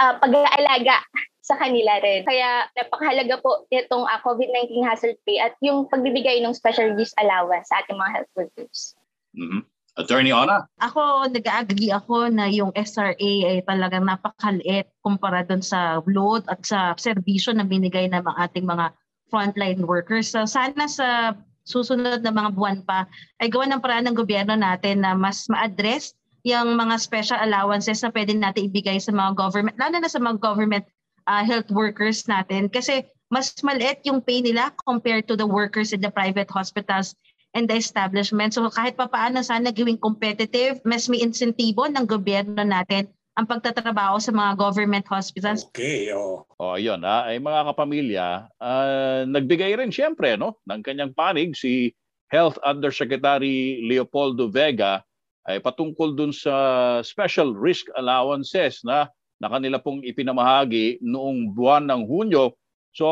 uh, 0.00 0.14
pag-aalaga 0.24 1.04
sa 1.44 1.56
kanila 1.60 1.96
rin. 2.00 2.24
Kaya 2.24 2.68
napakahalaga 2.72 3.40
po 3.44 3.68
itong 3.68 4.04
uh, 4.04 4.20
COVID-19 4.24 4.84
hazard 4.84 5.16
pay 5.28 5.40
at 5.40 5.56
yung 5.60 5.88
pagbibigay 5.88 6.40
ng 6.40 6.56
special 6.56 6.92
use 6.96 7.12
allowance 7.20 7.68
sa 7.68 7.84
ating 7.84 7.96
mga 7.96 8.12
health 8.16 8.32
workers. 8.36 8.96
Mm-hmm. 9.36 9.64
Attorney 9.98 10.30
Ona? 10.30 10.62
Ako, 10.78 11.26
nag-agree 11.26 11.90
ako 11.90 12.30
na 12.30 12.46
yung 12.46 12.70
SRA 12.78 13.18
ay 13.18 13.66
talagang 13.66 14.06
napakaliit 14.06 14.86
kumpara 15.02 15.42
doon 15.42 15.60
sa 15.60 15.98
load 16.06 16.46
at 16.46 16.62
sa 16.62 16.94
serbisyo 16.94 17.50
na 17.50 17.66
binigay 17.66 18.06
ng 18.06 18.22
mga 18.22 18.38
ating 18.46 18.62
mga 18.64 18.94
frontline 19.26 19.82
workers. 19.82 20.30
So 20.30 20.46
sana 20.46 20.86
sa 20.86 21.34
susunod 21.66 22.24
na 22.24 22.32
mga 22.32 22.54
buwan 22.54 22.80
pa 22.86 23.04
ay 23.42 23.50
gawa 23.50 23.68
ng 23.68 23.82
paraan 23.82 24.08
ng 24.08 24.16
gobyerno 24.16 24.56
natin 24.56 25.04
na 25.04 25.12
mas 25.12 25.44
ma-address 25.50 26.16
yung 26.46 26.78
mga 26.78 26.96
special 26.96 27.36
allowances 27.42 28.00
na 28.00 28.14
pwede 28.14 28.32
natin 28.32 28.72
ibigay 28.72 28.96
sa 28.96 29.12
mga 29.12 29.36
government, 29.36 29.76
lalo 29.76 30.00
na 30.00 30.08
sa 30.08 30.22
mga 30.22 30.40
government 30.40 30.86
uh, 31.28 31.44
health 31.44 31.68
workers 31.68 32.24
natin 32.24 32.70
kasi 32.72 33.04
mas 33.28 33.52
maliit 33.60 34.00
yung 34.08 34.24
pay 34.24 34.40
nila 34.40 34.72
compared 34.88 35.28
to 35.28 35.36
the 35.36 35.44
workers 35.44 35.92
in 35.92 36.00
the 36.00 36.08
private 36.08 36.48
hospitals 36.48 37.12
and 37.56 37.68
the 37.68 37.76
establishment. 37.76 38.52
So 38.52 38.68
kahit 38.68 38.98
pa 38.98 39.08
paano 39.08 39.40
sana 39.40 39.72
gawing 39.72 40.00
competitive, 40.00 40.80
mas 40.84 41.08
may 41.08 41.24
insentibo 41.24 41.88
ng 41.88 42.04
gobyerno 42.04 42.60
natin 42.60 43.08
ang 43.38 43.46
pagtatrabaho 43.46 44.18
sa 44.18 44.34
mga 44.34 44.58
government 44.58 45.06
hospitals. 45.06 45.62
Okay, 45.70 46.10
oh. 46.10 46.42
Oh, 46.58 46.74
ayun 46.74 47.06
ha. 47.06 47.30
Ay 47.30 47.38
mga 47.38 47.70
kapamilya, 47.70 48.26
uh, 48.58 49.22
nagbigay 49.30 49.78
rin 49.78 49.94
siyempre 49.94 50.34
no 50.34 50.58
ng 50.66 50.82
kanyang 50.82 51.14
panig 51.14 51.54
si 51.54 51.94
Health 52.34 52.58
Undersecretary 52.66 53.86
Leopoldo 53.86 54.50
Vega 54.50 55.06
ay 55.48 55.62
patungkol 55.64 56.12
dun 56.12 56.34
sa 56.34 56.98
special 57.00 57.56
risk 57.56 57.88
allowances 57.96 58.84
na 58.84 59.08
na 59.38 59.48
kanila 59.48 59.78
pong 59.78 60.02
ipinamahagi 60.02 60.98
noong 61.00 61.54
buwan 61.54 61.86
ng 61.86 62.02
Hunyo. 62.04 62.58
So 62.90 63.06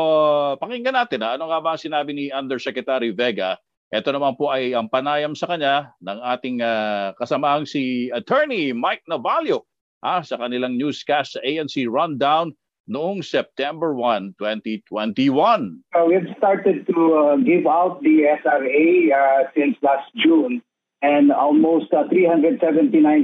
pakinggan 0.59 0.93
natin 0.93 1.23
ha, 1.23 1.39
ano 1.39 1.47
nga 1.47 1.63
ba 1.63 1.73
ang 1.73 1.81
sinabi 1.81 2.11
ni 2.11 2.25
Undersecretary 2.29 3.15
Vega. 3.15 3.55
Ito 3.87 4.11
naman 4.11 4.35
po 4.35 4.51
ay 4.51 4.75
ang 4.75 4.91
panayam 4.91 5.31
sa 5.31 5.47
kanya 5.47 5.95
ng 6.03 6.19
ating 6.19 6.59
uh, 6.59 7.15
kasamaang 7.15 7.63
si 7.63 8.11
Attorney 8.11 8.75
Mike 8.75 9.07
Navalio 9.07 9.63
ah, 10.03 10.19
sa 10.19 10.35
kanilang 10.35 10.75
newscast 10.75 11.39
sa 11.39 11.39
ANC 11.39 11.87
Rundown 11.87 12.51
noong 12.91 13.23
September 13.23 13.95
1, 13.95 14.35
2021. 14.35 15.79
Uh, 15.95 16.03
we've 16.03 16.27
started 16.35 16.83
to 16.87 16.99
uh, 17.15 17.35
give 17.39 17.63
out 17.63 18.03
the 18.03 18.27
SRA 18.43 18.87
uh, 19.11 19.47
since 19.55 19.79
last 19.79 20.11
June 20.19 20.59
and 20.99 21.31
almost 21.31 21.87
uh, 21.93 22.07
379,000 22.11 23.23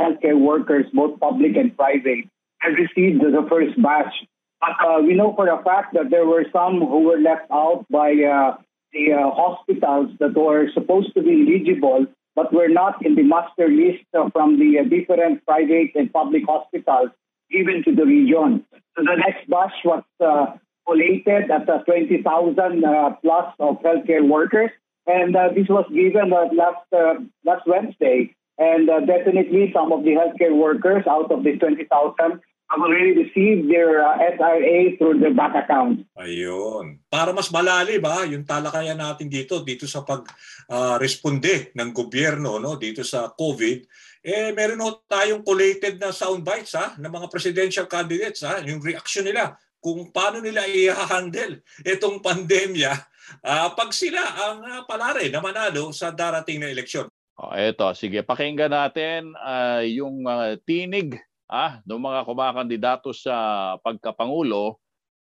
healthcare 0.00 0.38
workers, 0.38 0.86
both 0.96 1.18
public 1.20 1.56
and 1.56 1.76
private, 1.76 2.24
have 2.64 2.72
received 2.72 3.20
the 3.20 3.44
first 3.52 3.76
batch. 3.82 4.12
But 4.60 4.76
uh, 4.80 5.00
we 5.04 5.12
know 5.12 5.32
for 5.36 5.48
a 5.48 5.60
fact 5.64 5.92
that 5.92 6.08
there 6.08 6.24
were 6.24 6.44
some 6.52 6.80
who 6.80 7.04
were 7.04 7.18
left 7.18 7.50
out 7.50 7.84
by 7.90 8.12
uh, 8.12 8.60
the 8.92 9.12
uh, 9.12 9.30
hospitals 9.30 10.10
that 10.20 10.34
were 10.34 10.70
supposed 10.72 11.14
to 11.14 11.22
be 11.22 11.46
eligible, 11.46 12.06
but 12.34 12.52
were 12.52 12.68
not 12.68 13.04
in 13.04 13.14
the 13.14 13.22
master 13.22 13.68
list 13.68 14.04
from 14.32 14.58
the 14.58 14.78
uh, 14.78 14.84
different 14.84 15.44
private 15.46 15.90
and 15.94 16.12
public 16.12 16.42
hospitals 16.46 17.10
given 17.50 17.82
to 17.84 17.94
the 17.94 18.04
region. 18.04 18.64
So 18.96 19.02
the 19.04 19.16
next 19.16 19.48
batch 19.48 19.72
was 19.84 20.04
uh, 20.20 20.56
collated 20.86 21.50
at 21.50 21.66
20,000 21.84 22.82
plus 23.22 23.54
of 23.58 23.82
healthcare 23.82 24.26
workers 24.26 24.70
and 25.06 25.34
uh, 25.34 25.48
this 25.54 25.68
was 25.68 25.86
given 25.92 26.32
uh, 26.32 26.46
last 26.54 26.86
uh, 26.92 27.20
last 27.44 27.66
Wednesday. 27.66 28.34
And 28.58 28.90
uh, 28.90 29.00
definitely, 29.00 29.72
some 29.74 29.92
of 29.92 30.04
the 30.04 30.10
healthcare 30.10 30.54
workers 30.54 31.04
out 31.08 31.32
of 31.32 31.44
the 31.44 31.56
20,000 31.56 32.40
have 32.70 32.86
already 32.86 33.18
received 33.18 33.66
their 33.66 34.06
uh, 34.06 34.14
SRA 34.38 34.94
through 34.94 35.18
their 35.18 35.34
bank 35.34 35.58
account. 35.58 36.06
Ayun. 36.14 37.02
Para 37.10 37.34
mas 37.34 37.50
malalim 37.50 37.98
ba 37.98 38.22
yung 38.30 38.46
talakayan 38.46 38.94
natin 38.94 39.26
dito 39.26 39.58
dito 39.66 39.90
sa 39.90 40.06
pag-responde 40.06 41.74
uh, 41.74 41.82
ng 41.82 41.90
gobyerno 41.90 42.62
no 42.62 42.78
dito 42.78 43.02
sa 43.02 43.34
COVID, 43.34 43.78
eh 44.22 44.54
meron 44.54 44.86
ho 44.86 45.02
tayong 45.02 45.42
collated 45.42 45.98
na 45.98 46.14
soundbites 46.14 46.78
ha 46.78 46.94
ng 46.94 47.10
mga 47.10 47.26
presidential 47.26 47.90
candidates 47.90 48.46
ha, 48.46 48.62
yung 48.62 48.78
reaction 48.78 49.26
nila 49.26 49.58
kung 49.82 50.14
paano 50.14 50.38
nila 50.38 50.62
i-handle 50.70 51.66
itong 51.82 52.22
pandemya 52.26 52.94
uh, 53.42 53.68
pag 53.74 53.90
sila 53.90 54.22
ang 54.22 54.58
uh, 54.62 54.80
palare 54.86 55.26
na 55.26 55.42
manalo 55.42 55.90
sa 55.90 56.14
darating 56.14 56.62
na 56.62 56.70
eleksyon. 56.70 57.10
Oh, 57.40 57.56
eto, 57.56 57.96
sige, 57.96 58.20
pakinggan 58.20 58.68
natin 58.68 59.32
uh, 59.40 59.80
yung 59.80 60.28
uh, 60.28 60.60
tinig 60.68 61.16
ah, 61.50 61.82
ng 61.82 61.98
mga 61.98 62.20
kumakandidato 62.30 63.10
sa 63.10 63.74
pagkapangulo 63.82 64.78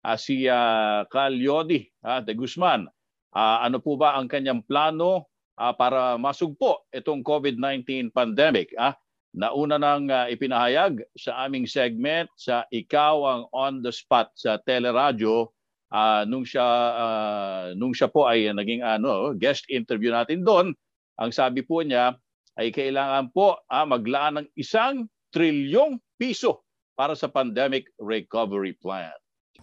uh, 0.06 0.18
si 0.18 0.46
uh, 0.46 1.02
Cal 1.10 1.34
Yodi 1.34 1.90
uh, 2.06 2.22
de 2.22 2.38
Guzman. 2.38 2.86
Uh, 3.34 3.58
ano 3.66 3.82
po 3.82 3.98
ba 3.98 4.14
ang 4.14 4.30
kanyang 4.30 4.62
plano 4.62 5.26
uh, 5.58 5.74
para 5.74 6.22
masugpo 6.22 6.86
itong 6.94 7.26
COVID-19 7.26 8.14
pandemic? 8.14 8.70
Ah? 8.78 8.94
Nauna 9.34 9.82
nang 9.82 10.12
uh, 10.12 10.30
ipinahayag 10.30 11.02
sa 11.18 11.48
aming 11.48 11.66
segment 11.66 12.30
sa 12.38 12.70
Ikaw 12.70 13.16
ang 13.26 13.42
On 13.56 13.74
the 13.82 13.90
Spot 13.90 14.30
sa 14.38 14.62
teleradyo 14.62 15.50
uh, 15.90 16.22
nung 16.28 16.44
siya 16.44 16.68
uh, 16.94 17.64
nung 17.74 17.96
siya 17.96 18.12
po 18.12 18.28
ay 18.28 18.52
naging 18.52 18.84
ano 18.84 19.34
guest 19.34 19.66
interview 19.72 20.12
natin 20.12 20.44
doon, 20.44 20.76
ang 21.16 21.32
sabi 21.32 21.64
po 21.64 21.80
niya 21.80 22.14
ay 22.60 22.70
kailangan 22.76 23.32
po 23.32 23.56
uh, 23.72 23.86
maglaan 23.88 24.44
ng 24.44 24.48
isang 24.60 25.08
trilyong 25.32 25.98
piso 26.20 26.68
para 26.94 27.16
sa 27.16 27.32
pandemic 27.32 27.90
recovery 27.98 28.76
plan. 28.78 29.16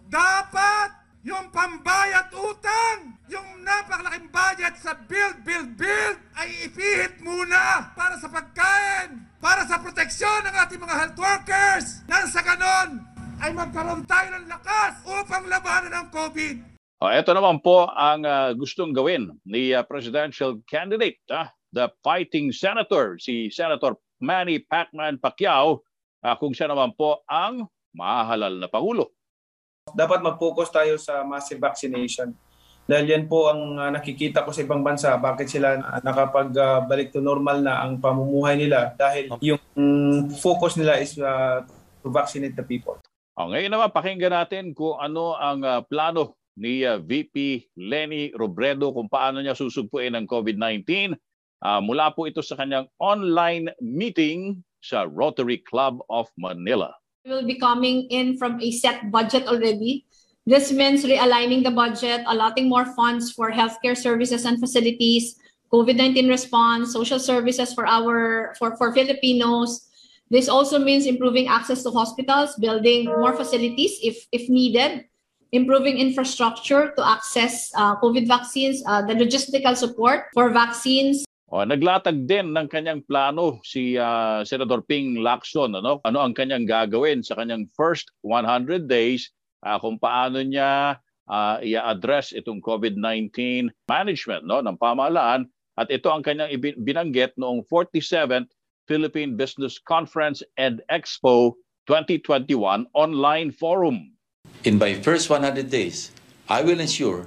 Dapat 0.09 0.99
yung 1.21 1.51
pambayad 1.51 2.31
utang, 2.33 3.15
yung 3.29 3.61
napakalaking 3.61 4.31
budget 4.31 4.75
sa 4.79 4.97
build, 5.05 5.43
build, 5.45 5.75
build 5.77 6.17
ay 6.35 6.67
ipihit 6.67 7.21
muna 7.21 7.91
para 7.93 8.15
sa 8.17 8.31
pagkain, 8.31 9.29
para 9.37 9.67
sa 9.67 9.77
proteksyon 9.77 10.47
ng 10.47 10.55
ating 10.65 10.81
mga 10.81 10.95
health 10.95 11.19
workers. 11.19 11.85
Nang 12.07 12.27
sa 12.27 12.41
ganon 12.41 13.03
ay 13.39 13.51
magkaroon 13.55 14.03
tayo 14.07 14.35
ng 14.35 14.47
lakas 14.47 14.99
upang 15.07 15.47
labanan 15.47 15.93
ang 15.95 16.07
COVID. 16.11 16.55
O, 16.99 17.07
ito 17.07 17.31
naman 17.31 17.63
po 17.63 17.87
ang 17.87 18.27
uh, 18.27 18.51
gustong 18.55 18.91
gawin 18.91 19.31
ni 19.47 19.71
uh, 19.71 19.87
presidential 19.87 20.59
candidate, 20.67 21.23
uh, 21.31 21.47
the 21.71 21.87
fighting 22.03 22.51
senator, 22.51 23.15
si 23.15 23.47
Senator 23.47 23.95
Manny 24.19 24.61
Pacman 24.63 25.17
Pacquiao, 25.17 25.83
uh, 26.23 26.35
kung 26.37 26.51
siya 26.51 26.69
naman 26.71 26.93
po 26.93 27.23
ang 27.27 27.67
mahalal 27.95 28.59
na 28.59 28.69
Pangulo 28.69 29.19
dapat 29.93 30.21
mag-focus 30.21 30.69
tayo 30.69 30.93
sa 31.01 31.25
massive 31.25 31.61
vaccination. 31.61 32.33
Dahil 32.89 33.05
yan 33.05 33.25
po 33.29 33.53
ang 33.53 33.77
uh, 33.77 33.91
nakikita 33.93 34.41
ko 34.41 34.49
sa 34.49 34.65
ibang 34.65 34.81
bansa, 34.81 35.13
bakit 35.21 35.45
sila 35.45 35.77
uh, 35.77 36.01
nakapagbalik 36.01 37.13
uh, 37.13 37.13
to 37.13 37.21
normal 37.21 37.61
na 37.61 37.85
ang 37.85 38.01
pamumuhay 38.01 38.57
nila 38.57 38.97
dahil 38.97 39.29
yung 39.45 39.61
um, 39.77 40.25
focus 40.33 40.73
nila 40.73 40.97
is 40.97 41.13
uh, 41.21 41.61
to 42.01 42.09
vaccinate 42.09 42.57
the 42.57 42.65
people. 42.65 42.97
Oh, 43.37 43.47
ngayon 43.53 43.69
naman 43.69 43.93
pakinggan 43.93 44.33
natin 44.33 44.73
kung 44.73 44.97
ano 44.97 45.37
ang 45.37 45.61
uh, 45.61 45.85
plano 45.85 46.41
ni 46.57 46.81
uh, 46.81 46.97
VP 46.97 47.69
Lenny 47.77 48.33
Robredo 48.33 48.89
kung 48.89 49.05
paano 49.05 49.37
niya 49.37 49.53
susugpuin 49.53 50.17
ang 50.17 50.25
COVID-19. 50.25 51.13
Uh, 51.59 51.83
mula 51.83 52.11
po 52.15 52.25
ito 52.25 52.39
sa 52.39 52.55
kanyang 52.55 52.87
online 53.03 53.67
meeting 53.83 54.63
sa 54.79 55.03
Rotary 55.03 55.59
Club 55.59 55.99
of 56.07 56.31
Manila 56.39 56.95
will 57.29 57.45
be 57.45 57.61
coming 57.61 58.09
in 58.09 58.37
from 58.37 58.59
a 58.59 58.71
set 58.71 59.11
budget 59.11 59.47
already. 59.47 60.05
This 60.45 60.71
means 60.71 61.05
realigning 61.05 61.63
the 61.63 61.71
budget, 61.71 62.25
allotting 62.25 62.67
more 62.67 62.85
funds 62.97 63.31
for 63.31 63.51
healthcare 63.51 63.95
services 63.95 64.45
and 64.45 64.59
facilities, 64.59 65.37
COVID-19 65.71 66.27
response, 66.27 66.91
social 66.91 67.19
services 67.19 67.73
for 67.73 67.85
our 67.85 68.55
for, 68.57 68.75
for 68.77 68.91
Filipinos. 68.91 69.85
This 70.33 70.49
also 70.49 70.79
means 70.79 71.05
improving 71.05 71.47
access 71.47 71.83
to 71.83 71.91
hospitals, 71.91 72.55
building 72.57 73.05
more 73.05 73.33
facilities 73.33 73.97
if, 74.01 74.25
if 74.31 74.49
needed, 74.49 75.05
improving 75.51 75.97
infrastructure 75.97 76.93
to 76.93 77.01
access 77.01 77.69
uh, 77.75 77.97
COVID 77.97 78.27
vaccines, 78.27 78.81
uh, 78.85 79.01
the 79.01 79.13
logistical 79.13 79.75
support 79.75 80.29
for 80.33 80.49
vaccines, 80.49 81.25
O, 81.49 81.65
naglatag 81.65 82.29
din 82.29 82.53
ng 82.53 82.69
kanyang 82.69 83.01
plano 83.09 83.57
si 83.65 83.97
uh, 83.97 84.45
Senator 84.45 84.85
Ping 84.85 85.17
Lacson. 85.25 85.73
Ano? 85.73 85.97
ano 86.05 86.21
ang 86.21 86.37
kanyang 86.37 86.69
gagawin 86.69 87.25
sa 87.25 87.41
kanyang 87.41 87.65
first 87.73 88.13
100 88.21 88.85
days 88.85 89.33
uh, 89.65 89.81
kung 89.81 89.97
paano 89.97 90.45
niya 90.45 91.01
uh, 91.25 91.57
i-address 91.65 92.37
itong 92.37 92.61
COVID-19 92.61 93.65
management 93.89 94.45
no, 94.45 94.61
ng 94.61 94.77
pamahalaan. 94.77 95.49
At 95.73 95.89
ito 95.89 96.13
ang 96.13 96.21
kanyang 96.21 96.53
binanggit 96.85 97.33
noong 97.41 97.65
47th 97.65 98.53
Philippine 98.85 99.33
Business 99.33 99.81
Conference 99.81 100.45
and 100.61 100.85
Expo 100.93 101.57
2021 101.89 102.85
online 102.93 103.49
forum. 103.49 104.13
In 104.69 104.77
my 104.77 104.93
first 104.93 105.33
100 105.33 105.73
days, 105.73 106.13
I 106.45 106.61
will 106.61 106.77
ensure 106.77 107.25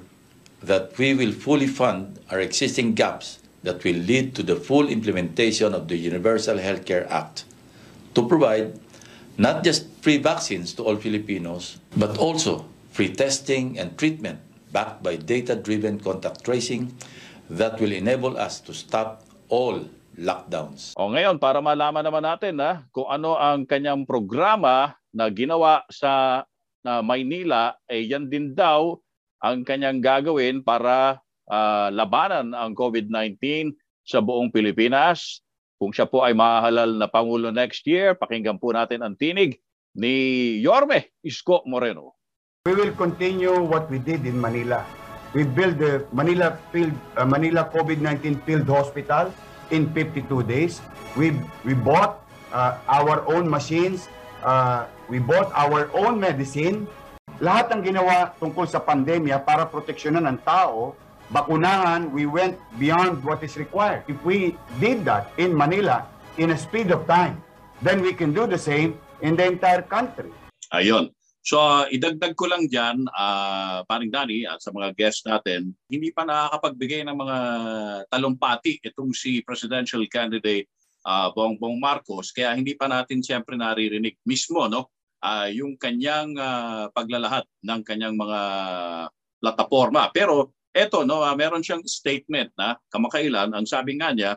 that 0.63 0.95
we 0.95 1.11
will 1.11 1.35
fully 1.35 1.67
fund 1.67 2.23
our 2.31 2.39
existing 2.39 2.95
gaps 2.95 3.42
that 3.63 3.83
will 3.83 3.99
lead 3.99 4.35
to 4.35 4.43
the 4.43 4.59
full 4.59 4.89
implementation 4.91 5.75
of 5.75 5.87
the 5.87 5.97
Universal 5.97 6.59
Healthcare 6.59 7.07
Act 7.11 7.47
to 8.15 8.27
provide 8.27 8.75
not 9.39 9.65
just 9.65 9.89
free 10.03 10.19
vaccines 10.19 10.75
to 10.77 10.85
all 10.85 10.99
Filipinos, 10.99 11.79
but 11.97 12.19
also 12.19 12.67
free 12.93 13.09
testing 13.09 13.79
and 13.79 13.97
treatment 13.97 14.43
backed 14.75 15.01
by 15.01 15.17
data-driven 15.17 16.01
contact 16.01 16.45
tracing 16.45 16.93
that 17.49 17.81
will 17.81 17.93
enable 17.93 18.37
us 18.37 18.61
to 18.61 18.75
stop 18.75 19.25
all 19.49 19.85
lockdowns. 20.19 20.93
O 20.97 21.09
ngayon, 21.09 21.41
para 21.41 21.65
malaman 21.65 22.05
naman 22.05 22.25
natin 22.25 22.61
ha, 22.61 22.85
kung 22.93 23.09
ano 23.09 23.37
ang 23.37 23.65
kanyang 23.65 24.05
programa 24.05 24.97
na 25.13 25.29
ginawa 25.33 25.85
sa 25.89 26.45
na 26.83 26.99
Maynila, 26.99 27.79
eh 27.87 28.03
yan 28.11 28.27
din 28.27 28.53
daw 28.53 28.99
ang 29.39 29.63
kanyang 29.63 30.03
gagawin 30.03 30.67
para 30.67 31.22
uh, 31.49 31.89
labanan 31.91 32.53
ang 32.53 32.77
COVID-19 32.77 33.73
sa 34.03 34.19
buong 34.23 34.51
Pilipinas. 34.51 35.43
Kung 35.79 35.91
siya 35.91 36.07
po 36.07 36.23
ay 36.23 36.35
mahalal 36.35 36.95
na 36.95 37.11
Pangulo 37.11 37.51
next 37.51 37.83
year, 37.91 38.15
pakinggan 38.15 38.63
po 38.63 38.71
natin 38.71 39.03
ang 39.03 39.19
tinig 39.19 39.59
ni 39.99 40.57
Yorme 40.63 41.11
Isko 41.27 41.67
Moreno. 41.67 42.15
We 42.63 42.79
will 42.79 42.95
continue 42.95 43.59
what 43.59 43.91
we 43.91 43.99
did 43.99 44.23
in 44.23 44.39
Manila. 44.39 44.87
We 45.35 45.43
built 45.43 45.83
the 45.83 46.07
Manila 46.15 46.55
field, 46.71 46.95
uh, 47.19 47.27
Manila 47.27 47.67
COVID-19 47.73 48.47
field 48.47 48.69
hospital 48.71 49.35
in 49.75 49.91
52 49.91 50.29
days. 50.47 50.79
We 51.19 51.35
we 51.67 51.75
bought 51.75 52.23
uh, 52.55 52.79
our 52.87 53.25
own 53.27 53.49
machines. 53.51 54.07
Uh, 54.45 54.87
we 55.11 55.19
bought 55.19 55.51
our 55.57 55.91
own 55.97 56.21
medicine. 56.23 56.87
Lahat 57.43 57.75
ng 57.75 57.83
ginawa 57.83 58.31
tungkol 58.39 58.69
sa 58.71 58.79
pandemya 58.79 59.43
para 59.43 59.67
proteksyonan 59.67 60.31
ng 60.31 60.39
tao 60.47 60.95
bakunahan, 61.33 62.13
we 62.13 62.29
went 62.29 62.61
beyond 62.77 63.25
what 63.25 63.41
is 63.43 63.57
required. 63.57 64.05
If 64.07 64.21
we 64.23 64.55
did 64.79 65.03
that 65.09 65.33
in 65.41 65.57
Manila 65.57 66.07
in 66.37 66.53
a 66.53 66.59
speed 66.61 66.93
of 66.93 67.09
time, 67.09 67.41
then 67.81 68.05
we 68.05 68.13
can 68.13 68.37
do 68.37 68.47
the 68.47 68.61
same 68.61 69.01
in 69.25 69.35
the 69.35 69.49
entire 69.49 69.83
country. 69.83 70.31
Ayun. 70.71 71.11
So 71.43 71.59
uh, 71.59 71.91
idagdag 71.91 72.39
ko 72.39 72.47
lang 72.47 72.71
dyan, 72.71 73.03
uh, 73.11 73.83
paring 73.91 74.15
Dani 74.15 74.47
at 74.47 74.63
sa 74.63 74.71
mga 74.71 74.95
guests 74.95 75.27
natin, 75.27 75.75
hindi 75.91 76.15
pa 76.15 76.23
nakakapagbigay 76.23 77.03
ng 77.03 77.19
mga 77.19 77.39
talumpati 78.07 78.79
itong 78.79 79.11
si 79.11 79.43
presidential 79.43 80.07
candidate 80.07 80.71
uh, 81.03 81.35
Bongbong 81.35 81.83
Marcos. 81.83 82.31
Kaya 82.31 82.55
hindi 82.55 82.79
pa 82.79 82.87
natin 82.87 83.27
siyempre 83.27 83.59
naririnig 83.59 84.23
mismo 84.23 84.71
no, 84.71 84.95
uh, 85.19 85.51
yung 85.51 85.75
kanyang 85.75 86.39
uh, 86.39 86.87
paglalahat 86.95 87.43
ng 87.67 87.81
kanyang 87.83 88.15
mga 88.15 88.41
plataforma. 89.43 90.15
Pero 90.15 90.55
eto 90.73 91.05
no, 91.05 91.21
uh, 91.21 91.37
meron 91.37 91.61
siyang 91.61 91.85
statement 91.85 92.53
na 92.57 92.81
kamakailan 92.89 93.53
ang 93.53 93.69
sabi 93.69 94.01
nga 94.01 94.13
niya 94.13 94.33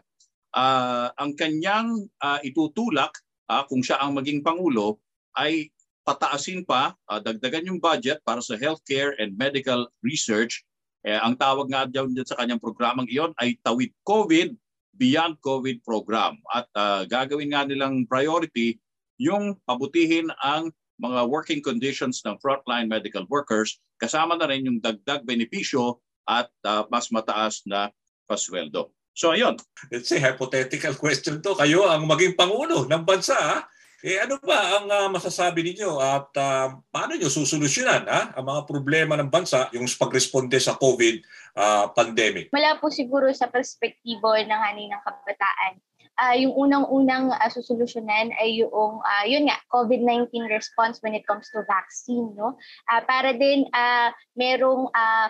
uh, 0.55 1.11
ang 1.19 1.35
kanyang 1.35 2.07
uh, 2.23 2.39
itutulak 2.43 3.11
uh, 3.51 3.63
kung 3.67 3.83
siya 3.83 3.99
ang 3.99 4.15
maging 4.15 4.41
pangulo 4.41 4.97
ay 5.35 5.69
pataasin 6.05 6.63
pa, 6.63 6.93
uh, 7.09 7.19
dagdagan 7.19 7.67
yung 7.67 7.81
budget 7.81 8.21
para 8.23 8.39
sa 8.39 8.55
healthcare 8.55 9.17
and 9.17 9.33
medical 9.35 9.89
research. 10.05 10.61
Eh, 11.05 11.17
ang 11.17 11.37
tawag 11.37 11.69
nga 11.69 11.85
dyan 11.85 12.13
sa 12.25 12.37
kanyang 12.37 12.61
programang 12.61 13.09
iyon 13.09 13.33
ay 13.41 13.57
Tawid 13.61 13.93
COVID 14.05 14.53
Beyond 14.95 15.43
COVID 15.43 15.83
program. 15.83 16.39
At 16.55 16.71
uh, 16.71 17.03
gagawin 17.03 17.51
nga 17.51 17.67
nilang 17.67 18.07
priority 18.07 18.79
yung 19.19 19.59
pabutihin 19.67 20.31
ang 20.39 20.71
mga 21.03 21.27
working 21.27 21.59
conditions 21.59 22.23
ng 22.23 22.39
frontline 22.39 22.87
medical 22.87 23.27
workers 23.27 23.75
kasama 23.99 24.39
na 24.39 24.47
rin 24.47 24.63
yung 24.63 24.79
dagdag 24.79 25.27
benepisyo 25.27 25.99
at 26.25 26.49
uh, 26.65 26.83
mas 26.89 27.09
mataas 27.13 27.61
na 27.69 27.93
pasweldo. 28.25 28.89
So 29.15 29.31
ayun. 29.31 29.55
It's 29.93 30.11
a 30.11 30.19
hypothetical 30.19 30.99
question 30.99 31.39
to. 31.39 31.55
Kayo 31.55 31.87
ang 31.87 32.03
maging 32.03 32.35
pangulo 32.35 32.83
ng 32.83 33.03
bansa. 33.07 33.37
Ha? 33.39 33.57
Eh 34.05 34.19
ano 34.21 34.37
ba 34.43 34.77
ang 34.77 34.85
uh, 34.91 35.07
masasabi 35.09 35.65
ninyo 35.65 35.97
at 35.97 36.29
uh, 36.37 36.77
paano 36.91 37.15
niyo 37.15 37.31
susolusyonan 37.31 38.05
ha? 38.05 38.35
ang 38.35 38.45
mga 38.45 38.61
problema 38.67 39.15
ng 39.17 39.31
bansa 39.31 39.71
yung 39.71 39.87
pagresponde 39.87 40.59
sa 40.59 40.75
COVID 40.75 41.15
uh, 41.55 41.89
pandemic? 41.95 42.51
Wala 42.51 42.75
po 42.77 42.91
siguro 42.91 43.31
sa 43.31 43.47
perspektibo 43.47 44.35
ng 44.35 44.51
haning 44.51 44.91
ng 44.91 45.01
kabataan. 45.01 45.73
Uh, 46.15 46.35
yung 46.37 46.53
unang-unang 46.55 47.31
uh, 47.31 47.49
susolusyonan 47.51 48.35
ay 48.39 48.61
yung 48.61 48.99
uh, 48.99 49.25
yun 49.27 49.47
nga 49.47 49.57
COVID-19 49.71 50.47
response 50.51 50.99
when 50.99 51.15
it 51.15 51.27
comes 51.27 51.51
to 51.51 51.59
vaccine 51.67 52.31
no 52.39 52.55
uh, 52.87 53.01
para 53.03 53.35
din 53.35 53.67
uh, 53.75 54.15
merong 54.31 54.87
uh, 54.95 55.27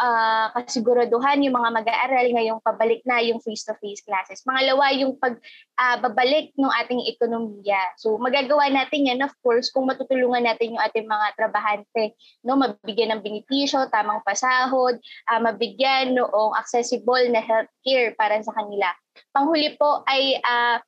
uh, 0.00 0.48
kasiguraduhan 0.56 1.44
yung 1.44 1.54
mga 1.54 1.70
mag-aaral 1.76 2.26
ngayong 2.32 2.60
pabalik 2.64 3.04
na 3.04 3.20
yung 3.20 3.38
face-to-face 3.44 4.02
classes. 4.02 4.40
Pangalawa, 4.40 4.90
yung 4.96 5.20
pagbabalik 5.20 6.56
uh, 6.56 6.58
ng 6.64 6.72
ating 6.84 7.02
ekonomiya. 7.12 7.80
So 8.00 8.16
magagawa 8.16 8.72
natin 8.72 9.12
yan, 9.12 9.20
of 9.20 9.36
course, 9.44 9.68
kung 9.68 9.86
matutulungan 9.86 10.48
natin 10.48 10.74
yung 10.74 10.82
ating 10.82 11.04
mga 11.04 11.26
trabahante. 11.36 12.16
No? 12.40 12.56
Mabigyan 12.56 13.14
ng 13.14 13.22
benepisyo, 13.22 13.92
tamang 13.92 14.24
pasahod, 14.24 14.96
uh, 15.28 15.40
mabigyan 15.40 16.16
noong 16.16 16.56
accessible 16.56 17.28
na 17.28 17.44
healthcare 17.44 18.16
para 18.16 18.40
sa 18.40 18.56
kanila. 18.56 18.88
Panghuli 19.36 19.76
po 19.76 20.02
ay 20.08 20.40
uh, 20.40 20.80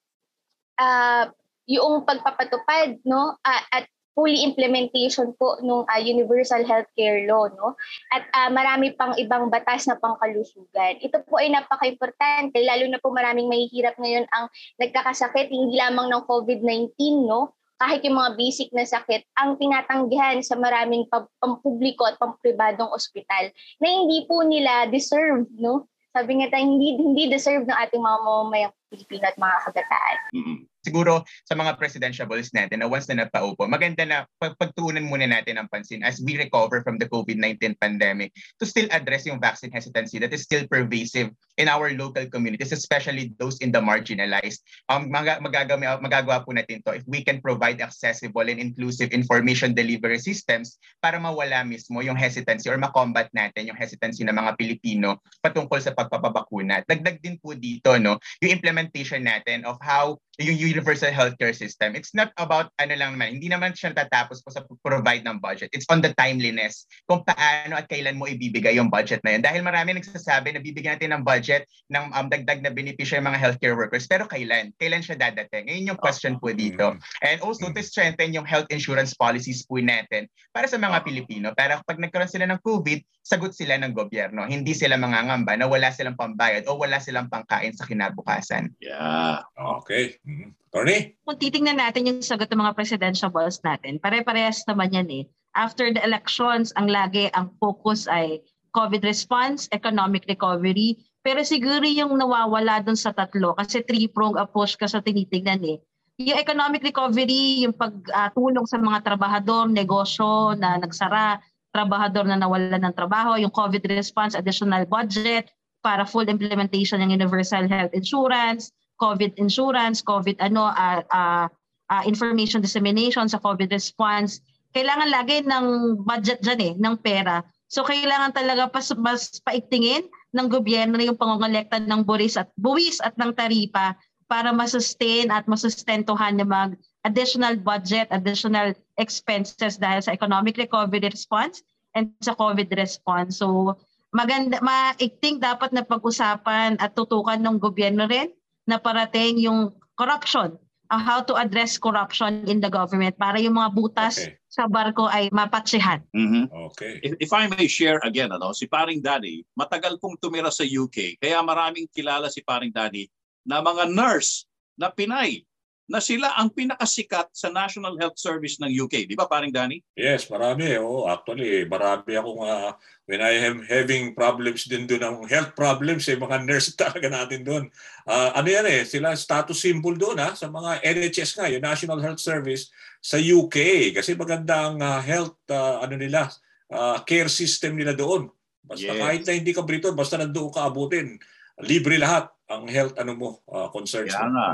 uh, 0.81 1.25
yung 1.69 2.03
pagpapatupad 2.03 2.99
no 3.07 3.39
uh, 3.39 3.63
at 3.71 3.87
fully 4.13 4.45
implementation 4.45 5.33
po 5.41 5.57
ng 5.61 5.85
uh, 5.85 5.91
ah, 5.91 6.01
Universal 6.01 6.65
Healthcare 6.69 7.25
Law 7.25 7.49
no 7.53 7.75
at 8.13 8.29
uh, 8.33 8.51
marami 8.53 8.93
pang 8.93 9.17
ibang 9.17 9.49
batas 9.49 9.89
na 9.89 9.97
pangkalusugan. 9.97 11.01
Ito 11.01 11.25
po 11.27 11.41
ay 11.41 11.53
napaka-importante 11.53 12.61
lalo 12.61 12.85
na 12.89 13.01
po 13.01 13.13
maraming 13.13 13.49
mahihirap 13.49 13.97
ngayon 13.97 14.29
ang 14.33 14.49
nagkakasakit 14.81 15.49
hindi 15.49 15.77
lamang 15.81 16.13
ng 16.13 16.23
COVID-19 16.29 16.93
no 17.25 17.57
kahit 17.83 18.07
yung 18.07 18.15
mga 18.15 18.39
basic 18.39 18.71
na 18.71 18.87
sakit, 18.87 19.27
ang 19.35 19.59
tinatanggihan 19.59 20.39
sa 20.39 20.55
maraming 20.55 21.03
pampubliko 21.43 22.07
at 22.07 22.15
pampribadong 22.15 22.87
ospital 22.95 23.51
na 23.83 23.89
hindi 23.91 24.23
po 24.31 24.47
nila 24.47 24.87
deserve, 24.87 25.51
no? 25.59 25.91
Sabi 26.15 26.39
nga 26.39 26.55
tayo, 26.55 26.63
hindi, 26.63 26.95
hindi 26.95 27.27
deserve 27.27 27.67
ng 27.67 27.75
ating 27.75 27.99
mga 27.99 28.19
mamamayang 28.23 28.75
Pilipino 28.87 29.27
at 29.27 29.35
mga 29.35 29.57
kabataan. 29.67 30.19
Mm-hmm 30.31 30.72
siguro 30.83 31.23
sa 31.47 31.55
mga 31.55 31.79
presidentiables 31.79 32.51
natin 32.53 32.83
na 32.83 32.91
once 32.91 33.09
na 33.09 33.25
napaupo, 33.25 33.65
maganda 33.71 34.03
na 34.05 34.27
pag 34.37 34.59
pagtuunan 34.59 35.07
muna 35.07 35.31
natin 35.31 35.57
ang 35.57 35.71
pansin 35.71 36.03
as 36.03 36.19
we 36.21 36.37
recover 36.37 36.83
from 36.83 36.99
the 36.99 37.09
COVID-19 37.09 37.79
pandemic 37.79 38.35
to 38.59 38.67
still 38.67 38.87
address 38.91 39.25
yung 39.25 39.39
vaccine 39.39 39.73
hesitancy 39.73 40.19
that 40.19 40.35
is 40.35 40.43
still 40.43 40.67
pervasive 40.67 41.31
in 41.57 41.71
our 41.71 41.95
local 41.95 42.25
communities, 42.29 42.75
especially 42.75 43.31
those 43.39 43.59
in 43.63 43.71
the 43.71 43.81
marginalized. 43.81 44.65
Um, 44.91 45.09
mag- 45.09 45.41
magagawa, 45.41 46.01
magagawa 46.03 46.43
po 46.43 46.53
natin 46.53 46.83
to 46.85 46.99
if 46.99 47.05
we 47.07 47.23
can 47.23 47.39
provide 47.39 47.81
accessible 47.81 48.45
and 48.45 48.59
inclusive 48.59 49.15
information 49.15 49.73
delivery 49.77 50.19
systems 50.19 50.81
para 50.99 51.21
mawala 51.21 51.63
mismo 51.63 52.03
yung 52.03 52.19
hesitancy 52.19 52.67
or 52.69 52.81
makombat 52.81 53.31
natin 53.37 53.71
yung 53.71 53.79
hesitancy 53.79 54.25
ng 54.27 54.35
mga 54.35 54.59
Pilipino 54.59 55.21
patungkol 55.45 55.79
sa 55.79 55.95
pagpapabakuna. 55.95 56.83
Dagdag 56.89 57.21
din 57.21 57.37
po 57.39 57.55
dito 57.55 57.95
no, 58.01 58.19
yung 58.41 58.53
implementation 58.59 59.23
natin 59.23 59.63
of 59.69 59.77
how 59.79 60.19
yung 60.41 60.57
universal 60.57 61.13
healthcare 61.13 61.53
system, 61.53 61.93
it's 61.93 62.17
not 62.17 62.33
about 62.41 62.73
ano 62.81 62.97
lang 62.97 63.13
naman, 63.13 63.37
hindi 63.37 63.53
naman 63.53 63.77
siya 63.77 63.93
tatapos 63.93 64.41
po 64.41 64.49
sa 64.49 64.65
provide 64.81 65.29
ng 65.29 65.37
budget. 65.45 65.69
It's 65.77 65.85
on 65.93 66.01
the 66.01 66.17
timeliness 66.17 66.89
kung 67.05 67.21
paano 67.21 67.77
at 67.77 67.85
kailan 67.85 68.17
mo 68.17 68.25
ibibigay 68.25 68.81
yung 68.81 68.89
budget 68.89 69.21
na 69.21 69.37
yun. 69.37 69.43
Dahil 69.45 69.61
marami 69.61 69.93
nagsasabi 69.93 70.57
na 70.57 70.65
bibigyan 70.65 70.97
natin 70.97 71.13
ng 71.13 71.25
budget 71.25 71.69
ng 71.93 72.17
um, 72.17 72.27
dagdag 72.33 72.65
na 72.65 72.73
benepisyo 72.73 73.21
ng 73.21 73.29
mga 73.29 73.41
healthcare 73.41 73.77
workers. 73.77 74.09
Pero 74.09 74.25
kailan? 74.25 74.73
Kailan 74.81 75.05
siya 75.05 75.21
dadating? 75.21 75.69
Ngayon 75.69 75.91
yung 75.93 76.01
question 76.01 76.41
po 76.41 76.49
dito. 76.57 76.97
And 77.21 77.45
also 77.45 77.69
to 77.69 77.83
strengthen 77.85 78.33
yung 78.33 78.49
health 78.49 78.73
insurance 78.73 79.13
policies 79.13 79.69
po 79.69 79.85
natin 79.85 80.33
para 80.57 80.65
sa 80.65 80.81
mga 80.81 81.05
Pilipino. 81.05 81.53
Para 81.53 81.85
pag 81.85 82.01
nagkaroon 82.01 82.33
sila 82.33 82.49
ng 82.49 82.61
COVID, 82.65 83.05
sagot 83.21 83.53
sila 83.53 83.77
ng 83.79 83.93
gobyerno. 83.93 84.49
Hindi 84.49 84.73
sila 84.73 84.97
mangangamba 84.97 85.55
na 85.61 85.69
wala 85.69 85.93
silang 85.93 86.17
pambayad 86.17 86.65
o 86.67 86.81
wala 86.81 86.99
silang 86.99 87.29
pangkain 87.29 87.77
sa 87.77 87.85
kinabukasan. 87.85 88.73
Yeah. 88.81 89.45
Okay. 89.55 90.22
Mm-hmm. 90.23 90.51
Tony? 90.71 90.99
Kung 91.27 91.39
titingnan 91.39 91.79
natin 91.83 92.07
yung 92.09 92.21
sagot 92.23 92.49
ng 92.49 92.63
mga 92.63 92.77
presidential 92.79 93.31
balls 93.31 93.59
natin, 93.67 93.99
pare-parehas 93.99 94.63
naman 94.71 94.95
yan 94.95 95.09
eh. 95.11 95.25
After 95.53 95.91
the 95.93 96.01
elections, 96.01 96.73
ang 96.79 96.89
lagi, 96.89 97.29
ang 97.37 97.53
focus 97.61 98.09
ay 98.09 98.41
COVID 98.73 99.05
response, 99.05 99.69
economic 99.75 100.25
recovery, 100.25 100.97
pero 101.21 101.45
siguro 101.45 101.85
yung 101.85 102.17
nawawala 102.17 102.81
dun 102.81 102.97
sa 102.97 103.13
tatlo, 103.13 103.53
kasi 103.55 103.85
three-pronged 103.85 104.41
approach 104.41 104.81
ka 104.81 104.89
sa 104.89 105.05
tinitingnan 105.05 105.61
eh. 105.63 105.79
Yung 106.23 106.39
economic 106.39 106.81
recovery, 106.81 107.67
yung 107.67 107.77
pagtulong 107.77 108.65
uh, 108.65 108.71
sa 108.71 108.79
mga 108.81 108.99
trabahador, 109.05 109.69
negosyo 109.69 110.57
na 110.57 110.81
nagsara, 110.81 111.43
trabahador 111.73 112.25
na 112.29 112.41
nawalan 112.41 112.81
ng 112.81 112.95
trabaho, 112.97 113.37
yung 113.37 113.53
COVID 113.53 113.85
response, 113.93 114.37
additional 114.37 114.85
budget 114.89 115.53
para 115.83 116.07
full 116.07 116.29
implementation 116.29 117.01
ng 117.03 117.11
universal 117.11 117.67
health 117.67 117.91
insurance, 117.93 118.71
COVID 119.03 119.35
insurance, 119.43 119.99
COVID 120.07 120.39
ano, 120.39 120.71
uh, 120.71 121.03
uh, 121.11 121.47
uh, 121.91 122.03
information 122.07 122.63
dissemination 122.63 123.27
sa 123.27 123.43
COVID 123.43 123.67
response. 123.75 124.39
Kailangan 124.71 125.11
lagi 125.11 125.43
ng 125.43 125.99
budget 126.07 126.39
dyan 126.41 126.61
eh, 126.63 126.73
ng 126.79 126.95
pera. 127.03 127.43
So 127.67 127.83
kailangan 127.83 128.33
talaga 128.37 128.71
pas, 128.71 128.95
mas 128.95 129.43
paiktingin 129.43 130.07
ng 130.33 130.47
gobyerno 130.47 130.97
yung 131.03 131.19
pangongolekta 131.19 131.83
ng 131.83 132.07
buwis 132.07 132.39
at 132.39 132.49
buwis 132.57 133.03
at 133.03 133.17
ng 133.19 133.35
taripa 133.35 133.99
para 134.29 134.49
masustain 134.49 135.29
at 135.29 135.45
masustentuhan 135.45 136.41
yung 136.41 136.49
mga 136.49 136.77
additional 137.05 137.57
budget, 137.61 138.09
additional 138.09 138.73
expenses 138.97 139.77
dahil 139.77 140.01
sa 140.01 140.15
economic 140.17 140.57
recovery 140.57 141.05
response 141.05 141.61
and 141.93 142.09
sa 142.25 142.33
COVID 142.33 142.73
response. 142.77 143.41
So 143.41 143.77
maganda, 144.13 144.61
maikting 144.61 145.41
dapat 145.41 145.73
na 145.77 145.85
pag-usapan 145.85 146.81
at 146.81 146.97
tutukan 146.97 147.41
ng 147.41 147.61
gobyerno 147.61 148.09
rin 148.09 148.33
na 148.67 148.79
parating 148.79 149.39
yung 149.43 149.75
corruption, 149.99 150.55
uh, 150.93 151.01
how 151.01 151.25
to 151.25 151.35
address 151.35 151.81
corruption 151.81 152.45
in 152.47 152.61
the 152.61 152.69
government 152.69 153.17
para 153.17 153.41
yung 153.41 153.57
mga 153.57 153.71
butas 153.73 154.21
okay. 154.21 154.37
sa 154.53 154.69
barko 154.69 155.09
ay 155.09 155.33
mapatsihan. 155.33 156.05
Mm-hmm. 156.13 156.45
Okay. 156.73 157.01
If, 157.01 157.13
if 157.29 157.31
I 157.33 157.49
may 157.49 157.67
share 157.67 157.99
again, 158.05 158.31
ano, 158.31 158.53
si 158.53 158.69
Paring 158.69 159.01
Daddy, 159.01 159.43
matagal 159.57 159.99
pong 159.99 160.21
tumira 160.21 160.53
sa 160.53 160.63
UK, 160.63 161.19
kaya 161.19 161.41
maraming 161.41 161.89
kilala 161.91 162.29
si 162.29 162.45
Paring 162.45 162.71
Daddy 162.71 163.09
na 163.49 163.65
mga 163.65 163.91
nurse 163.91 164.47
na 164.79 164.93
Pinay 164.93 165.43
na 165.91 165.99
sila 165.99 166.31
ang 166.39 166.55
pinakasikat 166.55 167.35
sa 167.35 167.51
National 167.51 167.99
Health 167.99 168.17
Service 168.17 168.63
ng 168.63 168.71
UK. 168.71 169.11
Di 169.11 169.19
ba, 169.19 169.27
paring 169.27 169.51
Danny? 169.51 169.83
Yes, 169.99 170.31
marami. 170.31 170.79
Oh, 170.79 171.11
actually, 171.11 171.67
marami 171.67 172.15
akong 172.15 172.43
uh, 172.43 172.71
when 173.11 173.21
I 173.21 173.35
am 173.43 173.67
having 173.67 174.15
problems 174.15 174.71
din 174.71 174.87
doon 174.87 175.03
ng 175.03 175.17
health 175.27 175.59
problems, 175.59 176.07
eh, 176.07 176.15
mga 176.15 176.47
nurse 176.47 176.73
talaga 176.81 177.11
natin 177.11 177.43
doon. 177.43 177.65
Uh, 178.07 178.31
ano 178.33 178.49
yan 178.49 178.67
eh, 178.71 178.87
sila 178.87 179.13
status 179.19 179.59
symbol 179.59 179.99
doon 179.99 180.23
ha, 180.23 180.39
sa 180.39 180.47
mga 180.47 180.81
NHS 180.87 181.31
nga, 181.37 181.51
yung 181.51 181.65
National 181.67 181.99
Health 181.99 182.23
Service 182.23 182.71
sa 183.03 183.19
UK. 183.19 183.91
Kasi 183.93 184.15
maganda 184.15 184.71
ang 184.71 184.79
uh, 184.79 185.03
health, 185.03 185.37
uh, 185.51 185.83
ano 185.83 185.99
nila, 185.99 186.31
uh, 186.71 187.03
care 187.03 187.29
system 187.29 187.75
nila 187.75 187.93
doon. 187.93 188.31
Basta 188.63 188.95
yes. 188.95 189.01
kahit 189.03 189.23
na 189.27 189.33
hindi 189.35 189.53
ka 189.53 189.67
Briton, 189.67 189.99
basta 189.99 190.15
nandoon 190.17 190.55
ka 190.55 190.71
abutin, 190.71 191.19
libre 191.67 191.99
lahat 191.99 192.31
ang 192.47 192.71
health 192.71 192.95
ano 192.97 193.13
mo, 193.19 193.31
uh, 193.51 193.69
concerns 193.75 194.15
Kaya 194.15 194.31
mo. 194.31 194.33
nga. 194.39 194.49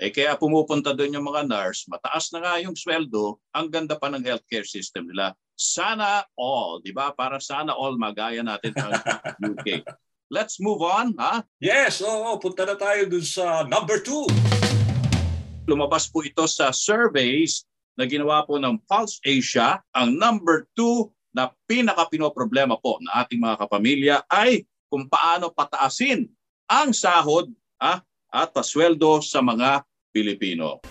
Eh 0.00 0.08
kaya 0.08 0.32
pumupunta 0.32 0.96
doon 0.96 1.20
yung 1.20 1.28
mga 1.28 1.44
nurse, 1.44 1.84
mataas 1.84 2.32
na 2.32 2.40
nga 2.40 2.56
yung 2.56 2.72
sweldo, 2.72 3.36
ang 3.52 3.68
ganda 3.68 4.00
pa 4.00 4.08
ng 4.08 4.24
healthcare 4.24 4.64
system 4.64 5.04
nila. 5.04 5.36
Sana 5.52 6.24
all, 6.40 6.80
di 6.80 6.88
ba? 6.88 7.12
Para 7.12 7.36
sana 7.36 7.76
all 7.76 8.00
magaya 8.00 8.40
natin 8.40 8.72
ang 8.80 8.96
UK. 9.52 9.84
Let's 10.32 10.56
move 10.56 10.80
on, 10.80 11.12
ha? 11.20 11.44
Yes, 11.60 12.00
oo, 12.00 12.32
oh, 12.32 12.40
punta 12.40 12.64
na 12.64 12.80
tayo 12.80 13.12
dun 13.12 13.20
sa 13.20 13.68
number 13.68 14.00
two. 14.00 14.24
Lumabas 15.68 16.08
po 16.08 16.24
ito 16.24 16.48
sa 16.48 16.72
surveys 16.72 17.68
na 17.92 18.08
ginawa 18.08 18.40
po 18.48 18.56
ng 18.56 18.80
Pulse 18.88 19.20
Asia. 19.20 19.84
Ang 19.92 20.16
number 20.16 20.64
two 20.72 21.12
na 21.36 21.52
pinaka-pinoproblema 21.68 22.80
po 22.80 22.96
na 23.04 23.20
ating 23.20 23.36
mga 23.36 23.68
kapamilya 23.68 24.16
ay 24.32 24.64
kung 24.88 25.04
paano 25.12 25.52
pataasin 25.52 26.24
ang 26.64 26.96
sahod 26.96 27.52
ha, 27.76 28.00
at 28.32 28.48
pasweldo 28.48 29.20
sa 29.20 29.44
mga 29.44 29.84
Pilipino. 30.10 30.82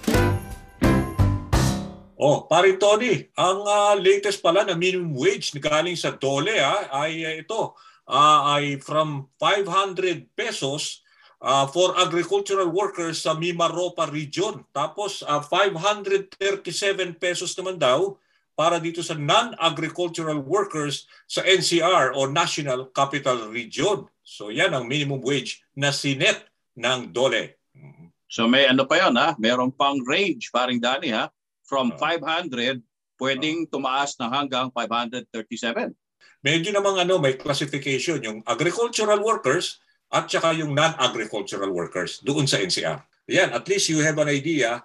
Oh, 2.20 2.44
pare 2.52 2.76
Tony, 2.76 3.32
ang 3.40 3.64
uh, 3.64 3.96
latest 3.96 4.44
pala 4.44 4.68
na 4.68 4.76
minimum 4.76 5.16
wage 5.16 5.56
na 5.56 5.64
galing 5.64 5.96
sa 5.96 6.12
DOLE 6.12 6.60
ah, 6.60 7.08
ay 7.08 7.24
uh, 7.24 7.36
ito 7.40 7.80
uh, 8.12 8.40
ay 8.60 8.76
from 8.84 9.32
500 9.40 10.28
pesos 10.36 11.08
uh, 11.40 11.64
for 11.72 11.96
agricultural 11.96 12.68
workers 12.68 13.24
sa 13.24 13.40
Mimaropa 13.40 14.04
region. 14.12 14.68
Tapos 14.76 15.24
uh, 15.24 15.40
537 15.40 17.16
pesos 17.16 17.56
naman 17.56 17.80
daw 17.80 18.20
para 18.60 18.76
dito 18.84 19.00
sa 19.00 19.16
non-agricultural 19.16 20.44
workers 20.44 21.08
sa 21.24 21.40
NCR 21.48 22.20
o 22.20 22.28
National 22.28 22.92
Capital 22.92 23.48
Region. 23.48 24.04
So 24.20 24.52
yan 24.52 24.76
ang 24.76 24.92
minimum 24.92 25.24
wage 25.24 25.64
na 25.72 25.96
sinet 25.96 26.52
ng 26.76 27.16
DOLE. 27.16 27.59
So 28.30 28.46
may 28.46 28.70
ano 28.70 28.86
pa 28.86 29.02
yon 29.02 29.18
ha? 29.18 29.34
Meron 29.42 29.74
pang 29.74 29.98
range, 30.06 30.54
paring 30.54 30.78
Dani 30.78 31.10
ha? 31.10 31.34
From 31.66 31.98
500, 31.98 32.80
pwedeng 33.18 33.66
tumaas 33.68 34.16
na 34.22 34.30
hanggang 34.30 34.70
537. 34.72 35.92
Medyo 36.40 36.70
namang 36.72 37.04
ano, 37.04 37.20
may 37.20 37.36
classification 37.36 38.22
yung 38.24 38.40
agricultural 38.48 39.20
workers 39.20 39.82
at 40.10 40.30
saka 40.32 40.56
yung 40.56 40.72
non-agricultural 40.72 41.70
workers 41.70 42.24
doon 42.24 42.48
sa 42.48 42.62
NCR. 42.62 43.02
Yan, 43.30 43.54
at 43.54 43.68
least 43.70 43.92
you 43.92 44.02
have 44.02 44.18
an 44.18 44.32
idea 44.32 44.82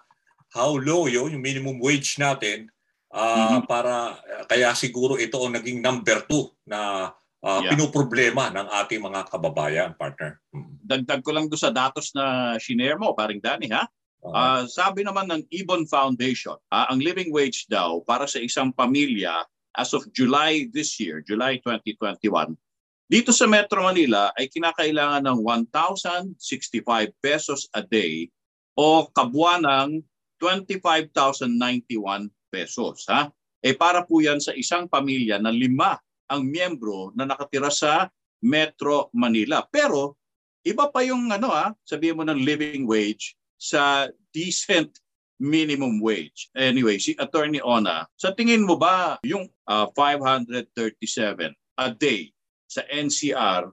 how 0.53 0.77
low 0.77 1.07
yun, 1.07 1.33
yung 1.33 1.45
minimum 1.45 1.81
wage 1.81 2.21
natin 2.21 2.69
uh, 3.15 3.59
mm-hmm. 3.59 3.71
para 3.71 4.19
kaya 4.51 4.75
siguro 4.77 5.17
ito 5.17 5.39
ang 5.41 5.55
naging 5.57 5.79
number 5.81 6.27
two 6.27 6.51
na 6.67 7.11
uh, 7.45 7.61
yeah. 7.61 7.77
pinoproblema 7.77 8.49
ng 8.57 8.67
ating 8.83 9.05
mga 9.05 9.29
kababayan, 9.29 9.93
partner. 10.01 10.41
Hmm. 10.51 10.81
Dagdag 10.81 11.21
ko 11.21 11.37
lang 11.37 11.53
do 11.53 11.61
sa 11.61 11.69
datos 11.69 12.17
na 12.17 12.57
shinare 12.57 12.97
mo, 12.97 13.13
paring 13.13 13.45
Danny, 13.45 13.69
ha? 13.69 13.85
Uh, 14.25 14.65
sabi 14.65 15.05
naman 15.05 15.29
ng 15.29 15.45
Ibon 15.53 15.85
Foundation, 15.85 16.57
uh, 16.73 16.89
ang 16.89 16.97
living 16.97 17.29
wage 17.29 17.69
daw 17.69 18.01
para 18.09 18.25
sa 18.25 18.41
isang 18.41 18.73
pamilya 18.73 19.45
as 19.77 19.93
of 19.93 20.09
July 20.17 20.65
this 20.73 20.97
year, 20.97 21.21
July 21.21 21.61
2021, 21.61 22.57
dito 23.05 23.37
sa 23.37 23.45
Metro 23.45 23.85
Manila 23.85 24.33
ay 24.33 24.49
kinakailangan 24.49 25.29
ng 25.29 25.39
1,065 25.69 27.13
pesos 27.21 27.69
a 27.77 27.85
day 27.85 28.33
o 28.73 29.05
kabuuan 29.13 29.61
ng 29.69 30.01
25,091 30.41 32.33
pesos. 32.49 33.05
Ha? 33.13 33.29
Eh 33.61 33.77
para 33.77 34.09
po 34.09 34.25
yan 34.25 34.41
sa 34.41 34.57
isang 34.57 34.89
pamilya 34.89 35.37
na 35.37 35.53
lima 35.53 36.01
ang 36.35 36.45
miyembro 36.45 37.15
na 37.15 37.25
nakatira 37.25 37.71
sa 37.71 38.11
Metro 38.45 39.09
Manila. 39.15 39.65
Pero 39.71 40.19
iba 40.67 40.91
pa 40.91 41.01
yung 41.07 41.31
ano 41.31 41.55
ah, 41.55 41.71
sabihin 41.87 42.19
mo 42.19 42.25
ng 42.27 42.43
living 42.43 42.85
wage 42.85 43.39
sa 43.57 44.11
decent 44.35 45.01
minimum 45.39 45.99
wage. 45.99 46.51
Anyway, 46.55 46.99
si 46.99 47.17
Attorney 47.19 47.59
Ona, 47.63 48.07
sa 48.15 48.31
tingin 48.35 48.63
mo 48.63 48.79
ba 48.79 49.19
yung 49.27 49.51
uh, 49.67 49.87
537 49.97 51.55
a 51.55 51.87
day 51.91 52.31
sa 52.71 52.87
NCR, 52.87 53.71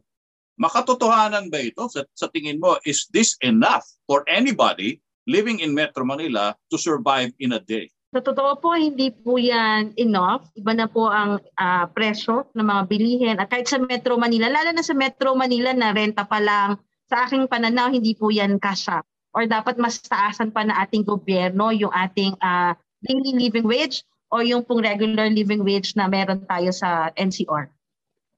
makatotohanan 0.57 1.53
ba 1.53 1.61
ito? 1.61 1.85
Sa, 1.89 2.05
sa 2.17 2.27
tingin 2.33 2.57
mo, 2.57 2.77
is 2.85 3.05
this 3.13 3.37
enough 3.45 3.85
for 4.09 4.25
anybody 4.25 5.01
living 5.29 5.61
in 5.61 5.73
Metro 5.73 6.01
Manila 6.01 6.57
to 6.69 6.77
survive 6.81 7.29
in 7.37 7.53
a 7.53 7.61
day? 7.61 7.89
Sa 8.11 8.19
totoo 8.19 8.59
po, 8.59 8.75
hindi 8.75 9.07
po 9.07 9.39
yan 9.39 9.95
enough. 9.95 10.51
Iba 10.59 10.75
na 10.75 10.91
po 10.91 11.07
ang 11.07 11.39
uh, 11.39 11.85
presyo 11.95 12.43
ng 12.51 12.67
mga 12.67 12.83
bilihin. 12.91 13.37
At 13.39 13.47
kahit 13.47 13.71
sa 13.71 13.79
Metro 13.79 14.19
Manila, 14.19 14.51
lalo 14.51 14.75
na 14.75 14.83
sa 14.83 14.91
Metro 14.91 15.31
Manila 15.31 15.71
na 15.71 15.95
renta 15.95 16.27
pa 16.27 16.43
lang, 16.43 16.75
sa 17.07 17.23
aking 17.23 17.47
pananaw, 17.47 17.87
hindi 17.87 18.11
po 18.11 18.27
yan 18.27 18.59
kasha. 18.59 18.99
Or 19.31 19.47
dapat 19.47 19.79
mas 19.79 20.03
taasan 20.03 20.51
pa 20.51 20.67
na 20.67 20.83
ating 20.83 21.07
gobyerno 21.07 21.71
yung 21.71 21.91
ating 21.95 22.35
uh, 22.43 22.75
daily 22.99 23.47
living 23.47 23.63
wage 23.63 24.03
o 24.27 24.43
yung 24.43 24.67
pong 24.67 24.83
regular 24.83 25.31
living 25.31 25.63
wage 25.63 25.95
na 25.95 26.11
meron 26.11 26.43
tayo 26.51 26.75
sa 26.75 27.15
NCR. 27.15 27.71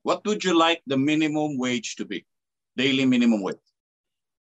What 0.06 0.22
would 0.30 0.46
you 0.46 0.54
like 0.54 0.86
the 0.86 1.02
minimum 1.02 1.58
wage 1.58 1.98
to 1.98 2.06
be? 2.06 2.30
Daily 2.78 3.10
minimum 3.10 3.42
wage? 3.42 3.62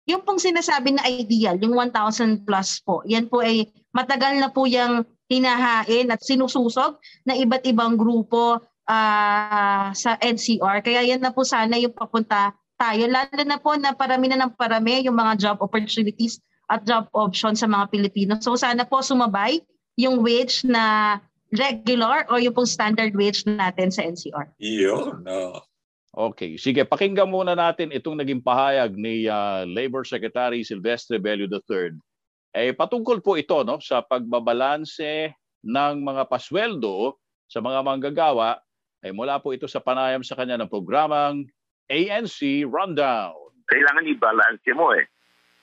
Yung 0.09 0.25
pong 0.25 0.41
sinasabi 0.41 0.97
na 0.97 1.05
ideal, 1.05 1.61
yung 1.61 1.77
1,000 1.77 2.49
plus 2.49 2.81
po, 2.81 3.05
yan 3.05 3.29
po 3.29 3.45
ay 3.45 3.69
matagal 3.93 4.41
na 4.41 4.49
po 4.49 4.65
yung 4.65 5.05
hinahain 5.29 6.09
at 6.09 6.25
sinususog 6.25 6.97
na 7.29 7.37
iba't 7.37 7.69
ibang 7.69 8.01
grupo 8.01 8.57
uh, 8.89 9.87
sa 9.93 10.17
NCR. 10.17 10.81
Kaya 10.81 11.05
yan 11.05 11.21
na 11.21 11.29
po 11.29 11.45
sana 11.45 11.77
yung 11.77 11.93
papunta 11.93 12.57
tayo. 12.81 13.05
Lalo 13.05 13.43
na 13.45 13.61
po 13.61 13.77
na 13.77 13.93
parami 13.93 14.33
na 14.33 14.41
ng 14.41 14.57
parami 14.57 15.05
yung 15.05 15.21
mga 15.21 15.37
job 15.37 15.57
opportunities 15.61 16.41
at 16.73 16.89
job 16.89 17.05
options 17.13 17.61
sa 17.61 17.69
mga 17.69 17.93
Pilipino. 17.93 18.41
So 18.41 18.57
sana 18.57 18.89
po 18.89 19.05
sumabay 19.05 19.61
yung 20.01 20.25
wage 20.25 20.65
na 20.65 21.17
regular 21.53 22.25
o 22.33 22.41
yung 22.41 22.57
pong 22.57 22.69
standard 22.69 23.13
wage 23.13 23.45
natin 23.45 23.93
sa 23.93 24.05
NCR. 24.09 24.57
Iyo, 24.57 25.21
no. 25.21 25.68
Okay, 26.19 26.59
sige, 26.59 26.83
pakinggan 26.83 27.31
muna 27.31 27.55
natin 27.55 27.95
itong 27.95 28.19
naging 28.19 28.43
pahayag 28.43 28.91
ni 28.99 29.31
uh, 29.31 29.63
Labor 29.63 30.03
Secretary 30.03 30.67
Silvestre 30.67 31.23
Bello 31.23 31.47
III 31.47 31.95
eh, 32.57 32.73
patungkol 32.73 33.21
po 33.21 33.37
ito 33.37 33.61
no, 33.63 33.79
sa 33.79 34.01
pagbabalanse 34.01 35.31
ng 35.63 35.95
mga 36.01 36.23
pasweldo 36.27 37.21
sa 37.49 37.61
mga 37.61 37.81
manggagawa 37.85 38.59
ay 39.05 39.15
mula 39.15 39.39
po 39.39 39.55
ito 39.55 39.71
sa 39.71 39.79
panayam 39.79 40.25
sa 40.27 40.35
kanya 40.35 40.59
ng 40.59 40.71
programang 40.71 41.47
ANC 41.87 42.67
Rundown. 42.67 43.37
Kailangan 43.69 44.11
i-balance 44.11 44.65
mo 44.75 44.97
eh. 44.97 45.07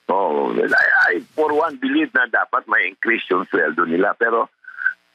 Oh, 0.08 0.54
I, 0.54 1.18
I 1.18 1.26
for 1.34 1.50
one 1.50 1.82
believe 1.82 2.14
na 2.14 2.30
dapat 2.30 2.70
may 2.70 2.94
increase 2.94 3.26
yung 3.34 3.50
sweldo 3.50 3.90
nila 3.90 4.14
pero 4.14 4.48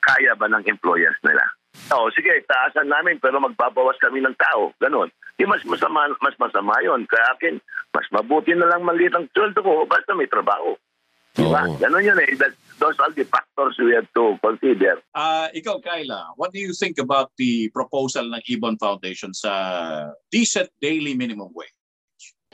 kaya 0.03 0.35
ba 0.35 0.51
ng 0.51 0.67
employers 0.67 1.17
nila? 1.23 1.47
Oh, 1.95 2.11
sige, 2.11 2.43
taasan 2.51 2.91
namin 2.91 3.23
pero 3.23 3.39
magbabawas 3.39 3.97
kami 4.03 4.19
ng 4.21 4.35
tao. 4.35 4.75
Ganon. 4.83 5.09
Di 5.41 5.49
mas 5.49 5.65
masama, 5.65 6.05
mas 6.21 6.37
masama 6.37 6.77
yun. 6.85 7.09
Kaya 7.09 7.33
akin, 7.33 7.57
mas 7.97 8.05
mabuti 8.13 8.53
na 8.53 8.69
lang 8.69 8.85
maliit 8.85 9.17
ang 9.17 9.25
sweldo 9.33 9.65
ko 9.65 9.89
basta 9.89 10.13
may 10.13 10.29
trabaho. 10.29 10.77
Diba? 11.33 11.65
Oh. 11.65 11.81
Ganun 11.81 12.05
yun 12.05 12.21
eh. 12.21 12.37
That, 12.37 12.53
those 12.77 13.01
are 13.01 13.09
the 13.09 13.25
factors 13.25 13.81
we 13.81 13.97
have 13.97 14.05
to 14.21 14.37
consider. 14.45 15.01
Uh, 15.17 15.49
ikaw, 15.57 15.81
Kyla, 15.81 16.37
what 16.37 16.53
do 16.53 16.61
you 16.61 16.77
think 16.77 17.01
about 17.01 17.33
the 17.41 17.73
proposal 17.73 18.29
ng 18.29 18.43
Ibon 18.53 18.77
Foundation 18.77 19.33
sa 19.33 20.13
decent 20.29 20.69
daily 20.85 21.17
minimum 21.17 21.49
wage? 21.57 21.73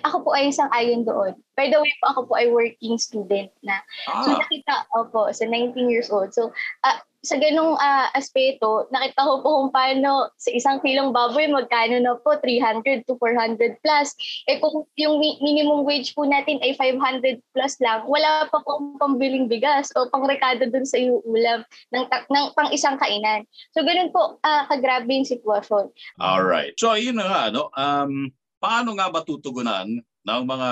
Ako 0.07 0.23
po 0.23 0.39
ay 0.39 0.55
isang 0.55 0.71
ayon 0.71 1.03
doon. 1.03 1.35
By 1.59 1.67
the 1.73 1.83
way 1.83 1.91
po, 1.99 2.15
ako 2.15 2.21
po 2.31 2.33
ay 2.39 2.53
working 2.53 2.95
student 3.01 3.51
na. 3.67 3.83
Ah. 4.07 4.23
So 4.23 4.39
nakita, 4.39 4.87
opo, 4.95 5.27
sa 5.35 5.43
19 5.49 5.91
years 5.91 6.13
old. 6.15 6.31
So, 6.31 6.55
uh, 6.87 7.01
sa 7.27 7.35
ganung 7.43 7.75
uh, 7.75 8.07
aspeto, 8.15 8.87
nakita 8.95 9.27
ko 9.27 9.43
po 9.43 9.49
kung 9.59 9.71
paano 9.75 10.31
sa 10.39 10.55
isang 10.55 10.79
kilong 10.79 11.11
baboy 11.11 11.51
magkano 11.51 11.99
na 11.99 12.15
po 12.23 12.39
300 12.39 13.03
to 13.03 13.19
400 13.19 13.83
plus. 13.83 14.15
Eh 14.47 14.63
kung 14.63 14.87
yung 14.95 15.19
minimum 15.19 15.83
wage 15.83 16.15
po 16.15 16.23
natin 16.23 16.63
ay 16.63 16.79
500 16.79 17.43
plus 17.51 17.75
lang, 17.83 18.07
wala 18.07 18.47
pa 18.47 18.63
pong 18.63 18.95
pambiling 19.03 19.51
bigas 19.51 19.91
o 19.99 20.07
pangrekado 20.07 20.71
dun 20.71 20.87
sa 20.87 21.03
ulam 21.03 21.67
ng, 21.91 22.07
ng 22.07 22.47
pang 22.55 22.71
isang 22.71 22.95
kainan. 23.03 23.43
So 23.75 23.83
ganun 23.83 24.15
po 24.15 24.39
uh, 24.47 24.63
kagrabe 24.71 25.11
yung 25.11 25.27
sitwasyon. 25.27 25.91
All 26.23 26.47
right. 26.47 26.79
So 26.79 26.95
yun 26.95 27.19
na 27.19 27.27
nga 27.27 27.43
no. 27.51 27.75
Um 27.75 28.31
paano 28.63 28.95
nga 28.95 29.11
ba 29.11 29.27
tutugunan 29.27 29.99
ng 30.27 30.43
mga 30.43 30.71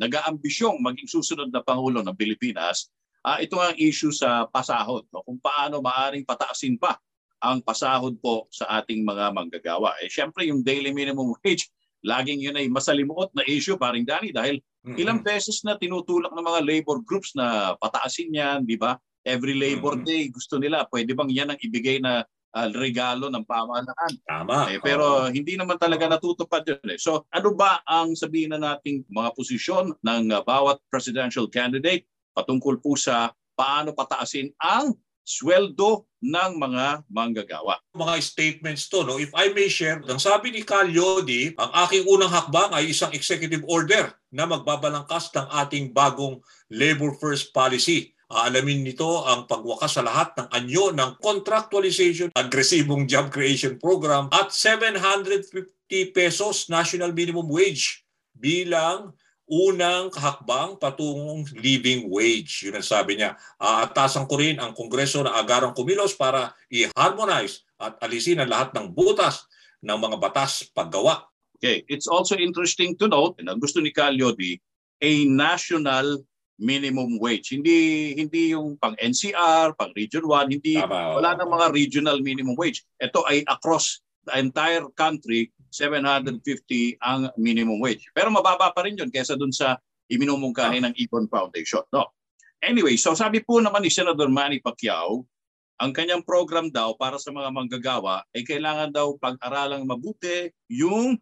nag-aambisyong 0.00 0.80
maging 0.80 1.08
susunod 1.08 1.48
na 1.52 1.60
pangulo 1.60 2.00
ng 2.00 2.16
Pilipinas 2.16 2.88
Uh, 3.26 3.42
ito 3.42 3.58
ang 3.58 3.74
issue 3.74 4.14
sa 4.14 4.46
pasahod, 4.46 5.02
no? 5.10 5.26
kung 5.26 5.42
paano 5.42 5.82
maaring 5.82 6.22
pataasin 6.22 6.78
pa 6.78 6.94
ang 7.42 7.58
pasahod 7.58 8.14
po 8.22 8.46
sa 8.54 8.80
ating 8.80 9.02
mga 9.02 9.34
manggagawa. 9.34 9.98
Eh, 9.98 10.06
Siyempre, 10.06 10.46
yung 10.46 10.62
daily 10.62 10.94
minimum 10.94 11.34
wage, 11.42 11.66
laging 12.06 12.38
yun 12.38 12.54
ay 12.54 12.70
masalimuot 12.70 13.34
na 13.34 13.42
issue, 13.50 13.74
paring 13.74 14.06
Dani, 14.06 14.30
dahil 14.30 14.62
mm-hmm. 14.62 14.96
ilang 15.02 15.20
beses 15.26 15.60
na 15.66 15.74
tinutulak 15.74 16.30
ng 16.30 16.46
mga 16.46 16.60
labor 16.62 17.02
groups 17.02 17.34
na 17.34 17.74
pataasin 17.82 18.30
yan, 18.30 18.62
di 18.62 18.78
ba? 18.78 18.94
Every 19.26 19.58
Labor 19.58 19.98
mm-hmm. 19.98 20.06
Day, 20.06 20.30
gusto 20.30 20.62
nila, 20.62 20.86
pwede 20.86 21.10
bang 21.10 21.30
yan 21.34 21.50
ang 21.50 21.58
ibigay 21.58 21.98
na 21.98 22.22
uh, 22.56 22.68
regalo 22.72 23.28
ng 23.28 23.42
pamahalaan. 23.42 24.12
Tama. 24.22 24.70
Eh, 24.72 24.80
pero 24.80 25.26
oh. 25.26 25.28
hindi 25.28 25.58
naman 25.58 25.76
talaga 25.76 26.08
natutupad 26.08 26.64
yun. 26.64 26.94
Eh. 26.94 26.98
So 27.02 27.28
ano 27.34 27.52
ba 27.52 27.84
ang 27.84 28.16
sabihin 28.16 28.56
na 28.56 28.62
nating 28.62 29.04
mga 29.10 29.34
posisyon 29.36 29.98
ng 30.00 30.22
uh, 30.32 30.40
bawat 30.46 30.80
presidential 30.88 31.50
candidate 31.50 32.08
patungkol 32.36 32.76
po 32.84 32.92
sa 33.00 33.32
paano 33.56 33.96
pataasin 33.96 34.52
ang 34.60 34.92
sweldo 35.26 36.06
ng 36.22 36.52
mga 36.54 37.02
manggagawa. 37.10 37.82
Mga 37.98 38.14
statements 38.22 38.86
to, 38.86 39.02
no? 39.02 39.18
if 39.18 39.34
I 39.34 39.50
may 39.50 39.66
share, 39.66 39.98
ang 40.06 40.22
sabi 40.22 40.54
ni 40.54 40.62
Cal 40.62 40.86
Yodi, 40.86 41.50
ang 41.58 41.70
aking 41.88 42.06
unang 42.06 42.30
hakbang 42.30 42.70
ay 42.70 42.94
isang 42.94 43.10
executive 43.10 43.66
order 43.66 44.14
na 44.30 44.46
magbabalangkas 44.46 45.34
ng 45.34 45.46
ating 45.66 45.90
bagong 45.90 46.38
labor 46.70 47.10
first 47.18 47.50
policy. 47.50 48.14
Aalamin 48.26 48.86
nito 48.86 49.22
ang 49.26 49.46
pagwakas 49.46 49.98
sa 49.98 50.02
lahat 50.02 50.34
ng 50.38 50.48
anyo 50.50 50.90
ng 50.94 51.18
contractualization, 51.22 52.30
agresibong 52.34 53.06
job 53.06 53.30
creation 53.30 53.78
program 53.78 54.26
at 54.34 54.50
750 54.50 56.10
pesos 56.10 56.66
national 56.66 57.14
minimum 57.14 57.46
wage 57.46 58.02
bilang 58.34 59.14
unang 59.46 60.10
kahakbang 60.10 60.74
patungong 60.76 61.46
living 61.62 62.10
wage. 62.10 62.66
Yun 62.66 62.82
ang 62.82 62.86
sabi 62.86 63.18
niya. 63.18 63.38
Aatasan 63.62 64.26
ko 64.26 64.42
rin 64.42 64.58
ang 64.58 64.74
Kongreso 64.74 65.22
na 65.22 65.38
agarang 65.38 65.74
kumilos 65.74 66.18
para 66.18 66.50
i-harmonize 66.66 67.62
at 67.78 67.94
alisin 68.02 68.42
ang 68.42 68.50
lahat 68.50 68.74
ng 68.74 68.90
butas 68.90 69.46
ng 69.82 69.98
mga 69.98 70.16
batas 70.18 70.66
paggawa. 70.74 71.30
Okay, 71.56 71.86
it's 71.88 72.10
also 72.10 72.36
interesting 72.36 72.98
to 73.00 73.08
note 73.08 73.40
na 73.40 73.56
gusto 73.56 73.80
ni 73.80 73.88
Calyodi 73.88 74.60
a 75.00 75.24
national 75.24 76.20
minimum 76.56 77.20
wage. 77.20 77.52
Hindi 77.52 78.12
hindi 78.16 78.52
yung 78.52 78.76
pang 78.80 78.96
NCR, 78.96 79.76
pang 79.76 79.92
Region 79.92 80.24
1, 80.24 80.52
hindi 80.52 80.76
Tama, 80.80 81.20
wala 81.20 81.36
nang 81.36 81.52
mga 81.52 81.66
regional 81.72 82.18
minimum 82.20 82.56
wage. 82.56 82.84
Ito 83.00 83.24
ay 83.28 83.44
across 83.48 84.00
the 84.26 84.34
entire 84.36 84.84
country 84.98 85.54
750 85.70 86.42
ang 87.02 87.30
minimum 87.38 87.78
wage. 87.78 88.08
Pero 88.12 88.32
mababa 88.32 88.72
pa 88.72 88.82
rin 88.86 88.98
yun 88.98 89.12
kaysa 89.12 89.38
dun 89.38 89.52
sa 89.52 89.78
iminumungkahi 90.10 90.82
ng 90.82 90.94
Ibon 90.96 91.26
Foundation. 91.28 91.82
No. 91.90 92.10
Anyway, 92.64 92.96
so 92.96 93.12
sabi 93.12 93.44
po 93.44 93.60
naman 93.60 93.84
ni 93.84 93.90
Senator 93.92 94.30
Manny 94.30 94.62
Pacquiao, 94.62 95.26
ang 95.76 95.92
kanyang 95.92 96.24
program 96.24 96.72
daw 96.72 96.96
para 96.96 97.20
sa 97.20 97.28
mga 97.28 97.52
manggagawa 97.52 98.24
ay 98.32 98.48
kailangan 98.48 98.88
daw 98.88 99.12
pag-aralang 99.20 99.84
mabuti 99.84 100.48
yung 100.72 101.20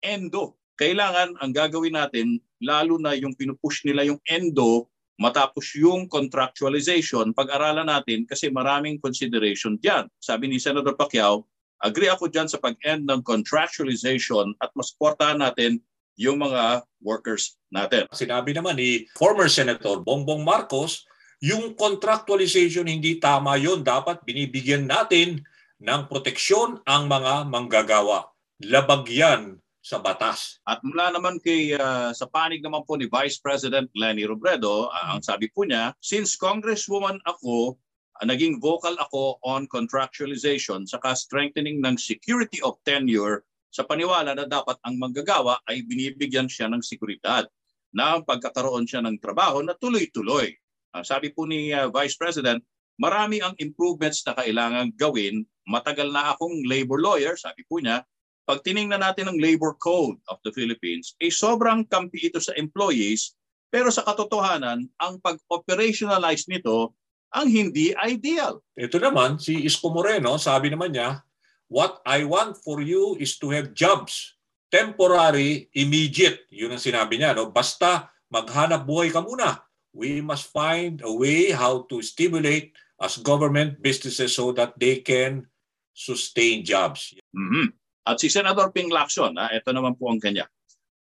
endo. 0.00 0.56
Kailangan 0.80 1.36
ang 1.40 1.52
gagawin 1.52 1.96
natin, 1.96 2.40
lalo 2.64 2.96
na 2.96 3.12
yung 3.12 3.36
pinupush 3.36 3.84
nila 3.84 4.08
yung 4.08 4.20
endo, 4.24 4.88
matapos 5.20 5.76
yung 5.76 6.08
contractualization, 6.08 7.32
pag-aralan 7.32 7.88
natin 7.88 8.28
kasi 8.28 8.52
maraming 8.52 9.00
consideration 9.00 9.76
diyan. 9.80 10.08
Sabi 10.20 10.48
ni 10.48 10.60
Senator 10.60 10.96
Pacquiao, 10.96 11.44
Agree 11.84 12.08
ako 12.08 12.32
dyan 12.32 12.48
sa 12.48 12.56
pag-end 12.56 13.04
ng 13.04 13.20
contractualization 13.20 14.56
at 14.64 14.72
mas 14.72 14.92
portahan 14.96 15.40
natin 15.40 15.80
yung 16.16 16.40
mga 16.40 16.84
workers 17.04 17.60
natin. 17.68 18.08
Sinabi 18.16 18.56
naman 18.56 18.80
ni 18.80 19.04
former 19.14 19.52
Senator 19.52 20.00
Bongbong 20.00 20.40
Marcos, 20.40 21.04
yung 21.44 21.76
contractualization 21.76 22.88
hindi 22.88 23.20
tama 23.20 23.60
yon 23.60 23.84
Dapat 23.84 24.24
binibigyan 24.24 24.88
natin 24.88 25.44
ng 25.76 26.02
proteksyon 26.08 26.80
ang 26.88 27.04
mga 27.04 27.44
manggagawa. 27.52 28.32
Labag 28.64 29.04
yan 29.12 29.60
sa 29.86 30.02
batas. 30.02 30.58
At 30.66 30.82
mula 30.82 31.14
naman 31.14 31.38
kay 31.38 31.78
uh, 31.78 32.10
sa 32.10 32.26
panig 32.26 32.58
naman 32.58 32.82
po 32.82 32.98
ni 32.98 33.06
Vice 33.06 33.38
President 33.38 33.86
Lenny 33.94 34.26
Robredo, 34.26 34.90
uh, 34.90 35.14
ang 35.14 35.22
sabi 35.22 35.46
po 35.52 35.62
niya, 35.62 35.94
since 36.02 36.34
Congresswoman 36.34 37.22
ako, 37.22 37.78
naging 38.24 38.62
vocal 38.62 38.96
ako 38.96 39.36
on 39.44 39.68
contractualization 39.68 40.88
saka 40.88 41.12
strengthening 41.12 41.84
ng 41.84 42.00
security 42.00 42.62
of 42.64 42.80
tenure 42.86 43.44
sa 43.68 43.84
paniwala 43.84 44.32
na 44.32 44.48
dapat 44.48 44.80
ang 44.88 44.96
manggagawa 44.96 45.60
ay 45.68 45.84
binibigyan 45.84 46.48
siya 46.48 46.72
ng 46.72 46.80
seguridad 46.80 47.44
na 47.92 48.20
pagkakaroon 48.24 48.88
siya 48.88 49.04
ng 49.04 49.20
trabaho 49.20 49.60
na 49.60 49.76
tuloy-tuloy. 49.76 50.52
Ah, 50.96 51.04
sabi 51.04 51.32
po 51.32 51.44
ni 51.44 51.76
ah, 51.76 51.92
Vice 51.92 52.16
President, 52.16 52.64
marami 52.96 53.44
ang 53.44 53.52
improvements 53.60 54.24
na 54.24 54.32
kailangan 54.32 54.96
gawin. 54.96 55.44
Matagal 55.68 56.08
na 56.08 56.32
akong 56.32 56.64
labor 56.64 57.00
lawyer, 57.00 57.36
sabi 57.36 57.64
po 57.68 57.80
niya, 57.80 58.00
pag 58.46 58.62
tiningnan 58.62 59.02
natin 59.02 59.26
ang 59.26 59.38
labor 59.42 59.74
code 59.76 60.16
of 60.30 60.38
the 60.46 60.54
Philippines, 60.54 61.18
eh 61.18 61.28
sobrang 61.32 61.82
kampi 61.90 62.30
ito 62.30 62.38
sa 62.38 62.54
employees, 62.54 63.34
pero 63.68 63.90
sa 63.90 64.06
katotohanan, 64.06 64.86
ang 65.02 65.18
pag-operationalize 65.18 66.46
nito 66.46 66.94
ang 67.32 67.48
hindi 67.50 67.92
ideal. 67.96 68.62
Ito 68.78 68.96
naman, 69.02 69.40
si 69.42 69.66
Isko 69.66 69.90
Moreno, 69.90 70.38
sabi 70.38 70.70
naman 70.70 70.94
niya, 70.94 71.22
what 71.66 72.00
I 72.06 72.22
want 72.22 72.58
for 72.62 72.82
you 72.82 73.18
is 73.18 73.36
to 73.42 73.50
have 73.50 73.74
jobs. 73.74 74.38
Temporary, 74.70 75.70
immediate. 75.74 76.46
Yun 76.50 76.74
ang 76.74 76.82
sinabi 76.82 77.18
niya. 77.18 77.34
No? 77.34 77.50
Basta 77.50 78.10
maghanap 78.30 78.86
buhay 78.86 79.14
ka 79.14 79.22
muna. 79.22 79.62
We 79.96 80.20
must 80.20 80.52
find 80.52 81.00
a 81.00 81.12
way 81.12 81.54
how 81.54 81.88
to 81.88 82.02
stimulate 82.04 82.76
as 83.00 83.20
government 83.20 83.80
businesses 83.80 84.36
so 84.36 84.52
that 84.56 84.76
they 84.76 85.00
can 85.00 85.48
sustain 85.96 86.60
jobs. 86.64 87.16
Mhm. 87.32 87.72
At 88.06 88.20
si 88.20 88.28
Senador 88.28 88.70
Ping 88.70 88.92
Lacson, 88.92 89.34
ah, 89.40 89.48
ito 89.50 89.72
naman 89.72 89.96
po 89.96 90.12
ang 90.12 90.20
kanya. 90.20 90.46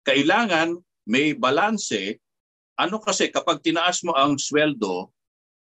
Kailangan 0.07 0.79
may 1.05 1.35
balanse. 1.35 2.17
Ano 2.79 3.03
kasi 3.03 3.27
kapag 3.27 3.59
tinaas 3.61 4.01
mo 4.07 4.15
ang 4.15 4.39
sweldo, 4.39 5.11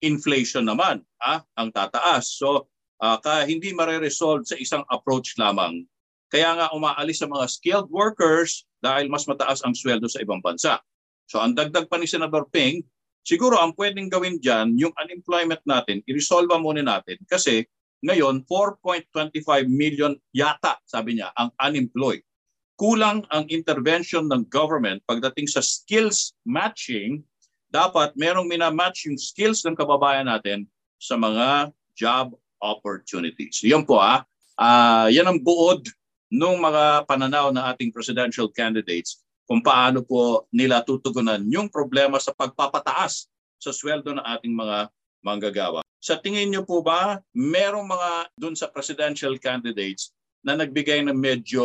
inflation 0.04 0.66
naman 0.68 1.00
ah, 1.22 1.40
ang 1.56 1.72
tataas. 1.72 2.36
So 2.36 2.68
ah, 3.00 3.20
ka, 3.20 3.44
hindi 3.44 3.72
mare-resolve 3.72 4.48
sa 4.48 4.56
isang 4.56 4.84
approach 4.88 5.36
lamang. 5.40 5.84
Kaya 6.26 6.58
nga 6.58 6.66
umaalis 6.74 7.22
sa 7.22 7.30
mga 7.30 7.46
skilled 7.46 7.88
workers 7.88 8.66
dahil 8.82 9.06
mas 9.06 9.24
mataas 9.30 9.62
ang 9.62 9.72
sweldo 9.72 10.10
sa 10.10 10.20
ibang 10.20 10.42
bansa. 10.42 10.82
So 11.30 11.38
ang 11.38 11.54
dagdag 11.54 11.86
pa 11.86 11.98
ni 11.98 12.06
Senador 12.06 12.50
Ping, 12.50 12.82
siguro 13.22 13.58
ang 13.58 13.74
pwedeng 13.78 14.10
gawin 14.10 14.38
dyan, 14.42 14.74
yung 14.78 14.94
unemployment 14.98 15.62
natin, 15.66 16.02
i-resolve 16.06 16.50
muna 16.58 16.82
natin 16.82 17.18
kasi 17.26 17.66
ngayon 18.04 18.44
4.25 18.44 19.66
million 19.66 20.14
yata, 20.30 20.78
sabi 20.84 21.18
niya, 21.18 21.32
ang 21.34 21.50
unemployed. 21.58 22.22
Kulang 22.76 23.24
ang 23.32 23.48
intervention 23.48 24.28
ng 24.28 24.46
government 24.52 25.00
pagdating 25.08 25.48
sa 25.48 25.64
skills 25.64 26.36
matching, 26.44 27.24
dapat 27.76 28.16
merong 28.16 28.48
minamatch 28.48 29.12
yung 29.12 29.20
skills 29.20 29.60
ng 29.68 29.76
kababayan 29.76 30.24
natin 30.24 30.64
sa 30.96 31.20
mga 31.20 31.76
job 31.92 32.32
opportunities. 32.64 33.60
Yan 33.60 33.84
po 33.84 34.00
ah, 34.00 34.24
Ah, 34.56 35.12
yan 35.12 35.28
ang 35.28 35.36
buod 35.36 35.84
ng 36.32 36.56
mga 36.56 37.04
pananaw 37.04 37.52
ng 37.52 37.60
ating 37.76 37.92
presidential 37.92 38.48
candidates 38.48 39.20
kung 39.44 39.60
paano 39.60 40.00
po 40.00 40.48
nila 40.48 40.80
tutugunan 40.80 41.44
yung 41.52 41.68
problema 41.68 42.16
sa 42.16 42.32
pagpapataas 42.32 43.28
sa 43.60 43.70
sweldo 43.70 44.16
ng 44.16 44.24
ating 44.24 44.56
mga 44.56 44.88
manggagawa. 45.20 45.84
Sa 46.00 46.16
tingin 46.16 46.48
niyo 46.48 46.64
po 46.64 46.80
ba, 46.80 47.20
merong 47.36 47.84
mga 47.84 48.10
dun 48.40 48.56
sa 48.56 48.72
presidential 48.72 49.36
candidates 49.36 50.16
na 50.40 50.56
nagbigay 50.56 51.04
ng 51.04 51.14
medyo, 51.14 51.62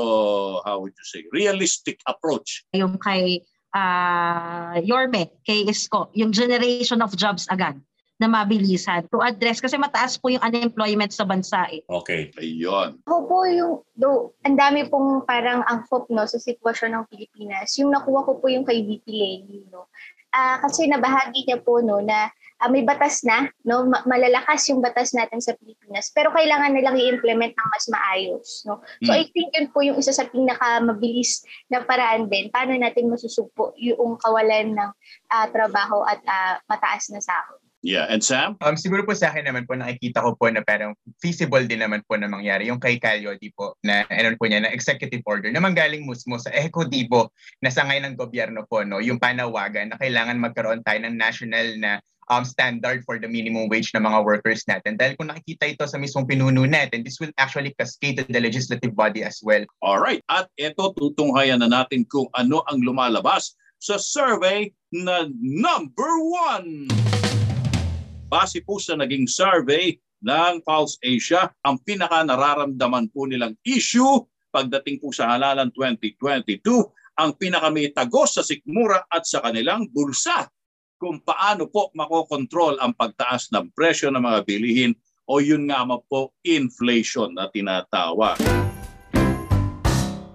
how 0.67 0.83
would 0.83 0.93
you 0.93 1.07
say, 1.07 1.23
realistic 1.31 2.03
approach? 2.03 2.67
Yung 2.75 2.99
kay 2.99 3.39
ah, 3.75 4.75
Yorme, 4.79 5.31
kay 5.43 5.67
Isko, 5.67 6.11
yung 6.15 6.31
generation 6.31 6.99
of 7.01 7.15
jobs 7.15 7.47
agad 7.51 7.79
na 8.21 8.29
mabilisan 8.29 9.09
to 9.09 9.17
address 9.17 9.57
kasi 9.57 9.81
mataas 9.81 10.13
po 10.21 10.29
yung 10.29 10.45
unemployment 10.45 11.09
sa 11.09 11.25
bansa 11.25 11.65
eh. 11.73 11.81
Okay. 11.89 12.29
Ayun. 12.37 13.01
Ako 13.09 13.25
po 13.25 13.49
yung, 13.49 13.81
though, 13.97 14.37
ang 14.45 14.53
dami 14.53 14.85
pong 14.85 15.25
parang 15.25 15.65
angkop 15.65 16.05
no, 16.13 16.29
sa 16.29 16.37
sitwasyon 16.37 17.01
ng 17.01 17.03
Pilipinas. 17.09 17.73
Yung 17.81 17.89
nakuha 17.89 18.21
ko 18.21 18.37
po 18.37 18.45
yung 18.45 18.61
kay 18.61 18.85
VP 18.85 19.09
Lenny, 19.09 19.65
no. 19.73 19.89
Ah, 20.29 20.61
kasi 20.61 20.85
nabahagi 20.85 21.43
niya 21.43 21.59
po 21.59 21.81
no 21.83 21.99
na 21.99 22.31
ah, 22.61 22.69
may 22.69 22.85
batas 22.85 23.25
na, 23.25 23.49
no, 23.65 23.89
ma- 23.89 24.05
malalakas 24.05 24.69
yung 24.69 24.79
batas 24.79 25.17
natin 25.17 25.41
sa 25.41 25.57
Pilipinas, 25.57 26.13
pero 26.13 26.29
kailangan 26.29 26.71
nilang 26.71 26.95
i-implement 26.95 27.57
ng 27.57 27.69
mas 27.73 27.85
maayos, 27.89 28.47
no. 28.69 28.85
So 29.01 29.11
Hmm. 29.11 29.17
I 29.17 29.25
think 29.33 29.49
yun 29.57 29.73
po 29.73 29.81
yung 29.81 29.97
isa 29.97 30.13
sa 30.13 30.29
pinakamabilis 30.29 31.41
na 31.73 31.81
paraan 31.81 32.29
din 32.29 32.53
paano 32.53 32.77
natin 32.77 33.09
masusugpo 33.09 33.73
yung 33.81 34.21
kawalan 34.21 34.77
ng 34.77 34.91
ah, 35.33 35.47
trabaho 35.49 36.05
at 36.05 36.21
ah, 36.29 36.61
mataas 36.69 37.09
na 37.09 37.19
sahod. 37.19 37.57
Yeah, 37.81 38.05
and 38.13 38.21
Sam? 38.21 38.61
Um, 38.61 38.77
siguro 38.77 39.01
po 39.01 39.17
sa 39.17 39.33
akin 39.33 39.49
naman 39.49 39.65
po 39.65 39.73
nakikita 39.73 40.21
ko 40.21 40.37
po 40.37 40.53
na 40.53 40.61
parang 40.61 40.93
feasible 41.17 41.65
din 41.65 41.81
naman 41.81 42.05
po 42.05 42.13
na 42.13 42.29
mangyari 42.29 42.69
yung 42.69 42.77
kay 42.77 43.01
Calio 43.01 43.33
di 43.41 43.49
po 43.49 43.73
na 43.81 44.05
ano 44.05 44.37
po 44.37 44.45
niya 44.45 44.61
na 44.61 44.69
executive 44.69 45.25
order 45.25 45.49
na 45.49 45.57
manggaling 45.57 46.05
mismo 46.05 46.37
sa 46.37 46.53
Ecodibo 46.53 47.33
na 47.57 47.73
sa 47.73 47.81
ngayon 47.89 48.13
ng 48.13 48.17
gobyerno 48.21 48.69
po 48.69 48.85
no 48.85 49.01
yung 49.01 49.17
panawagan 49.17 49.89
na 49.89 49.97
kailangan 49.97 50.37
magkaroon 50.37 50.85
tayo 50.85 51.01
ng 51.01 51.17
national 51.17 51.67
na 51.81 51.97
um, 52.29 52.45
standard 52.45 53.01
for 53.07 53.17
the 53.17 53.25
minimum 53.25 53.71
wage 53.71 53.89
ng 53.95 54.03
mga 54.05 54.19
workers 54.21 54.61
natin. 54.69 54.99
Dahil 54.99 55.17
kung 55.17 55.31
nakikita 55.31 55.71
ito 55.73 55.85
sa 55.87 55.97
mismong 55.97 56.27
pinuno 56.29 56.67
natin, 56.67 57.01
this 57.01 57.17
will 57.17 57.33
actually 57.41 57.73
cascade 57.79 58.21
to 58.21 58.25
the 58.29 58.41
legislative 58.41 58.93
body 58.93 59.25
as 59.25 59.41
well. 59.41 59.63
Alright, 59.81 60.21
at 60.29 60.51
ito 60.59 60.93
tutunghayan 60.93 61.65
na 61.65 61.71
natin 61.71 62.05
kung 62.05 62.29
ano 62.37 62.61
ang 62.69 62.83
lumalabas 62.85 63.57
sa 63.81 63.97
survey 63.97 64.69
na 64.93 65.25
number 65.41 66.13
one. 66.21 66.85
Base 68.29 68.61
po 68.63 68.77
sa 68.77 68.95
naging 68.95 69.25
survey 69.25 69.97
ng 70.21 70.61
Pulse 70.63 71.01
Asia, 71.01 71.49
ang 71.65 71.81
pinaka 71.81 72.21
nararamdaman 72.21 73.09
po 73.09 73.25
nilang 73.25 73.57
issue 73.65 74.21
pagdating 74.51 74.99
po 74.99 75.09
sa 75.15 75.33
halalan 75.33 75.71
2022, 75.73 76.61
ang 77.17 77.31
pinaka 77.39 77.71
sa 78.27 78.43
sikmura 78.43 79.03
at 79.07 79.23
sa 79.23 79.39
kanilang 79.43 79.87
bulsa 79.91 80.47
kung 81.01 81.17
paano 81.17 81.65
po 81.65 81.89
makokontrol 81.97 82.77
ang 82.77 82.93
pagtaas 82.93 83.49
ng 83.49 83.73
presyo 83.73 84.13
ng 84.13 84.21
mga 84.21 84.39
bilihin 84.45 84.93
o 85.25 85.41
yun 85.41 85.65
nga 85.65 85.81
ma 85.81 85.97
po 85.97 86.29
inflation 86.45 87.33
na 87.33 87.49
tinatawag. 87.49 88.37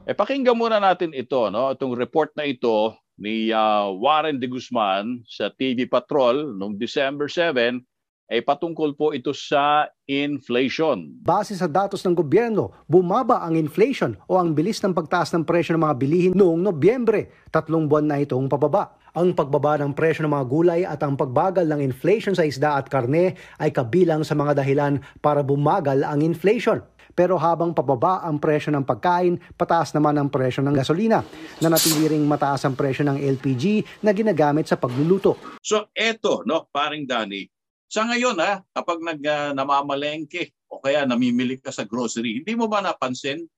Eh 0.07 0.15
pakinggan 0.15 0.59
muna 0.59 0.83
natin 0.83 1.15
ito, 1.15 1.47
no? 1.55 1.71
Itong 1.71 1.95
report 1.95 2.35
na 2.35 2.51
ito 2.51 2.99
ni 3.15 3.55
ah, 3.55 3.95
Warren 3.95 4.43
de 4.43 4.51
Guzman 4.51 5.23
sa 5.31 5.55
TV 5.55 5.87
Patrol 5.87 6.59
noong 6.59 6.75
December 6.75 7.31
7 7.31 7.79
ay 8.27 8.43
patungkol 8.43 8.99
po 8.99 9.15
ito 9.15 9.31
sa 9.31 9.87
inflation. 10.11 11.15
Base 11.23 11.55
sa 11.55 11.71
datos 11.71 12.03
ng 12.03 12.11
gobyerno, 12.11 12.75
bumaba 12.91 13.47
ang 13.47 13.55
inflation 13.55 14.19
o 14.27 14.35
ang 14.35 14.51
bilis 14.51 14.83
ng 14.83 14.91
pagtaas 14.91 15.31
ng 15.31 15.47
presyo 15.47 15.79
ng 15.79 15.83
mga 15.87 15.95
bilihin 15.95 16.33
noong 16.35 16.59
Nobyembre. 16.59 17.31
Tatlong 17.55 17.87
buwan 17.87 18.11
na 18.11 18.19
itong 18.19 18.51
pababa. 18.51 18.99
Ang 19.17 19.33
pagbaba 19.33 19.81
ng 19.81 19.97
presyo 19.97 20.29
ng 20.29 20.33
mga 20.37 20.45
gulay 20.45 20.81
at 20.85 21.01
ang 21.01 21.17
pagbagal 21.17 21.65
ng 21.65 21.81
inflation 21.81 22.37
sa 22.37 22.45
isda 22.45 22.77
at 22.77 22.93
karne 22.93 23.33
ay 23.57 23.73
kabilang 23.73 24.21
sa 24.21 24.37
mga 24.37 24.61
dahilan 24.61 25.01
para 25.25 25.41
bumagal 25.41 26.05
ang 26.05 26.21
inflation. 26.21 26.85
Pero 27.17 27.41
habang 27.41 27.73
pababa 27.73 28.21
ang 28.21 28.37
presyo 28.37 28.77
ng 28.77 28.85
pagkain, 28.85 29.41
pataas 29.57 29.97
naman 29.97 30.21
ang 30.21 30.29
presyo 30.29 30.61
ng 30.61 30.77
gasolina, 30.77 31.25
na 31.65 31.73
natili 31.73 32.13
ring 32.13 32.29
mataas 32.29 32.69
ang 32.69 32.77
presyo 32.77 33.09
ng 33.09 33.17
LPG 33.41 33.89
na 34.05 34.13
ginagamit 34.13 34.69
sa 34.69 34.77
pagluluto. 34.77 35.41
So 35.65 35.89
eto, 35.97 36.45
no, 36.45 36.69
paring 36.69 37.09
Dani, 37.09 37.49
sa 37.89 38.05
ngayon 38.05 38.37
ha, 38.45 38.61
kapag 38.69 39.01
nag 39.01 39.25
ah, 39.25 39.57
namamalengke 39.57 40.53
o 40.69 40.77
kaya 40.77 41.09
namimili 41.09 41.57
ka 41.57 41.73
sa 41.73 41.89
grocery, 41.89 42.45
hindi 42.45 42.53
mo 42.53 42.69
ba 42.69 42.85
napansin 42.85 43.49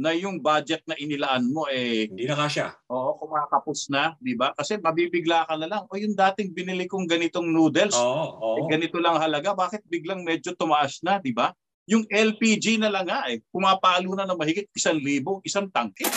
na 0.00 0.16
yung 0.16 0.40
budget 0.40 0.80
na 0.88 0.96
inilaan 0.96 1.52
mo 1.52 1.68
eh 1.68 2.08
hindi 2.08 2.24
na 2.24 2.40
kasya. 2.40 2.72
Oo, 2.88 3.20
kumakapos 3.20 3.92
na, 3.92 4.16
'di 4.16 4.32
ba? 4.32 4.56
Kasi 4.56 4.80
mabibigla 4.80 5.44
ka 5.44 5.60
na 5.60 5.68
lang. 5.68 5.82
O 5.92 6.00
yung 6.00 6.16
dating 6.16 6.56
binili 6.56 6.88
kong 6.88 7.04
ganitong 7.04 7.52
noodles, 7.52 7.92
Oo, 7.92 8.56
eh, 8.56 8.64
ganito 8.64 8.96
lang 8.96 9.20
halaga, 9.20 9.52
bakit 9.52 9.84
biglang 9.84 10.24
medyo 10.24 10.56
tumaas 10.56 11.04
na, 11.04 11.20
'di 11.20 11.36
ba? 11.36 11.52
Yung 11.84 12.08
LPG 12.08 12.80
na 12.80 12.88
lang 12.88 13.04
nga 13.04 13.28
eh, 13.28 13.44
pumapalo 13.52 14.16
na 14.16 14.24
ng 14.24 14.40
mahigit 14.40 14.72
isang 14.72 14.96
libo, 14.96 15.44
isang 15.44 15.68
tangke. 15.68 16.08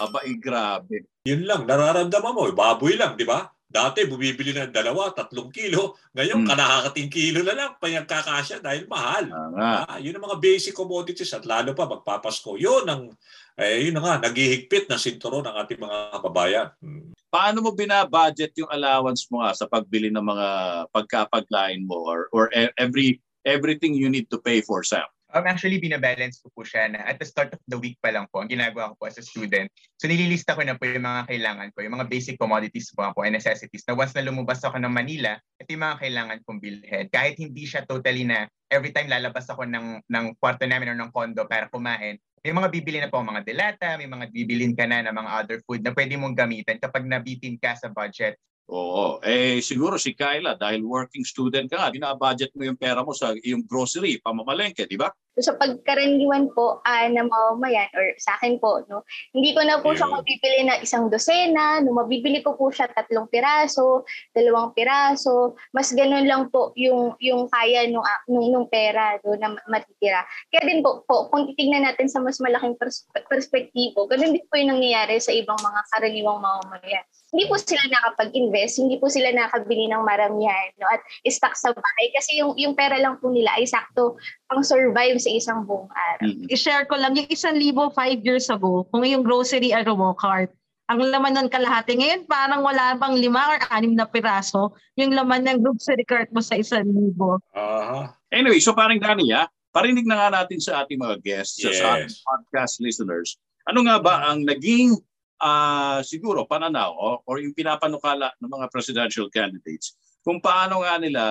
Aba, 0.00 0.24
eh, 0.26 0.34
grabe. 0.34 1.06
Yun 1.28 1.44
lang, 1.44 1.68
nararamdaman 1.68 2.32
mo, 2.32 2.48
baboy 2.50 2.96
lang, 2.96 3.14
di 3.14 3.28
ba? 3.28 3.52
Dati 3.70 4.02
bumibili 4.02 4.50
ng 4.50 4.74
dalawa, 4.74 5.14
tatlong 5.14 5.46
kilo. 5.54 5.94
Ngayon, 6.10 6.42
Hmm. 6.42 6.48
kalahakating 6.50 7.06
kilo 7.06 7.46
na 7.46 7.54
lang 7.54 7.70
panyagkakasya 7.78 8.58
dahil 8.58 8.90
mahal. 8.90 9.30
Ah, 9.54 10.02
yun 10.02 10.18
ang 10.18 10.26
mga 10.26 10.42
basic 10.42 10.74
commodities 10.74 11.30
at 11.30 11.46
lalo 11.46 11.70
pa 11.70 11.86
magpapasko. 11.86 12.58
Yun 12.58 12.82
ang, 12.90 13.14
eh, 13.54 13.86
yun 13.86 13.94
na 13.94 14.02
nga, 14.02 14.26
naghihigpit 14.26 14.90
na 14.90 14.98
sinturon 14.98 15.46
ng 15.46 15.54
ating 15.54 15.78
mga 15.78 16.18
kababayan. 16.18 16.68
Hmm. 16.82 17.14
Paano 17.30 17.62
mo 17.62 17.70
binabudget 17.70 18.58
yung 18.58 18.74
allowance 18.74 19.30
mo 19.30 19.46
nga 19.46 19.54
sa 19.54 19.70
pagbili 19.70 20.10
ng 20.10 20.26
mga 20.26 20.48
pagkapaglain 20.90 21.86
mo 21.86 22.02
or, 22.02 22.26
or 22.34 22.50
e- 22.50 22.74
every 22.74 23.22
everything 23.46 23.94
you 23.94 24.10
need 24.10 24.26
to 24.28 24.42
pay 24.42 24.60
for, 24.60 24.82
Sam? 24.82 25.06
Um, 25.30 25.46
actually, 25.46 25.78
binabalance 25.78 26.42
ko 26.42 26.50
po 26.50 26.66
siya 26.66 26.90
na 26.90 27.06
at 27.06 27.22
the 27.22 27.26
start 27.26 27.54
of 27.54 27.62
the 27.70 27.78
week 27.78 27.94
pa 28.02 28.10
lang 28.10 28.26
po, 28.34 28.42
ang 28.42 28.50
ginagawa 28.50 28.90
ko 28.90 28.94
po 28.98 29.04
as 29.06 29.18
a 29.18 29.24
student. 29.24 29.70
So 29.94 30.10
nililista 30.10 30.58
ko 30.58 30.66
na 30.66 30.74
po 30.74 30.90
yung 30.90 31.06
mga 31.06 31.30
kailangan 31.30 31.68
ko, 31.70 31.86
yung 31.86 31.94
mga 31.94 32.10
basic 32.10 32.34
commodities 32.34 32.90
po, 32.90 33.06
po 33.14 33.22
and 33.22 33.38
necessities 33.38 33.86
na 33.86 33.94
once 33.94 34.10
na 34.18 34.26
lumabas 34.26 34.58
ako 34.66 34.82
ng 34.82 34.90
Manila, 34.90 35.38
ito 35.62 35.70
yung 35.70 35.86
mga 35.86 35.98
kailangan 36.02 36.38
kong 36.42 36.58
bilhin. 36.58 37.06
Kahit 37.14 37.38
hindi 37.38 37.62
siya 37.62 37.86
totally 37.86 38.26
na 38.26 38.50
every 38.66 38.90
time 38.90 39.06
lalabas 39.06 39.46
ako 39.46 39.70
ng, 39.70 40.02
ng 40.02 40.24
kwarto 40.42 40.66
namin 40.66 40.94
o 40.94 40.98
ng 40.98 41.10
condo 41.14 41.46
para 41.46 41.70
kumain, 41.70 42.18
may 42.42 42.52
mga 42.56 42.68
bibili 42.72 42.98
na 42.98 43.12
po 43.12 43.22
mga 43.22 43.46
delata, 43.46 44.00
may 44.00 44.10
mga 44.10 44.32
bibilin 44.34 44.74
ka 44.74 44.88
na 44.88 45.04
ng 45.06 45.14
mga 45.14 45.30
other 45.30 45.58
food 45.62 45.84
na 45.86 45.94
pwede 45.94 46.18
mong 46.18 46.34
gamitin 46.34 46.80
kapag 46.82 47.06
nabitin 47.06 47.54
ka 47.60 47.78
sa 47.78 47.86
budget 47.92 48.34
Oo. 48.70 49.18
Eh, 49.26 49.58
siguro 49.58 49.98
si 49.98 50.14
Kyla, 50.14 50.54
dahil 50.54 50.86
working 50.86 51.26
student 51.26 51.66
ka 51.66 51.74
nga, 51.74 51.90
binabudget 51.90 52.54
mo 52.54 52.62
yung 52.62 52.78
pera 52.78 53.02
mo 53.02 53.10
sa 53.10 53.34
iyong 53.34 53.66
grocery, 53.66 54.22
pamamalengke, 54.22 54.86
di 54.86 54.94
ba? 54.94 55.10
So, 55.38 55.52
sa 55.52 55.58
pagkaraniwan 55.58 56.50
po 56.50 56.82
uh, 56.82 57.06
na 57.06 57.22
mamamayan 57.22 57.86
or 57.94 58.14
sa 58.18 58.34
akin 58.34 58.58
po, 58.58 58.82
no, 58.90 59.06
hindi 59.30 59.54
ko 59.54 59.62
na 59.62 59.78
po 59.78 59.94
siya 59.94 60.10
mabibili 60.10 60.66
na 60.66 60.82
isang 60.82 61.06
dosena, 61.06 61.78
no, 61.82 61.94
mabibili 61.94 62.42
ko 62.42 62.58
po 62.58 62.74
siya 62.74 62.90
tatlong 62.90 63.30
piraso, 63.30 64.02
dalawang 64.34 64.74
piraso, 64.74 65.54
mas 65.70 65.94
ganun 65.94 66.26
lang 66.26 66.50
po 66.50 66.74
yung 66.74 67.14
yung 67.22 67.46
kaya 67.46 67.86
nung 67.86 68.02
uh, 68.02 68.22
nung, 68.26 68.50
nung 68.50 68.66
pera 68.66 69.22
no, 69.22 69.38
na 69.38 69.54
matitira. 69.70 70.26
Kaya 70.50 70.66
din 70.66 70.82
po, 70.82 71.06
po 71.06 71.30
kung 71.30 71.46
titingnan 71.54 71.86
natin 71.86 72.10
sa 72.10 72.18
mas 72.18 72.42
malaking 72.42 72.74
pers- 72.74 73.06
perspektibo, 73.30 74.10
ganun 74.10 74.34
din 74.34 74.46
po 74.50 74.58
yung 74.58 74.74
nangyayari 74.74 75.22
sa 75.22 75.30
ibang 75.30 75.58
mga 75.62 75.80
karaniwang 75.94 76.42
mamamayan 76.42 77.06
hindi 77.30 77.46
po 77.46 77.54
sila 77.54 77.82
nakapag-invest, 77.86 78.82
hindi 78.82 78.98
po 78.98 79.06
sila 79.06 79.30
nakabili 79.30 79.86
ng 79.86 80.02
maramihan 80.02 80.74
no? 80.82 80.90
at 80.90 80.98
stock 81.30 81.54
sa 81.54 81.70
bahay 81.70 82.10
kasi 82.10 82.42
yung, 82.42 82.58
yung 82.58 82.74
pera 82.74 82.98
lang 82.98 83.22
po 83.22 83.30
nila 83.30 83.54
ay 83.54 83.70
sakto 83.70 84.18
pang 84.50 84.66
survive 84.66 85.22
sa 85.22 85.30
isang 85.30 85.62
buong 85.62 85.86
araw. 85.86 86.26
Mm-hmm. 86.26 86.50
I-share 86.50 86.84
ko 86.90 86.98
lang, 86.98 87.14
yung 87.14 87.30
isang 87.30 87.54
libo 87.54 87.86
five 87.94 88.18
years 88.26 88.50
ago, 88.50 88.82
kung 88.90 89.06
yung 89.06 89.22
grocery 89.22 89.70
or 89.70 89.86
cart, 90.18 90.50
ang 90.90 90.98
laman 90.98 91.38
ng 91.38 91.48
kalahati. 91.54 91.94
Ngayon, 91.94 92.26
parang 92.26 92.66
wala 92.66 92.98
bang 92.98 93.14
lima 93.14 93.38
or 93.46 93.62
anim 93.70 93.94
na 93.94 94.10
piraso 94.10 94.74
yung 94.98 95.14
laman 95.14 95.46
ng 95.46 95.62
grocery 95.62 96.02
cart 96.02 96.26
mo 96.34 96.42
sa 96.42 96.58
isang 96.58 96.90
libo. 96.90 97.38
Uh-huh. 97.54 98.10
Anyway, 98.34 98.58
so 98.58 98.74
parang 98.74 98.98
Dani, 98.98 99.30
ha? 99.30 99.46
parinig 99.70 100.06
na 100.06 100.26
nga 100.26 100.42
natin 100.42 100.58
sa 100.58 100.82
ating 100.82 100.98
mga 100.98 101.16
guests, 101.22 101.62
yes. 101.62 101.78
sa 101.78 101.98
ating 101.98 102.10
podcast 102.26 102.82
listeners, 102.82 103.38
ano 103.70 103.86
nga 103.86 104.02
ba 104.02 104.14
ang 104.30 104.42
naging 104.42 104.98
uh, 105.38 106.02
siguro 106.02 106.44
pananaw 106.44 106.90
o, 106.90 107.22
or 107.26 107.38
yung 107.38 107.54
pinapanukala 107.54 108.34
ng 108.42 108.50
mga 108.50 108.66
presidential 108.70 109.30
candidates 109.30 109.94
kung 110.26 110.42
paano 110.42 110.82
nga 110.82 110.98
nila 110.98 111.22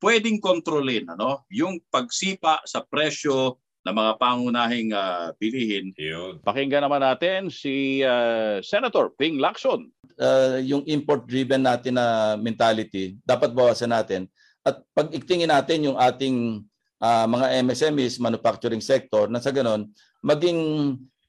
pwedeng 0.00 0.40
kontrolin 0.40 1.06
ano 1.12 1.44
yung 1.52 1.78
pagsipa 1.92 2.64
sa 2.64 2.82
presyo 2.82 3.60
ng 3.80 3.96
mga 3.96 4.12
pangunahing 4.20 4.90
uh, 4.92 5.32
bilihin. 5.40 5.92
Yun. 5.96 6.44
Pakinggan 6.44 6.84
naman 6.84 7.00
natin 7.00 7.48
si 7.48 8.04
uh, 8.04 8.60
Senator 8.60 9.08
Ping 9.16 9.40
Lacson. 9.40 9.88
Uh, 10.20 10.60
yung 10.60 10.84
import-driven 10.84 11.64
natin 11.64 11.96
na 11.96 12.36
mentality, 12.36 13.16
dapat 13.24 13.56
bawasan 13.56 13.88
natin. 13.88 14.28
At 14.60 14.84
pag 14.92 15.08
iktingin 15.08 15.48
natin 15.48 15.88
yung 15.88 15.96
ating 15.96 16.60
uh, 17.00 17.24
mga 17.24 17.64
MSMEs, 17.64 18.20
manufacturing 18.20 18.84
sector, 18.84 19.32
na 19.32 19.40
sa 19.40 19.48
ganun, 19.48 19.88
maging 20.20 20.60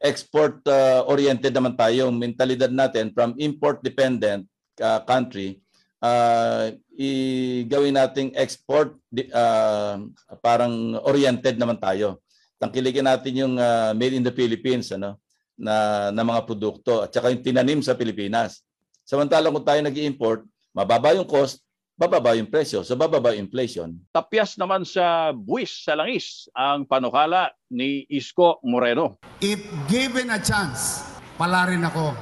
export-oriented 0.03 1.55
uh, 1.55 1.57
naman 1.63 1.79
tayo. 1.79 2.11
Yung 2.11 2.19
mentalidad 2.19 2.73
natin 2.73 3.15
from 3.15 3.31
import-dependent 3.39 4.43
uh, 4.83 4.99
country, 5.07 5.63
uh, 6.01 6.73
i-gawin 6.97 7.95
nating 7.95 8.33
export 8.35 8.97
uh, 9.31 10.01
parang 10.41 10.97
oriented 11.05 11.55
naman 11.55 11.77
tayo. 11.77 12.19
Tangkilikin 12.61 13.05
natin 13.05 13.33
yung 13.37 13.53
uh, 13.57 13.93
made 13.97 14.13
in 14.17 14.25
the 14.25 14.33
Philippines 14.33 14.93
ano 14.93 15.17
na, 15.57 16.09
na 16.09 16.25
mga 16.25 16.45
produkto 16.45 17.05
at 17.05 17.13
saka 17.13 17.33
yung 17.33 17.45
tinanim 17.45 17.79
sa 17.81 17.97
Pilipinas. 17.97 18.65
Samantalang 19.05 19.53
kung 19.53 19.65
tayo 19.65 19.81
nag-import, 19.81 20.45
mababa 20.73 21.13
yung 21.17 21.25
cost, 21.25 21.61
bababa 21.97 22.33
yung 22.37 22.49
presyo. 22.49 22.81
So 22.81 22.97
bababa 22.97 23.33
yung 23.33 23.49
inflation. 23.49 23.97
Tapyas 24.13 24.57
naman 24.57 24.85
sa 24.85 25.33
buwis 25.33 25.85
sa 25.85 25.93
langis 25.97 26.49
ang 26.57 26.85
panukala 26.85 27.53
ni 27.69 28.05
Isko 28.09 28.61
Moreno. 28.65 29.21
If 29.41 29.61
given 29.89 30.33
a 30.33 30.41
chance, 30.41 31.05
pala 31.37 31.69
rin 31.69 31.85
ako. 31.85 32.13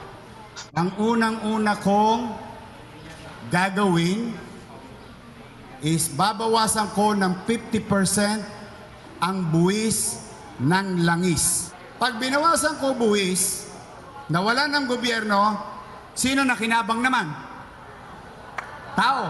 Ang 0.76 0.90
unang-una 1.00 1.80
kong 1.80 2.49
gagawin 3.50 4.32
is 5.82 6.08
babawasan 6.14 6.90
ko 6.94 7.18
ng 7.18 7.44
50% 7.44 8.46
ang 9.20 9.38
buwis 9.52 10.30
ng 10.62 11.04
langis. 11.04 11.76
Pag 12.00 12.16
binawasan 12.20 12.80
ko 12.80 12.96
buwis, 12.96 13.68
nawala 14.32 14.72
ng 14.72 14.88
gobyerno, 14.88 15.60
sino 16.16 16.48
na 16.48 16.56
kinabang 16.56 17.04
naman? 17.04 17.28
Tao. 18.96 19.24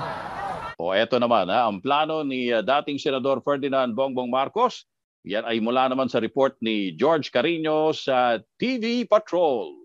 O 0.79 0.95
eto 0.95 1.19
naman, 1.19 1.49
ha, 1.49 1.67
ang 1.67 1.81
plano 1.81 2.23
ni 2.23 2.49
uh, 2.53 2.63
dating 2.63 3.01
Senador 3.01 3.43
Ferdinand 3.43 3.91
Bongbong 3.91 4.31
Marcos, 4.31 4.87
yan 5.27 5.43
ay 5.43 5.59
mula 5.59 5.91
naman 5.91 6.07
sa 6.07 6.23
report 6.23 6.55
ni 6.63 6.95
George 6.95 7.27
Carino 7.27 7.91
sa 7.91 8.39
TV 8.55 9.03
Patrol. 9.03 9.75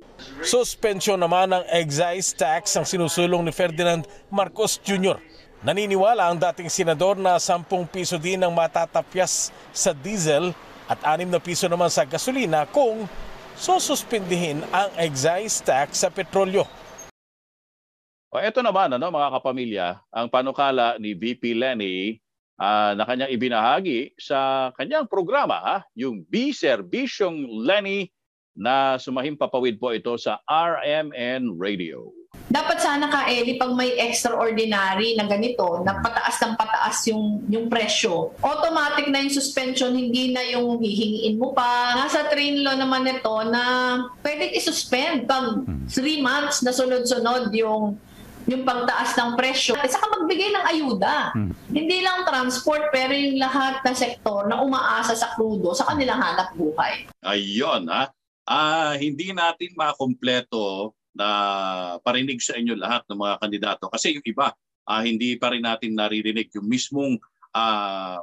Suspensyon 0.46 1.18
naman 1.18 1.50
ng 1.50 1.64
excise 1.74 2.30
tax 2.38 2.78
ang 2.78 2.86
sinusulong 2.86 3.42
ni 3.42 3.50
Ferdinand 3.50 4.06
Marcos 4.30 4.78
Jr. 4.78 5.18
Naniniwala 5.66 6.30
ang 6.30 6.38
dating 6.38 6.70
senador 6.70 7.18
na 7.18 7.40
10 7.42 7.66
piso 7.90 8.14
din 8.14 8.46
ang 8.46 8.54
matatapyas 8.54 9.50
sa 9.74 9.90
diesel 9.90 10.54
at 10.86 11.02
6 11.02 11.26
na 11.26 11.40
piso 11.42 11.66
naman 11.66 11.90
sa 11.90 12.06
gasolina 12.06 12.62
kung 12.70 13.10
sususpindihin 13.58 14.62
ang 14.70 14.92
excise 15.02 15.58
tax 15.64 16.06
sa 16.06 16.14
petrolyo. 16.14 16.62
O 18.30 18.38
ito 18.38 18.62
naman 18.62 18.90
ano 18.94 19.06
mga 19.10 19.30
kapamilya, 19.40 19.86
ang 20.14 20.30
panukala 20.30 20.94
ni 20.98 21.14
VP 21.14 21.58
Lenny 21.58 22.22
uh, 22.58 22.92
na 22.94 23.04
kanyang 23.06 23.32
ibinahagi 23.34 24.14
sa 24.18 24.70
kanyang 24.78 25.10
programa, 25.10 25.58
ha? 25.62 25.78
yung 25.98 26.22
B 26.26 26.54
Servisyong 26.54 27.46
Lenny 27.64 28.10
na 28.54 28.96
sumahim 29.02 29.34
papawid 29.34 29.82
po 29.82 29.90
ito 29.90 30.14
sa 30.14 30.38
RMN 30.46 31.58
Radio. 31.58 32.14
Dapat 32.44 32.78
sana 32.78 33.10
ka, 33.10 33.26
Eli, 33.26 33.58
pag 33.58 33.74
may 33.74 33.98
extraordinary 33.98 35.18
na 35.18 35.26
ganito, 35.26 35.82
na 35.82 35.98
pataas 35.98 36.38
ng 36.38 36.54
pataas 36.54 37.02
yung, 37.10 37.42
yung 37.50 37.66
presyo, 37.66 38.30
automatic 38.46 39.10
na 39.10 39.26
yung 39.26 39.34
suspension, 39.34 39.90
hindi 39.90 40.30
na 40.30 40.42
yung 40.54 40.78
hihingiin 40.78 41.34
mo 41.34 41.50
pa. 41.50 41.98
Nasa 41.98 42.30
train 42.30 42.62
law 42.62 42.78
naman 42.78 43.10
ito 43.10 43.34
na 43.50 43.62
pwede 44.22 44.54
i-suspend 44.54 45.26
pag 45.26 45.66
3 45.90 45.98
months 46.22 46.62
na 46.62 46.70
sunod-sunod 46.70 47.50
yung 47.54 47.98
yung 48.44 48.62
pagtaas 48.62 49.16
ng 49.16 49.30
presyo 49.40 49.72
at 49.80 49.88
saka 49.88 50.10
magbigay 50.20 50.52
ng 50.52 50.64
ayuda. 50.68 51.32
Hmm. 51.32 51.52
Hindi 51.72 52.04
lang 52.04 52.28
transport 52.28 52.92
pero 52.92 53.12
yung 53.16 53.40
lahat 53.40 53.80
ng 53.84 53.96
sektor 53.96 54.44
na 54.48 54.60
umaasa 54.60 55.16
sa 55.16 55.32
krudo 55.32 55.72
sa 55.72 55.88
kanilang 55.88 56.20
hanap 56.20 56.52
buhay. 56.56 57.08
Ayun 57.24 57.88
ha. 57.88 58.12
Ah, 58.44 58.92
hindi 59.00 59.32
natin 59.32 59.72
makompleto 59.72 60.92
na 61.16 61.28
parinig 62.04 62.44
sa 62.44 62.58
inyo 62.58 62.76
lahat 62.76 63.08
ng 63.08 63.16
mga 63.16 63.34
kandidato 63.40 63.84
kasi 63.88 64.18
yung 64.18 64.26
iba 64.26 64.52
ah, 64.84 65.02
hindi 65.02 65.40
pa 65.40 65.52
rin 65.52 65.64
natin 65.64 65.96
naririnig 65.96 66.52
yung 66.52 66.68
mismong 66.68 67.16
uh, 67.54 68.18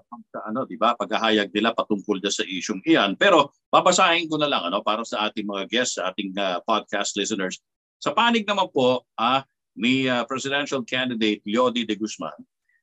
ano, 0.46 0.60
'di 0.68 0.78
ba, 0.78 0.94
paghahayag 0.94 1.50
nila 1.50 1.74
patungkol 1.74 2.22
sa 2.28 2.46
isyung 2.46 2.84
iyan. 2.86 3.16
Pero 3.18 3.56
babasahin 3.72 4.30
ko 4.30 4.38
na 4.38 4.52
lang 4.52 4.68
ano 4.68 4.84
para 4.84 5.02
sa 5.08 5.32
ating 5.32 5.48
mga 5.48 5.64
guests, 5.72 5.98
sa 5.98 6.12
ating 6.12 6.36
uh, 6.38 6.60
podcast 6.68 7.16
listeners. 7.18 7.58
Sa 8.02 8.12
panig 8.12 8.46
naman 8.46 8.70
po, 8.70 9.08
ah, 9.18 9.46
ni 9.82 10.06
uh, 10.06 10.22
presidential 10.30 10.86
candidate 10.86 11.42
Leody 11.42 11.90
de 11.90 11.98
Guzman, 11.98 12.38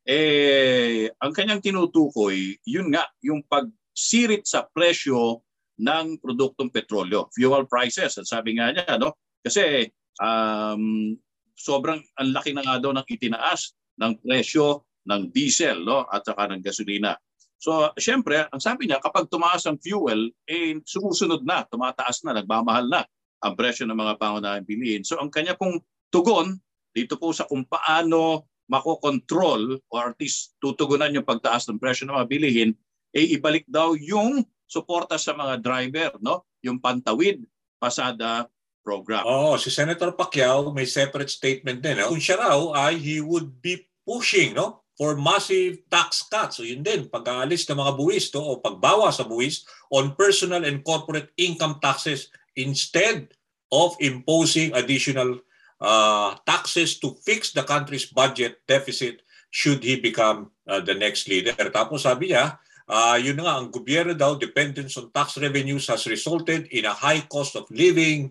eh, 0.08 1.06
ang 1.20 1.30
kanyang 1.36 1.60
tinutukoy, 1.62 2.56
yun 2.64 2.90
nga, 2.90 3.06
yung 3.20 3.44
pagsirit 3.44 4.48
sa 4.48 4.64
presyo 4.66 5.44
ng 5.78 6.18
produktong 6.18 6.72
petrolyo, 6.72 7.30
fuel 7.30 7.68
prices. 7.70 8.18
At 8.18 8.26
sabi 8.26 8.58
nga 8.58 8.74
niya, 8.74 8.98
no? 8.98 9.14
kasi 9.44 9.86
um, 10.18 11.14
sobrang 11.54 12.02
ang 12.18 12.30
laki 12.34 12.56
na 12.56 12.64
nga 12.64 12.82
daw 12.82 12.90
ng 12.96 13.06
itinaas 13.06 13.76
ng 14.00 14.18
presyo 14.24 14.88
ng 15.06 15.30
diesel 15.30 15.84
no? 15.86 16.08
at 16.08 16.26
saka 16.26 16.50
ng 16.50 16.64
gasolina. 16.64 17.14
So, 17.58 17.90
siyempre, 17.98 18.46
ang 18.48 18.62
sabi 18.62 18.86
niya, 18.86 19.02
kapag 19.02 19.26
tumaas 19.28 19.66
ang 19.66 19.76
fuel, 19.82 20.30
eh, 20.46 20.78
sumusunod 20.86 21.42
na, 21.42 21.66
tumataas 21.66 22.22
na, 22.22 22.38
nagmamahal 22.38 22.86
na 22.86 23.02
ang 23.42 23.54
presyo 23.58 23.84
ng 23.86 23.98
mga 23.98 24.14
pangunahing 24.18 24.66
bilihin. 24.66 25.02
So, 25.02 25.18
ang 25.18 25.28
kanya 25.28 25.58
pong 25.58 25.82
tugon 26.08 26.58
dito 26.92 27.20
po 27.20 27.30
sa 27.32 27.44
kung 27.44 27.64
paano 27.64 28.48
makokontrol 28.68 29.80
or 29.88 30.12
at 30.12 30.18
least 30.20 30.54
tutugunan 30.60 31.12
yung 31.12 31.24
pagtaas 31.24 31.64
ng 31.68 31.80
presyo 31.80 32.04
ng 32.04 32.16
mga 32.16 32.28
bilihin, 32.28 32.70
eh 33.16 33.24
ibalik 33.36 33.64
daw 33.64 33.96
yung 33.96 34.44
suporta 34.68 35.16
sa 35.16 35.32
mga 35.32 35.64
driver, 35.64 36.20
no? 36.20 36.44
yung 36.60 36.76
pantawid, 36.76 37.40
pasada 37.80 38.44
program. 38.84 39.24
Oo, 39.24 39.52
oh, 39.52 39.56
si 39.56 39.72
Senator 39.72 40.12
Pacquiao 40.12 40.72
may 40.72 40.84
separate 40.84 41.32
statement 41.32 41.80
din. 41.80 41.96
No? 41.96 42.12
Kung 42.12 42.20
siya 42.20 42.40
raw 42.40 42.88
ay 42.88 43.00
he 43.00 43.20
would 43.24 43.60
be 43.64 43.88
pushing 44.04 44.56
no 44.56 44.84
for 44.98 45.14
massive 45.14 45.84
tax 45.86 46.26
cuts. 46.26 46.58
So 46.58 46.66
yun 46.66 46.82
din, 46.82 47.06
pag-aalis 47.06 47.70
ng 47.70 47.78
mga 47.78 47.92
buwis 47.94 48.34
to, 48.34 48.42
o 48.42 48.58
pagbawa 48.58 49.14
sa 49.14 49.22
buwis 49.28 49.62
on 49.94 50.18
personal 50.18 50.66
and 50.66 50.82
corporate 50.82 51.30
income 51.38 51.78
taxes 51.78 52.32
instead 52.58 53.30
of 53.70 53.94
imposing 54.02 54.74
additional 54.74 55.38
uh, 55.80 56.34
taxes 56.46 56.98
to 56.98 57.14
fix 57.22 57.52
the 57.54 57.62
country's 57.62 58.06
budget 58.06 58.62
deficit 58.66 59.22
should 59.50 59.82
he 59.82 59.96
become 59.98 60.50
uh, 60.68 60.80
the 60.80 60.94
next 60.94 61.28
leader. 61.28 61.56
Tapos 61.72 62.04
sabi 62.04 62.34
niya, 62.34 62.58
uh, 62.88 63.16
yun 63.16 63.40
nga, 63.40 63.58
ang 63.58 63.72
gobyerno 63.72 64.12
daw, 64.12 64.36
dependence 64.36 64.96
on 65.00 65.08
tax 65.10 65.40
revenues 65.40 65.88
has 65.88 66.04
resulted 66.04 66.68
in 66.68 66.84
a 66.84 66.92
high 66.92 67.24
cost 67.32 67.56
of 67.56 67.64
living 67.72 68.28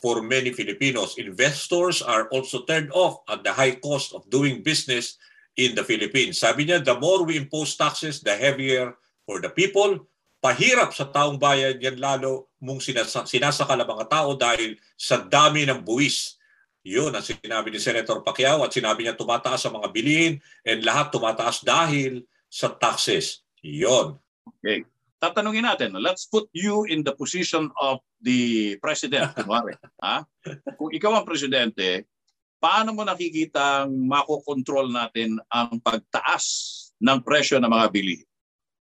for 0.00 0.20
many 0.20 0.52
Filipinos. 0.52 1.16
Investors 1.20 2.00
are 2.00 2.28
also 2.32 2.64
turned 2.64 2.92
off 2.92 3.24
at 3.28 3.44
the 3.44 3.52
high 3.52 3.76
cost 3.80 4.12
of 4.12 4.24
doing 4.28 4.64
business 4.64 5.16
in 5.56 5.72
the 5.72 5.84
Philippines. 5.84 6.42
Sabi 6.42 6.66
niya, 6.66 6.82
the 6.82 6.96
more 6.98 7.22
we 7.24 7.38
impose 7.38 7.76
taxes, 7.78 8.20
the 8.20 8.34
heavier 8.34 8.96
for 9.24 9.40
the 9.40 9.48
people. 9.48 10.04
Pahirap 10.44 10.92
sa 10.92 11.08
taong 11.08 11.40
bayan 11.40 11.80
yan 11.80 11.96
lalo 11.96 12.52
mong 12.60 12.84
sinasa- 12.84 13.24
sinasakal 13.24 13.80
ang 13.80 13.88
mga 13.88 14.06
tao 14.12 14.36
dahil 14.36 14.76
sa 14.92 15.24
dami 15.24 15.64
ng 15.64 15.80
buwis. 15.80 16.36
Yun 16.84 17.16
ang 17.16 17.24
sinabi 17.24 17.72
ni 17.72 17.80
Senator 17.80 18.20
Pacquiao 18.20 18.60
at 18.60 18.76
sinabi 18.76 19.08
niya 19.08 19.16
tumataas 19.16 19.64
ang 19.64 19.80
mga 19.80 19.88
bilihin 19.88 20.34
and 20.68 20.84
lahat 20.84 21.08
tumataas 21.08 21.64
dahil 21.64 22.20
sa 22.52 22.68
taxes. 22.76 23.40
Yun. 23.64 24.20
Okay. 24.60 24.84
Tatanungin 25.16 25.64
natin, 25.64 25.96
let's 26.04 26.28
put 26.28 26.44
you 26.52 26.84
in 26.84 27.00
the 27.00 27.16
position 27.16 27.72
of 27.80 28.04
the 28.20 28.76
president. 28.84 29.32
Kunwari, 29.32 29.72
ha? 30.04 30.28
Kung 30.76 30.92
ikaw 30.92 31.16
ang 31.16 31.24
presidente, 31.24 32.04
paano 32.60 32.92
mo 32.92 33.00
nakikita 33.00 33.88
makokontrol 33.88 34.92
natin 34.92 35.40
ang 35.48 35.80
pagtaas 35.80 36.44
ng 37.00 37.24
presyo 37.24 37.56
ng 37.64 37.72
mga 37.72 37.88
bilihin? 37.88 38.28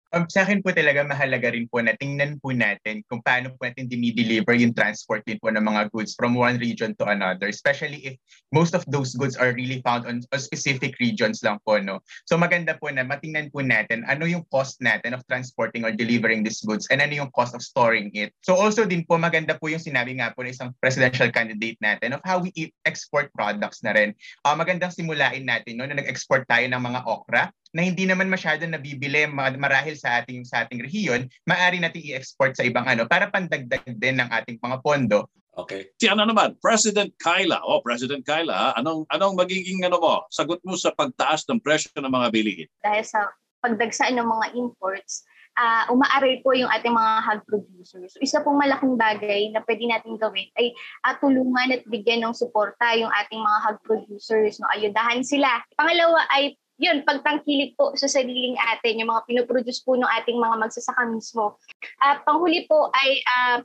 Um, 0.09 0.25
sa 0.33 0.41
akin 0.41 0.65
po 0.65 0.73
talaga 0.73 1.05
mahalaga 1.05 1.53
rin 1.53 1.69
po 1.69 1.85
na 1.85 1.93
tingnan 1.93 2.41
po 2.41 2.49
natin 2.49 3.05
kung 3.13 3.21
paano 3.21 3.53
po 3.53 3.69
natin 3.69 3.93
dinideliver 3.93 4.57
yung 4.57 4.73
transport 4.73 5.21
din 5.29 5.37
po 5.37 5.53
ng 5.53 5.61
mga 5.61 5.93
goods 5.93 6.17
from 6.17 6.33
one 6.33 6.57
region 6.57 6.97
to 6.97 7.05
another. 7.05 7.53
Especially 7.53 8.01
if 8.09 8.15
most 8.49 8.73
of 8.73 8.81
those 8.89 9.13
goods 9.13 9.37
are 9.37 9.53
really 9.53 9.85
found 9.85 10.09
on, 10.09 10.25
on 10.33 10.41
specific 10.41 10.97
regions 10.97 11.45
lang 11.45 11.61
po. 11.61 11.77
No? 11.77 12.01
So 12.25 12.41
maganda 12.41 12.81
po 12.81 12.89
na 12.89 13.05
matingnan 13.05 13.53
po 13.53 13.61
natin 13.61 14.09
ano 14.09 14.25
yung 14.25 14.49
cost 14.49 14.81
natin 14.81 15.13
of 15.13 15.21
transporting 15.29 15.85
or 15.85 15.93
delivering 15.93 16.41
these 16.41 16.65
goods 16.65 16.89
and 16.89 17.05
ano 17.05 17.13
yung 17.13 17.31
cost 17.37 17.53
of 17.53 17.61
storing 17.61 18.09
it. 18.17 18.33
So 18.41 18.57
also 18.57 18.89
din 18.89 19.05
po 19.05 19.21
maganda 19.21 19.61
po 19.61 19.69
yung 19.69 19.85
sinabi 19.85 20.17
nga 20.17 20.33
po 20.33 20.41
ng 20.41 20.57
isang 20.57 20.73
presidential 20.81 21.29
candidate 21.29 21.77
natin 21.85 22.17
of 22.17 22.25
how 22.25 22.41
we 22.41 22.73
export 22.89 23.29
products 23.37 23.85
na 23.85 23.93
rin. 23.93 24.17
Uh, 24.41 24.57
magandang 24.57 24.89
simulain 24.89 25.45
natin 25.45 25.77
no, 25.77 25.85
na 25.85 26.01
nag-export 26.01 26.49
tayo 26.49 26.65
ng 26.65 26.81
mga 26.81 27.01
okra 27.05 27.53
na 27.77 27.85
hindi 27.85 28.09
naman 28.09 28.33
masyado 28.33 28.65
nabibili 28.65 29.29
marahil 29.29 29.97
sa 29.97 30.23
ating 30.23 30.45
sa 30.45 30.65
ating 30.65 30.81
rehiyon, 30.81 31.29
maaari 31.45 31.81
nating 31.81 32.15
i-export 32.15 32.57
sa 32.57 32.65
ibang 32.65 32.89
ano 32.89 33.05
para 33.05 33.29
pandagdag 33.29 33.85
din 33.85 34.17
ng 34.21 34.29
ating 34.33 34.57
mga 34.61 34.81
pondo. 34.81 35.29
Okay. 35.59 35.91
Si 35.99 36.07
ano 36.07 36.23
naman, 36.23 36.55
President 36.63 37.11
Kyla. 37.19 37.59
Oh, 37.67 37.83
President 37.83 38.23
Kyla, 38.23 38.79
anong 38.79 39.03
anong 39.11 39.35
magiging 39.35 39.83
ano 39.83 39.99
mo? 39.99 40.15
Sagot 40.31 40.63
mo 40.63 40.79
sa 40.79 40.95
pagtaas 40.95 41.43
ng 41.51 41.59
presyo 41.59 41.91
ng 41.99 42.15
mga 42.15 42.29
bilihin. 42.31 42.71
Dahil 42.79 43.03
sa 43.03 43.27
pagdagsaan 43.59 44.15
ng 44.15 44.29
mga 44.29 44.47
imports, 44.55 45.27
uh, 45.59 45.91
umaaray 45.91 46.39
po 46.47 46.55
yung 46.55 46.71
ating 46.71 46.95
mga 46.95 47.13
hog 47.27 47.43
producers. 47.51 48.15
So, 48.15 48.23
isa 48.23 48.39
pong 48.47 48.63
malaking 48.63 48.95
bagay 48.95 49.51
na 49.51 49.59
pwede 49.67 49.83
natin 49.91 50.15
gawin 50.15 50.47
ay 50.55 50.71
uh, 51.03 51.19
tulungan 51.19 51.75
at 51.75 51.83
bigyan 51.91 52.23
ng 52.23 52.39
suporta 52.39 52.95
yung 52.95 53.11
ating 53.11 53.43
mga 53.43 53.59
hog 53.67 53.79
producers. 53.83 54.63
No? 54.63 54.71
Ayudahan 54.71 55.27
sila. 55.27 55.59
Pangalawa 55.75 56.23
ay 56.31 56.55
yun, 56.79 57.03
pagtangkilik 57.03 57.75
po 57.75 57.93
sa 57.99 58.07
sariling 58.07 58.55
atin, 58.55 59.03
yung 59.03 59.11
mga 59.11 59.27
pinoproduce 59.27 59.83
po 59.83 59.99
ng 59.99 60.07
ating 60.23 60.39
mga 60.39 60.57
magsasaka 60.63 61.03
mismo. 61.11 61.59
At 61.99 62.23
uh, 62.23 62.25
panghuli 62.25 62.71
po 62.71 62.89
ay 62.95 63.11
uh, 63.27 63.59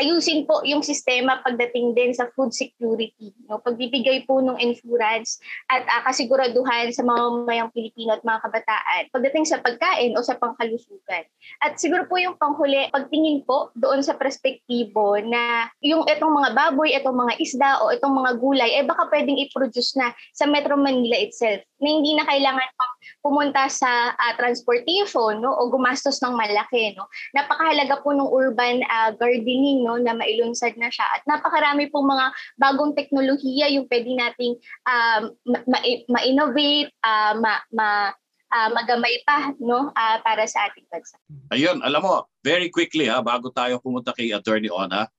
ayusin 0.00 0.42
po 0.46 0.62
yung 0.66 0.82
sistema 0.82 1.38
pagdating 1.42 1.94
din 1.94 2.10
sa 2.10 2.26
food 2.34 2.50
security. 2.50 3.30
No? 3.46 3.62
Pagbibigay 3.62 4.26
po 4.26 4.42
ng 4.42 4.58
insurance 4.58 5.38
at 5.70 5.86
uh, 5.86 6.02
kasiguraduhan 6.06 6.90
sa 6.90 7.06
mga 7.06 7.22
mamayang 7.22 7.70
Pilipino 7.70 8.18
at 8.18 8.26
mga 8.26 8.42
kabataan 8.42 9.02
pagdating 9.14 9.46
sa 9.46 9.62
pagkain 9.62 10.18
o 10.18 10.24
sa 10.24 10.34
pangkalusugan. 10.38 11.24
At 11.62 11.78
siguro 11.78 12.10
po 12.10 12.18
yung 12.18 12.34
panghuli, 12.38 12.90
pagtingin 12.90 13.46
po 13.46 13.70
doon 13.78 14.02
sa 14.02 14.18
perspektibo 14.18 15.14
na 15.22 15.70
yung 15.78 16.02
itong 16.10 16.32
mga 16.32 16.50
baboy, 16.58 16.90
itong 16.94 17.14
mga 17.14 17.34
isda 17.38 17.70
o 17.82 17.94
itong 17.94 18.14
mga 18.14 18.32
gulay, 18.42 18.70
eh 18.74 18.84
baka 18.84 19.06
pwedeng 19.14 19.38
i-produce 19.38 19.94
na 19.94 20.10
sa 20.34 20.50
Metro 20.50 20.74
Manila 20.74 21.14
itself 21.14 21.62
na 21.82 21.88
hindi 21.90 22.14
na 22.14 22.24
kailangan 22.26 22.70
pang 22.78 22.94
pumunta 23.24 23.66
sa 23.66 24.14
uh, 24.14 24.34
transportation 24.38 25.42
no, 25.42 25.50
o 25.50 25.72
gumastos 25.72 26.22
ng 26.22 26.34
malaki. 26.36 26.94
No? 26.94 27.10
Napakahalaga 27.34 28.04
po 28.04 28.14
ng 28.14 28.30
urban 28.30 28.84
uh, 28.86 29.10
gardening 29.16 29.82
no, 29.82 29.98
na 29.98 30.14
mailunsad 30.14 30.76
na 30.78 30.92
siya. 30.92 31.04
At 31.18 31.22
napakarami 31.26 31.90
pong 31.90 32.06
mga 32.10 32.26
bagong 32.60 32.92
teknolohiya 32.94 33.74
yung 33.74 33.90
pwede 33.90 34.12
nating 34.12 34.54
um, 34.86 35.22
ma-innovate, 36.10 36.92
uh, 37.02 37.34
ma, 37.38 37.58
ma, 37.74 38.14
uh, 38.54 38.70
magamay 38.70 39.18
pa 39.26 39.50
no, 39.58 39.90
uh, 39.90 40.18
para 40.22 40.46
sa 40.46 40.70
ating 40.70 40.86
bansa. 40.86 41.18
Ayun, 41.50 41.82
alam 41.82 42.02
mo, 42.02 42.14
very 42.46 42.70
quickly 42.70 43.10
ha, 43.10 43.18
bago 43.18 43.50
tayo 43.50 43.82
pumunta 43.82 44.14
kay 44.14 44.30
Attorney 44.30 44.70
Ona, 44.70 45.10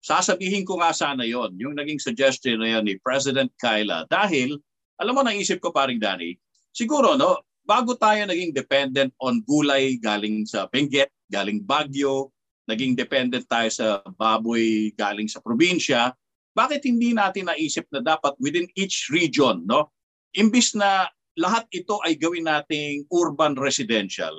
sasabihin 0.00 0.64
ko 0.64 0.80
nga 0.80 0.94
sana 0.94 1.26
yon 1.26 1.58
yung 1.58 1.76
naging 1.76 2.00
suggestion 2.00 2.62
na 2.62 2.78
yan 2.78 2.88
ni 2.88 2.96
President 3.02 3.50
Kyla. 3.60 4.08
Dahil, 4.08 4.56
alam 4.98 5.14
mo, 5.14 5.22
naisip 5.22 5.62
ko 5.62 5.70
paring 5.70 6.02
Danny, 6.02 6.34
siguro 6.74 7.14
no, 7.14 7.46
bago 7.62 7.94
tayo 7.94 8.26
naging 8.26 8.50
dependent 8.50 9.14
on 9.22 9.40
gulay 9.46 9.96
galing 10.02 10.42
sa 10.44 10.66
Benguet, 10.66 11.10
galing 11.30 11.62
Baguio, 11.62 12.34
naging 12.68 12.98
dependent 12.98 13.46
tayo 13.48 13.70
sa 13.72 13.86
baboy 14.18 14.92
galing 14.98 15.30
sa 15.30 15.40
probinsya, 15.40 16.12
bakit 16.52 16.84
hindi 16.84 17.14
natin 17.14 17.46
naisip 17.48 17.86
na 17.94 18.02
dapat 18.02 18.34
within 18.42 18.66
each 18.74 19.08
region, 19.08 19.62
no? 19.64 19.94
Imbis 20.36 20.74
na 20.74 21.08
lahat 21.38 21.70
ito 21.70 22.02
ay 22.02 22.18
gawin 22.18 22.50
nating 22.50 23.06
urban 23.14 23.54
residential, 23.54 24.34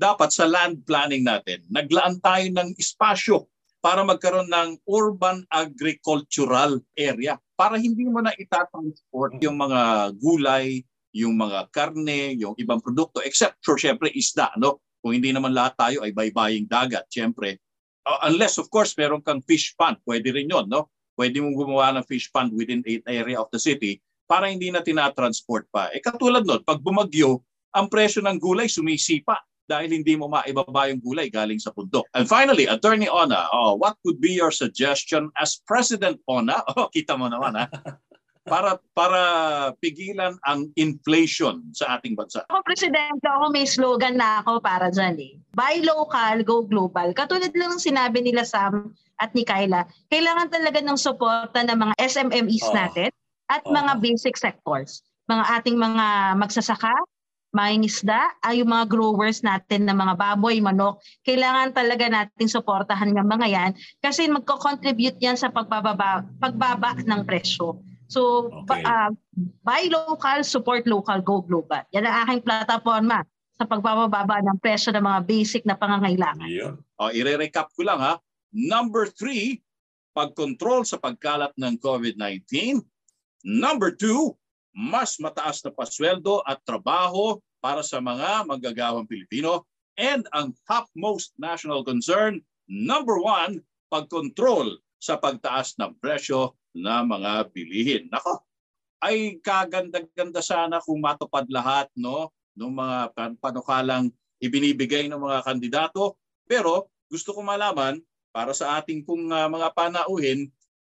dapat 0.00 0.32
sa 0.32 0.48
land 0.48 0.82
planning 0.88 1.28
natin, 1.28 1.60
naglaan 1.68 2.18
tayo 2.24 2.46
ng 2.48 2.72
espasyo 2.80 3.46
para 3.84 4.02
magkaroon 4.02 4.48
ng 4.50 4.80
urban 4.88 5.44
agricultural 5.52 6.82
area 6.98 7.38
para 7.58 7.74
hindi 7.74 8.06
mo 8.06 8.22
na 8.22 8.30
itatransport 8.38 9.42
yung 9.42 9.58
mga 9.58 10.14
gulay, 10.22 10.86
yung 11.10 11.34
mga 11.34 11.66
karne, 11.74 12.38
yung 12.38 12.54
ibang 12.54 12.78
produkto 12.78 13.18
except 13.26 13.58
for 13.66 13.74
syempre 13.74 14.14
isda 14.14 14.54
no 14.54 14.78
kung 15.02 15.18
hindi 15.18 15.34
naman 15.34 15.50
lahat 15.50 15.74
tayo 15.74 15.98
ay 16.06 16.14
baybaying 16.14 16.70
dagat 16.70 17.10
syempre 17.10 17.58
uh, 18.08 18.20
unless 18.24 18.56
of 18.56 18.72
course 18.72 18.96
meron 18.96 19.20
kang 19.20 19.44
fish 19.44 19.76
pond, 19.76 20.00
pwede 20.08 20.32
rin 20.32 20.48
'yon, 20.48 20.66
no? 20.72 20.88
Pwede 21.12 21.42
mong 21.44 21.58
gumawa 21.58 21.92
ng 21.98 22.06
fish 22.08 22.32
pond 22.32 22.54
within 22.56 22.80
a 22.86 23.02
area 23.10 23.36
of 23.36 23.52
the 23.52 23.60
city 23.60 24.00
para 24.24 24.48
hindi 24.48 24.72
na 24.72 24.80
tinatransport 24.80 25.68
pa. 25.68 25.92
Eh 25.92 26.00
katulad 26.00 26.46
nun, 26.46 26.64
pag 26.64 26.80
bumagyo, 26.80 27.42
ang 27.74 27.90
presyo 27.92 28.24
ng 28.24 28.38
gulay 28.40 28.70
sumisipa 28.70 29.36
dahil 29.68 29.92
hindi 29.92 30.16
mo 30.16 30.32
maibaba 30.32 30.88
yung 30.88 30.98
gulay 31.04 31.28
galing 31.28 31.60
sa 31.60 31.70
bundok. 31.76 32.08
And 32.16 32.24
finally, 32.24 32.64
Attorney 32.64 33.06
Ona, 33.06 33.52
oh, 33.52 33.76
what 33.76 34.00
would 34.08 34.18
be 34.18 34.32
your 34.32 34.50
suggestion 34.50 35.28
as 35.36 35.60
President 35.68 36.18
Ona? 36.26 36.60
Oh, 36.78 36.86
kita 36.94 37.18
mo 37.18 37.26
naman 37.26 37.58
ha 37.58 37.66
para 38.48 38.80
para 38.96 39.22
pigilan 39.78 40.34
ang 40.48 40.72
inflation 40.80 41.60
sa 41.76 42.00
ating 42.00 42.16
bansa. 42.16 42.42
Ako 42.48 42.64
presidente, 42.64 43.22
ako 43.28 43.52
may 43.52 43.68
slogan 43.68 44.16
na 44.16 44.40
ako 44.42 44.64
para 44.64 44.88
diyan 44.88 45.16
eh. 45.20 45.32
Buy 45.52 45.84
local, 45.84 46.42
go 46.42 46.64
global. 46.64 47.12
Katulad 47.12 47.52
lang 47.52 47.76
ng 47.76 47.84
sinabi 47.84 48.24
nila 48.24 48.48
Sam 48.48 48.96
at 49.20 49.30
ni 49.36 49.44
Kyla, 49.44 49.86
kailangan 50.08 50.48
talaga 50.48 50.80
ng 50.80 50.98
suporta 50.98 51.60
ng 51.62 51.78
mga 51.78 51.94
SMMEs 52.00 52.66
oh. 52.72 52.74
natin 52.74 53.10
at 53.52 53.62
oh. 53.68 53.76
mga 53.76 53.92
basic 54.00 54.34
sectors. 54.40 55.04
Mga 55.28 55.44
ating 55.60 55.76
mga 55.76 56.34
magsasaka, 56.40 56.94
mga 57.48 57.70
isda, 57.80 58.20
ay 58.44 58.60
yung 58.60 58.70
mga 58.70 58.92
growers 58.92 59.40
natin 59.40 59.88
ng 59.88 59.96
mga 59.96 60.14
baboy, 60.20 60.60
manok, 60.60 61.00
kailangan 61.24 61.72
talaga 61.72 62.06
natin 62.08 62.46
suportahan 62.46 63.12
ng 63.16 63.24
mga 63.24 63.46
yan 63.48 63.70
kasi 64.04 64.28
magko-contribute 64.28 65.16
yan 65.18 65.36
sa 65.36 65.48
pagbababa, 65.48 66.28
pagbaba 66.36 66.92
ng 67.00 67.24
presyo. 67.24 67.80
So, 68.08 68.48
okay. 68.64 68.84
uh, 68.84 69.12
buy 69.64 69.88
local, 69.92 70.40
support 70.44 70.88
local, 70.88 71.20
go 71.20 71.44
global. 71.44 71.84
Yan 71.92 72.08
ang 72.08 72.24
aking 72.24 72.44
plataforma 72.44 73.24
sa 73.58 73.64
pagbababa 73.68 74.40
ng 74.44 74.60
presyo 74.60 74.92
ng 74.96 75.04
mga 75.04 75.20
basic 75.28 75.62
na 75.68 75.76
pangangailangan. 75.76 76.48
Yeah. 76.48 76.76
O, 77.00 77.12
i-recap 77.12 77.72
ko 77.76 77.84
lang 77.84 78.00
ha. 78.00 78.16
Number 78.52 79.08
three, 79.12 79.60
pagkontrol 80.16 80.88
sa 80.88 80.96
pagkalat 80.96 81.52
ng 81.60 81.76
COVID-19. 81.84 82.80
Number 83.44 83.92
two, 83.92 84.32
mas 84.78 85.18
mataas 85.18 85.58
na 85.66 85.74
pasweldo 85.74 86.38
at 86.46 86.62
trabaho 86.62 87.42
para 87.58 87.82
sa 87.82 87.98
mga 87.98 88.46
magagawang 88.46 89.10
Pilipino. 89.10 89.66
And 89.98 90.22
ang 90.30 90.54
topmost 90.70 91.34
national 91.34 91.82
concern, 91.82 92.38
number 92.70 93.18
one, 93.18 93.58
pagkontrol 93.90 94.78
sa 95.02 95.18
pagtaas 95.18 95.74
ng 95.82 95.98
presyo 95.98 96.54
na 96.70 97.02
mga 97.02 97.50
bilihin. 97.50 98.06
Nako, 98.06 98.38
ay 99.02 99.42
kaganda-ganda 99.42 100.38
sana 100.38 100.78
kung 100.78 101.02
matupad 101.02 101.50
lahat 101.50 101.90
no 101.98 102.30
ng 102.54 102.70
mga 102.70 102.98
panukalang 103.42 104.14
ibinibigay 104.38 105.10
ng 105.10 105.18
mga 105.18 105.42
kandidato. 105.42 106.14
Pero 106.46 106.86
gusto 107.10 107.34
ko 107.34 107.42
malaman 107.42 107.98
para 108.30 108.54
sa 108.54 108.78
ating 108.78 109.02
pong 109.02 109.26
uh, 109.34 109.50
mga 109.50 109.74
panauhin, 109.74 110.46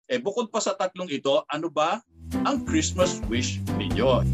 eh 0.08 0.20
bukod 0.24 0.48
pa 0.48 0.64
sa 0.64 0.72
tatlong 0.72 1.12
ito, 1.12 1.44
ano 1.52 1.68
ba 1.68 2.00
ang 2.42 2.66
Christmas 2.66 3.22
wish 3.30 3.62
ninyo? 3.78 4.26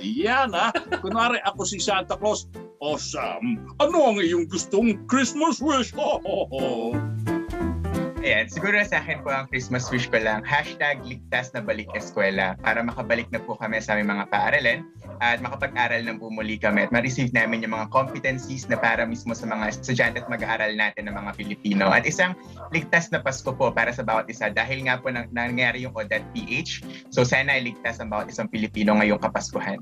Yan 0.00 0.52
ha. 0.52 0.74
Kunwari 1.00 1.40
ako 1.46 1.64
si 1.64 1.78
Santa 1.80 2.18
Claus. 2.20 2.50
Awesome. 2.82 3.62
Ano 3.80 4.12
ang 4.12 4.20
iyong 4.20 4.50
gustong 4.52 5.00
Christmas 5.08 5.64
wish? 5.64 5.96
Ho, 5.96 6.20
ho, 6.20 6.38
ho. 6.52 6.66
Ayan, 8.26 8.50
siguro 8.50 8.74
sa 8.82 8.98
akin 8.98 9.22
po 9.22 9.30
ang 9.30 9.46
Christmas 9.46 9.86
wish 9.86 10.10
ko 10.10 10.18
lang, 10.18 10.42
hashtag 10.42 10.98
ligtas 11.06 11.54
na 11.54 11.62
balik 11.62 11.86
eskwela 11.94 12.58
para 12.58 12.82
makabalik 12.82 13.30
na 13.30 13.38
po 13.38 13.54
kami 13.54 13.78
sa 13.78 13.94
aming 13.94 14.18
mga 14.18 14.26
paaralan 14.34 14.82
at 15.20 15.40
makapag-aral 15.40 16.02
ng 16.04 16.18
bumuli 16.20 16.60
kami 16.60 16.86
at 16.86 16.90
ma-receive 16.92 17.32
namin 17.32 17.64
yung 17.64 17.74
mga 17.74 17.88
competencies 17.92 18.68
na 18.68 18.76
para 18.76 19.04
mismo 19.04 19.32
sa 19.32 19.48
mga 19.48 19.72
estudyante 19.72 20.22
at 20.22 20.28
mag-aaral 20.28 20.72
natin 20.76 21.08
ng 21.08 21.14
mga 21.16 21.30
Pilipino. 21.36 21.88
At 21.90 22.04
isang 22.04 22.36
ligtas 22.70 23.08
na 23.12 23.20
Pasko 23.20 23.52
po 23.52 23.72
para 23.72 23.92
sa 23.92 24.04
bawat 24.04 24.28
isa 24.28 24.52
dahil 24.52 24.86
nga 24.86 25.00
po 25.00 25.12
nang, 25.12 25.28
nangyari 25.32 25.84
yung 25.84 25.94
ODAT 25.96 26.22
PH. 26.36 26.84
So 27.10 27.24
sana 27.24 27.56
iligtas 27.56 27.98
ang 28.02 28.12
bawat 28.12 28.28
isang 28.32 28.48
Pilipino 28.50 28.96
ngayong 28.96 29.20
Kapaskuhan. 29.20 29.80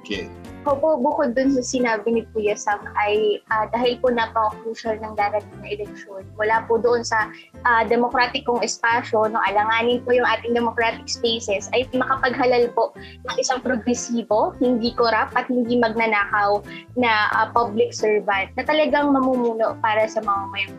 Okay. 0.00 0.28
Opo, 0.66 0.98
bukod 0.98 1.38
dun 1.38 1.54
sa 1.54 1.62
sinabi 1.62 2.10
ni 2.10 2.22
Kuya 2.34 2.58
Sam 2.58 2.82
ay 2.98 3.38
uh, 3.54 3.70
dahil 3.70 4.02
po 4.02 4.10
napaka-crucial 4.10 4.98
ng 4.98 5.14
darating 5.14 5.58
na 5.62 5.68
eleksyon. 5.78 6.26
Wala 6.34 6.66
po 6.66 6.82
doon 6.82 7.06
sa 7.06 7.30
uh, 7.62 7.82
demokratikong 7.86 8.66
espasyo, 8.66 9.30
no, 9.30 9.38
alanganin 9.46 10.02
po 10.02 10.10
yung 10.10 10.26
ating 10.26 10.58
democratic 10.58 11.06
spaces 11.06 11.70
ay 11.70 11.86
makapaghalal 11.94 12.66
po 12.74 12.90
ng 12.98 13.36
isang 13.38 13.62
progresibo, 13.62 14.58
hindi 14.66 14.90
korap 14.98 15.30
at 15.38 15.46
hindi 15.46 15.78
magnanakaw 15.78 16.58
na 16.98 17.30
uh, 17.30 17.46
public 17.54 17.94
servant 17.94 18.50
na 18.58 18.66
talagang 18.66 19.14
mamumuno 19.14 19.78
para 19.78 20.10
sa 20.10 20.18
mamamayang 20.26 20.74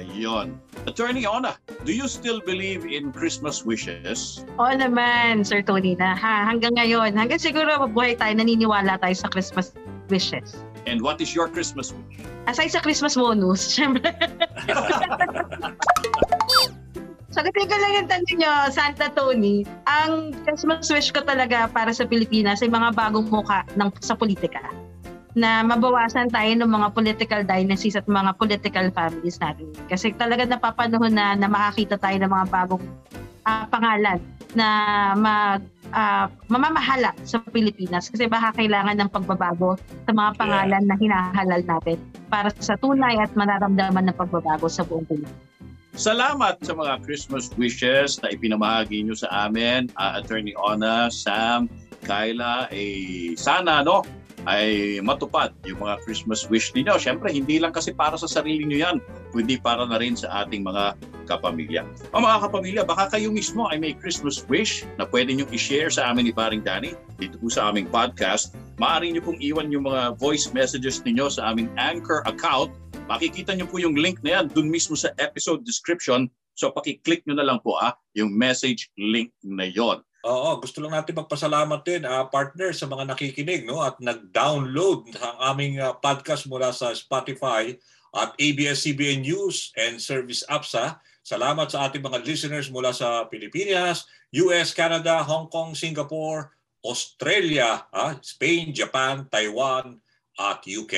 Ayun. 0.00 0.56
Attorney 0.88 1.28
Ona, 1.28 1.60
do 1.84 1.92
you 1.92 2.08
still 2.08 2.40
believe 2.40 2.88
in 2.88 3.12
Christmas 3.12 3.68
wishes? 3.68 4.48
Oo 4.56 4.72
naman, 4.72 5.44
Sir 5.44 5.60
Tony, 5.60 5.92
na 5.92 6.16
ha, 6.16 6.48
hanggang 6.48 6.72
ngayon, 6.80 7.12
hanggang 7.12 7.36
siguro 7.36 7.68
mabuhay 7.76 8.16
tayo, 8.16 8.32
naniniwala 8.32 8.96
tayo 8.96 9.12
sa 9.12 9.28
Christmas 9.28 9.76
wishes. 10.08 10.64
And 10.88 11.04
what 11.04 11.20
is 11.20 11.36
your 11.36 11.52
Christmas 11.52 11.92
wish? 11.92 12.16
Aside 12.48 12.72
sa 12.72 12.80
Christmas 12.80 13.12
bonus, 13.12 13.68
syempre. 13.68 14.08
Sagutin 17.30 17.70
ko 17.70 17.76
lang 17.78 17.92
yung 17.94 18.08
tanong 18.10 18.36
nyo, 18.42 18.52
Santa 18.74 19.06
Tony. 19.14 19.62
Ang 19.86 20.34
Christmas 20.42 20.90
wish 20.90 21.14
ko 21.14 21.22
talaga 21.22 21.70
para 21.70 21.94
sa 21.94 22.02
Pilipinas 22.02 22.58
ay 22.58 22.66
mga 22.66 22.90
bagong 22.90 23.30
muka 23.30 23.62
ng, 23.78 23.86
sa 24.02 24.18
politika 24.18 24.58
na 25.38 25.62
mabawasan 25.62 26.26
tayo 26.34 26.50
ng 26.58 26.66
mga 26.66 26.88
political 26.90 27.40
dynasties 27.46 27.94
at 27.94 28.02
mga 28.10 28.34
political 28.34 28.90
families 28.90 29.38
natin. 29.38 29.70
Kasi 29.86 30.10
talaga 30.18 30.42
napapanahon 30.42 31.14
na, 31.14 31.38
na 31.38 31.46
makakita 31.46 32.02
tayo 32.02 32.18
ng 32.18 32.30
mga 32.34 32.46
bagong 32.50 32.82
uh, 33.46 33.64
pangalan 33.70 34.18
na 34.58 34.66
mag 35.14 35.62
uh, 35.94 36.26
mamamahala 36.50 37.14
sa 37.22 37.38
Pilipinas 37.38 38.10
kasi 38.10 38.26
baka 38.26 38.50
kailangan 38.58 38.98
ng 38.98 39.10
pagbabago 39.14 39.78
sa 39.78 40.10
mga 40.10 40.30
pangalan 40.34 40.82
na 40.82 40.98
hinahalal 40.98 41.62
natin 41.62 41.98
para 42.26 42.50
sa 42.58 42.74
tunay 42.74 43.14
at 43.22 43.30
manaramdaman 43.38 44.10
ng 44.10 44.16
pagbabago 44.18 44.66
sa 44.66 44.82
buong 44.82 45.06
Pilipinas. 45.06 45.49
Salamat 46.00 46.56
sa 46.64 46.72
mga 46.72 47.04
Christmas 47.04 47.52
wishes 47.60 48.16
na 48.24 48.32
ipinamahagi 48.32 49.04
nyo 49.04 49.12
sa 49.12 49.28
amin, 49.44 49.92
uh, 50.00 50.16
Attorney 50.16 50.56
Ona, 50.56 51.12
Sam, 51.12 51.68
Kyla, 52.08 52.72
eh, 52.72 53.36
sana 53.36 53.84
no, 53.84 54.00
ay 54.48 54.96
matupad 55.04 55.52
yung 55.68 55.84
mga 55.84 56.00
Christmas 56.08 56.48
wish 56.48 56.72
ninyo. 56.72 56.96
Siyempre, 56.96 57.28
hindi 57.28 57.60
lang 57.60 57.76
kasi 57.76 57.92
para 57.92 58.16
sa 58.16 58.24
sarili 58.24 58.64
nyo 58.64 58.80
yan, 58.80 58.96
kundi 59.36 59.60
para 59.60 59.84
na 59.84 60.00
rin 60.00 60.16
sa 60.16 60.40
ating 60.40 60.64
mga 60.64 60.96
kapamilya. 61.28 61.84
O 62.16 62.24
mga 62.24 62.48
kapamilya, 62.48 62.82
baka 62.88 63.12
kayo 63.12 63.28
mismo 63.28 63.68
ay 63.68 63.76
may 63.76 63.92
Christmas 63.92 64.40
wish 64.48 64.88
na 64.96 65.04
pwede 65.04 65.36
nyo 65.36 65.44
i-share 65.52 65.92
sa 65.92 66.08
amin 66.08 66.26
ni 66.28 66.32
Paring 66.32 66.64
Danny 66.64 66.96
dito 67.20 67.36
po 67.36 67.52
sa 67.52 67.68
aming 67.68 67.84
podcast. 67.92 68.56
Maaari 68.80 69.12
nyo 69.12 69.20
pong 69.20 69.36
iwan 69.44 69.68
yung 69.68 69.84
mga 69.84 70.16
voice 70.16 70.48
messages 70.56 71.04
ninyo 71.04 71.28
sa 71.28 71.52
aming 71.52 71.68
Anchor 71.76 72.24
account. 72.24 72.72
Makikita 73.10 73.58
nyo 73.58 73.66
po 73.66 73.82
yung 73.82 73.98
link 73.98 74.22
na 74.22 74.38
yan 74.38 74.46
dun 74.54 74.70
mismo 74.70 74.94
sa 74.94 75.10
episode 75.18 75.66
description. 75.66 76.30
So 76.54 76.70
pakiclick 76.70 77.26
nyo 77.26 77.34
na 77.34 77.42
lang 77.42 77.58
po 77.58 77.74
ah, 77.74 77.98
yung 78.14 78.30
message 78.30 78.86
link 78.94 79.34
na 79.42 79.66
yon. 79.66 79.98
Oo, 80.22 80.62
gusto 80.62 80.78
lang 80.78 80.94
natin 80.94 81.18
magpasalamat 81.18 81.80
din 81.82 82.06
uh, 82.06 82.30
partner 82.30 82.70
sa 82.70 82.86
mga 82.86 83.10
nakikinig 83.10 83.66
no 83.66 83.82
at 83.82 83.98
nag-download 83.98 85.10
ang 85.18 85.36
aming 85.50 85.82
uh, 85.82 85.90
podcast 85.98 86.46
mula 86.46 86.70
sa 86.70 86.94
Spotify 86.94 87.74
at 88.14 88.30
ABS-CBN 88.38 89.26
News 89.26 89.74
and 89.74 89.98
Service 89.98 90.46
APSA. 90.46 91.02
Salamat 91.26 91.66
sa 91.66 91.90
ating 91.90 92.06
mga 92.06 92.22
listeners 92.22 92.70
mula 92.70 92.94
sa 92.94 93.26
Pilipinas, 93.26 94.06
US, 94.46 94.70
Canada, 94.70 95.18
Hong 95.26 95.50
Kong, 95.50 95.74
Singapore, 95.74 96.54
Australia, 96.86 97.90
uh, 97.90 98.14
Spain, 98.22 98.70
Japan, 98.70 99.26
Taiwan, 99.26 99.98
at 100.40 100.64
UK. 100.64 100.94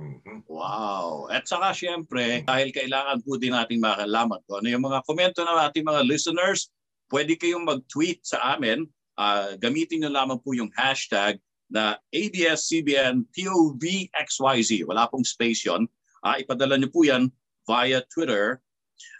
Mm-hmm. 0.00 0.48
Wow. 0.48 1.28
At 1.28 1.44
saka 1.44 1.76
siyempre, 1.76 2.40
dahil 2.48 2.72
kailangan 2.72 3.20
po 3.20 3.36
din 3.36 3.52
natin 3.52 3.84
makalaman 3.84 4.40
kung 4.48 4.64
ano 4.64 4.72
yung 4.72 4.88
mga 4.88 5.04
komento 5.04 5.44
ng 5.44 5.60
ating 5.68 5.84
mga 5.84 6.08
listeners, 6.08 6.72
pwede 7.12 7.36
kayong 7.36 7.68
mag-tweet 7.68 8.24
sa 8.24 8.56
amin. 8.56 8.88
Uh, 9.20 9.60
gamitin 9.60 10.00
nyo 10.00 10.08
lamang 10.08 10.40
po 10.40 10.56
yung 10.56 10.72
hashtag 10.72 11.36
na 11.68 12.00
ABS-CBN-TOVXYZ. 12.16 14.70
Wala 14.88 15.04
pong 15.12 15.28
space 15.28 15.68
yon. 15.68 15.84
Uh, 16.24 16.40
ipadala 16.40 16.80
nyo 16.80 16.88
po 16.88 17.04
yan 17.04 17.28
via 17.68 18.00
Twitter. 18.08 18.56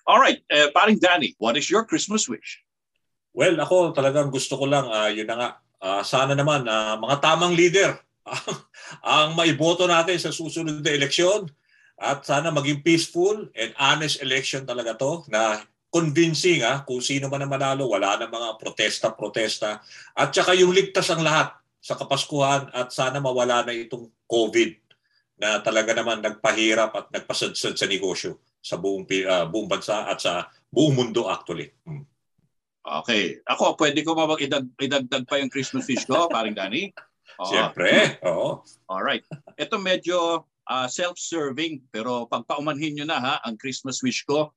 Alright, 0.08 0.40
uh, 0.48 0.72
paring 0.72 0.96
Danny, 0.96 1.36
what 1.36 1.60
is 1.60 1.68
your 1.68 1.84
Christmas 1.84 2.24
wish? 2.24 2.64
Well, 3.36 3.60
ako 3.60 3.92
talagang 3.92 4.32
gusto 4.32 4.56
ko 4.56 4.64
lang, 4.64 4.88
uh, 4.88 5.12
yun 5.12 5.28
na 5.28 5.36
nga, 5.36 5.60
uh, 5.84 6.00
sana 6.02 6.32
naman 6.32 6.64
uh, 6.64 6.96
mga 6.96 7.20
tamang 7.20 7.52
leader 7.52 8.00
ang 9.06 9.34
maiboto 9.34 9.84
natin 9.86 10.18
sa 10.18 10.34
susunod 10.34 10.80
na 10.80 10.92
eleksyon 10.94 11.50
at 12.00 12.24
sana 12.24 12.48
maging 12.48 12.80
peaceful 12.80 13.50
and 13.52 13.76
honest 13.76 14.24
election 14.24 14.64
talaga 14.64 14.96
to 14.96 15.26
na 15.28 15.60
convincing 15.90 16.62
ah, 16.62 16.86
kung 16.86 17.02
sino 17.02 17.26
man 17.26 17.44
ang 17.44 17.52
manalo, 17.52 17.90
wala 17.90 18.14
na 18.16 18.30
mga 18.30 18.56
protesta-protesta. 18.62 19.82
At 20.14 20.30
saka 20.30 20.54
yung 20.54 20.70
ligtas 20.70 21.10
ang 21.10 21.26
lahat 21.26 21.50
sa 21.82 21.98
Kapaskuhan 21.98 22.70
at 22.70 22.94
sana 22.94 23.18
mawala 23.18 23.66
na 23.66 23.74
itong 23.74 24.06
COVID 24.30 24.70
na 25.42 25.58
talaga 25.60 25.90
naman 25.96 26.22
nagpahirap 26.22 26.94
at 26.94 27.06
nagpasadsad 27.10 27.74
sa 27.74 27.86
negosyo 27.90 28.38
sa 28.60 28.76
buong, 28.78 29.08
uh, 29.08 29.48
buong 29.50 29.66
bansa 29.66 30.06
at 30.06 30.20
sa 30.22 30.46
buong 30.70 30.94
mundo 30.94 31.26
actually. 31.26 31.74
Hmm. 31.82 32.06
Okay. 32.80 33.42
Ako, 33.44 33.76
pwede 33.76 34.00
ko 34.06 34.16
ba 34.16 34.24
idag, 34.40 34.68
idagdag 34.80 35.24
pa 35.28 35.36
yung 35.42 35.52
Christmas 35.52 35.84
fish 35.84 36.06
ko, 36.08 36.30
paring 36.32 36.56
Danny? 36.56 36.92
Oo. 37.38 37.46
Siyempre, 37.46 38.18
oo. 38.26 38.64
Alright. 38.90 39.22
Ito 39.54 39.78
medyo 39.78 40.48
uh, 40.66 40.88
self-serving 40.90 41.86
pero 41.94 42.26
pagpaumanhin 42.26 42.98
nyo 42.98 43.06
na 43.06 43.18
ha, 43.18 43.34
ang 43.46 43.54
Christmas 43.54 44.02
wish 44.02 44.26
ko, 44.26 44.50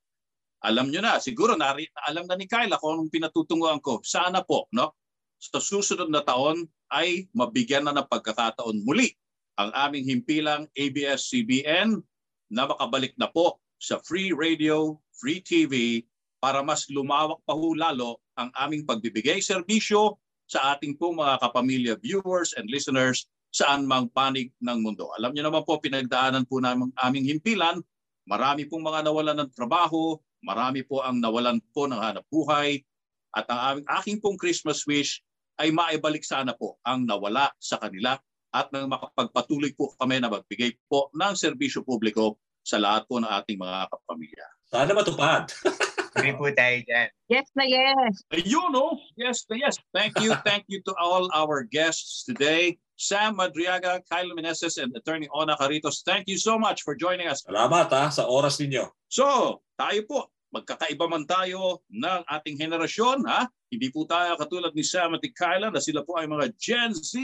alam 0.63 0.89
nyo 0.89 1.03
na, 1.03 1.19
siguro 1.19 1.59
nari, 1.59 1.85
alam 2.07 2.23
na 2.25 2.39
ni 2.39 2.47
Kyla 2.47 2.79
kung 2.79 2.95
anong 2.95 3.11
pinatutunguhan 3.11 3.83
ko. 3.83 3.99
Sana 4.01 4.41
po, 4.41 4.71
no? 4.71 4.95
Sa 5.43 5.59
susunod 5.59 6.07
na 6.07 6.23
taon 6.23 6.63
ay 6.87 7.27
mabigyan 7.35 7.83
na 7.83 7.91
ng 7.91 8.07
pagkakataon 8.07 8.87
muli 8.87 9.11
ang 9.59 9.69
aming 9.75 10.07
himpilang 10.07 10.65
ABS-CBN 10.73 11.99
na 12.47 12.63
makabalik 12.63 13.11
na 13.19 13.27
po 13.27 13.59
sa 13.75 13.99
free 14.07 14.31
radio, 14.31 14.95
free 15.11 15.43
TV 15.43 16.07
para 16.39 16.63
mas 16.63 16.87
lumawak 16.87 17.43
pa 17.43 17.51
ho 17.51 17.75
lalo 17.75 18.23
ang 18.39 18.49
aming 18.55 18.87
pagbibigay 18.87 19.43
serbisyo 19.43 20.15
sa 20.53 20.77
ating 20.77 20.93
pong 21.01 21.17
mga 21.17 21.41
kapamilya 21.41 21.93
viewers 21.97 22.53
and 22.53 22.69
listeners 22.69 23.25
saan 23.49 23.89
mang 23.89 24.09
panig 24.13 24.53
ng 24.61 24.81
mundo. 24.81 25.09
Alam 25.17 25.33
niyo 25.33 25.49
naman 25.49 25.65
po, 25.65 25.81
pinagdaanan 25.81 26.45
po 26.45 26.61
namin 26.61 26.93
aming 27.01 27.25
himpilan. 27.25 27.81
Marami 28.29 28.69
pong 28.69 28.85
mga 28.85 29.09
nawalan 29.09 29.37
ng 29.45 29.49
trabaho, 29.53 30.17
Marami 30.43 30.83
po 30.83 30.99
ang 30.99 31.23
nawalan 31.23 31.63
po 31.71 31.87
ng 31.87 31.95
hanap 31.95 32.27
buhay 32.27 32.83
at 33.31 33.47
ang 33.47 33.59
aming, 33.73 33.85
aking 34.03 34.17
pong 34.19 34.35
Christmas 34.35 34.83
wish 34.83 35.23
ay 35.55 35.71
maibalik 35.71 36.27
sana 36.27 36.51
po 36.51 36.75
ang 36.83 37.07
nawala 37.07 37.47
sa 37.63 37.79
kanila 37.79 38.19
at 38.51 38.67
nang 38.75 38.91
makapagpatuloy 38.91 39.71
po 39.73 39.95
kami 39.95 40.19
na 40.19 40.27
magbigay 40.27 40.75
po 40.91 41.09
ng 41.15 41.33
serbisyo 41.33 41.81
publiko 41.87 42.37
sa 42.59 42.77
lahat 42.77 43.07
po 43.07 43.23
ng 43.23 43.31
ating 43.31 43.57
mga 43.57 43.87
kapamilya. 43.87 44.45
Sana 44.67 44.91
matupad. 44.91 45.47
Agree 46.13 46.37
po 46.37 46.45
tayo 46.53 46.77
dyan. 46.85 47.09
Yes 47.27 47.47
na 47.57 47.65
yes. 47.65 48.13
You 48.45 48.69
know, 48.69 49.01
yes 49.17 49.49
na 49.49 49.57
yes. 49.57 49.75
Thank 49.93 50.21
you, 50.21 50.37
thank 50.45 50.69
you 50.69 50.79
to 50.85 50.93
all 51.01 51.25
our 51.33 51.65
guests 51.65 52.21
today. 52.23 52.77
Sam 52.93 53.35
Madriaga, 53.35 53.99
Kyle 54.05 54.31
Meneses, 54.37 54.77
and 54.77 54.93
Attorney 54.95 55.27
Ona 55.33 55.57
Caritos, 55.57 56.05
thank 56.05 56.29
you 56.29 56.37
so 56.37 56.61
much 56.61 56.85
for 56.85 56.93
joining 56.93 57.25
us. 57.25 57.41
Salamat 57.41 57.89
ha, 57.89 58.13
sa 58.13 58.29
oras 58.29 58.61
ninyo. 58.61 58.85
So, 59.09 59.59
tayo 59.75 60.05
po, 60.05 60.19
magkakaiba 60.53 61.09
man 61.09 61.25
tayo 61.25 61.81
ng 61.89 62.21
ating 62.29 62.61
henerasyon. 62.61 63.25
Ha? 63.25 63.49
Hindi 63.73 63.89
po 63.89 64.05
tayo 64.05 64.37
katulad 64.37 64.71
ni 64.77 64.85
Sam 64.85 65.17
at 65.17 65.25
Kyla 65.25 65.73
na 65.73 65.81
sila 65.81 66.05
po 66.05 66.21
ay 66.21 66.29
mga 66.29 66.53
Gen 66.61 66.93
Z, 66.93 67.17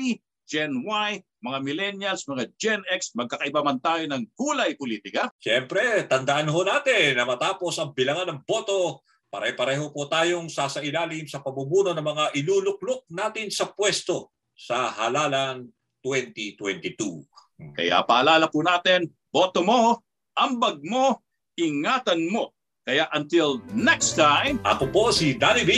Gen 0.50 0.82
Y, 0.82 1.10
mga 1.46 1.60
millennials, 1.62 2.26
mga 2.26 2.50
Gen 2.58 2.82
X, 2.90 3.14
magkakaiba 3.14 3.62
man 3.62 3.78
tayo 3.78 4.02
ng 4.10 4.34
kulay 4.34 4.74
politika. 4.74 5.30
Siyempre, 5.38 6.10
tandaan 6.10 6.50
ho 6.50 6.66
natin 6.66 7.22
na 7.22 7.30
matapos 7.30 7.78
ang 7.78 7.94
bilangan 7.94 8.34
ng 8.34 8.42
boto, 8.50 9.06
pare-pareho 9.30 9.94
po 9.94 10.10
tayong 10.10 10.50
sasailalim 10.50 11.30
sa 11.30 11.46
pabubuno 11.46 11.94
ng 11.94 12.02
mga 12.02 12.26
iluluklok 12.42 13.06
natin 13.14 13.54
sa 13.54 13.70
pwesto 13.70 14.34
sa 14.58 14.90
halalan 14.90 15.70
2022. 16.02 17.78
Kaya 17.78 18.02
paalala 18.02 18.50
po 18.50 18.66
natin, 18.66 19.06
boto 19.30 19.62
mo, 19.62 20.02
ambag 20.34 20.82
mo, 20.82 21.22
ingatan 21.54 22.26
mo 22.26 22.58
Kaya 22.90 23.06
until 23.14 23.62
next 23.70 24.18
time, 24.18 24.58
Ako 24.66 24.90
po 24.90 25.14
si 25.14 25.38
Danny 25.38 25.62
B. 25.62 25.74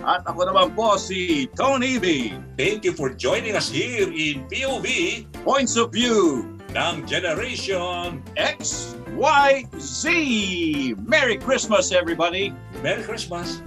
at 0.00 0.24
ako 0.24 0.48
naman 0.48 0.72
po 0.72 0.96
si 0.96 1.46
Tony 1.52 2.00
B. 2.00 2.32
Thank 2.56 2.88
you 2.88 2.96
for 2.96 3.12
joining 3.12 3.54
us 3.54 3.68
here 3.68 4.08
in 4.08 4.48
POV 4.48 4.88
Points 5.44 5.76
of 5.76 5.92
View 5.92 6.48
ng 6.72 6.94
Generation 7.04 8.24
X, 8.40 8.92
Y, 9.12 9.68
Z. 9.76 10.04
Merry 11.04 11.36
Christmas, 11.36 11.92
everybody. 11.92 12.56
Merry 12.80 13.04
Christmas! 13.04 13.60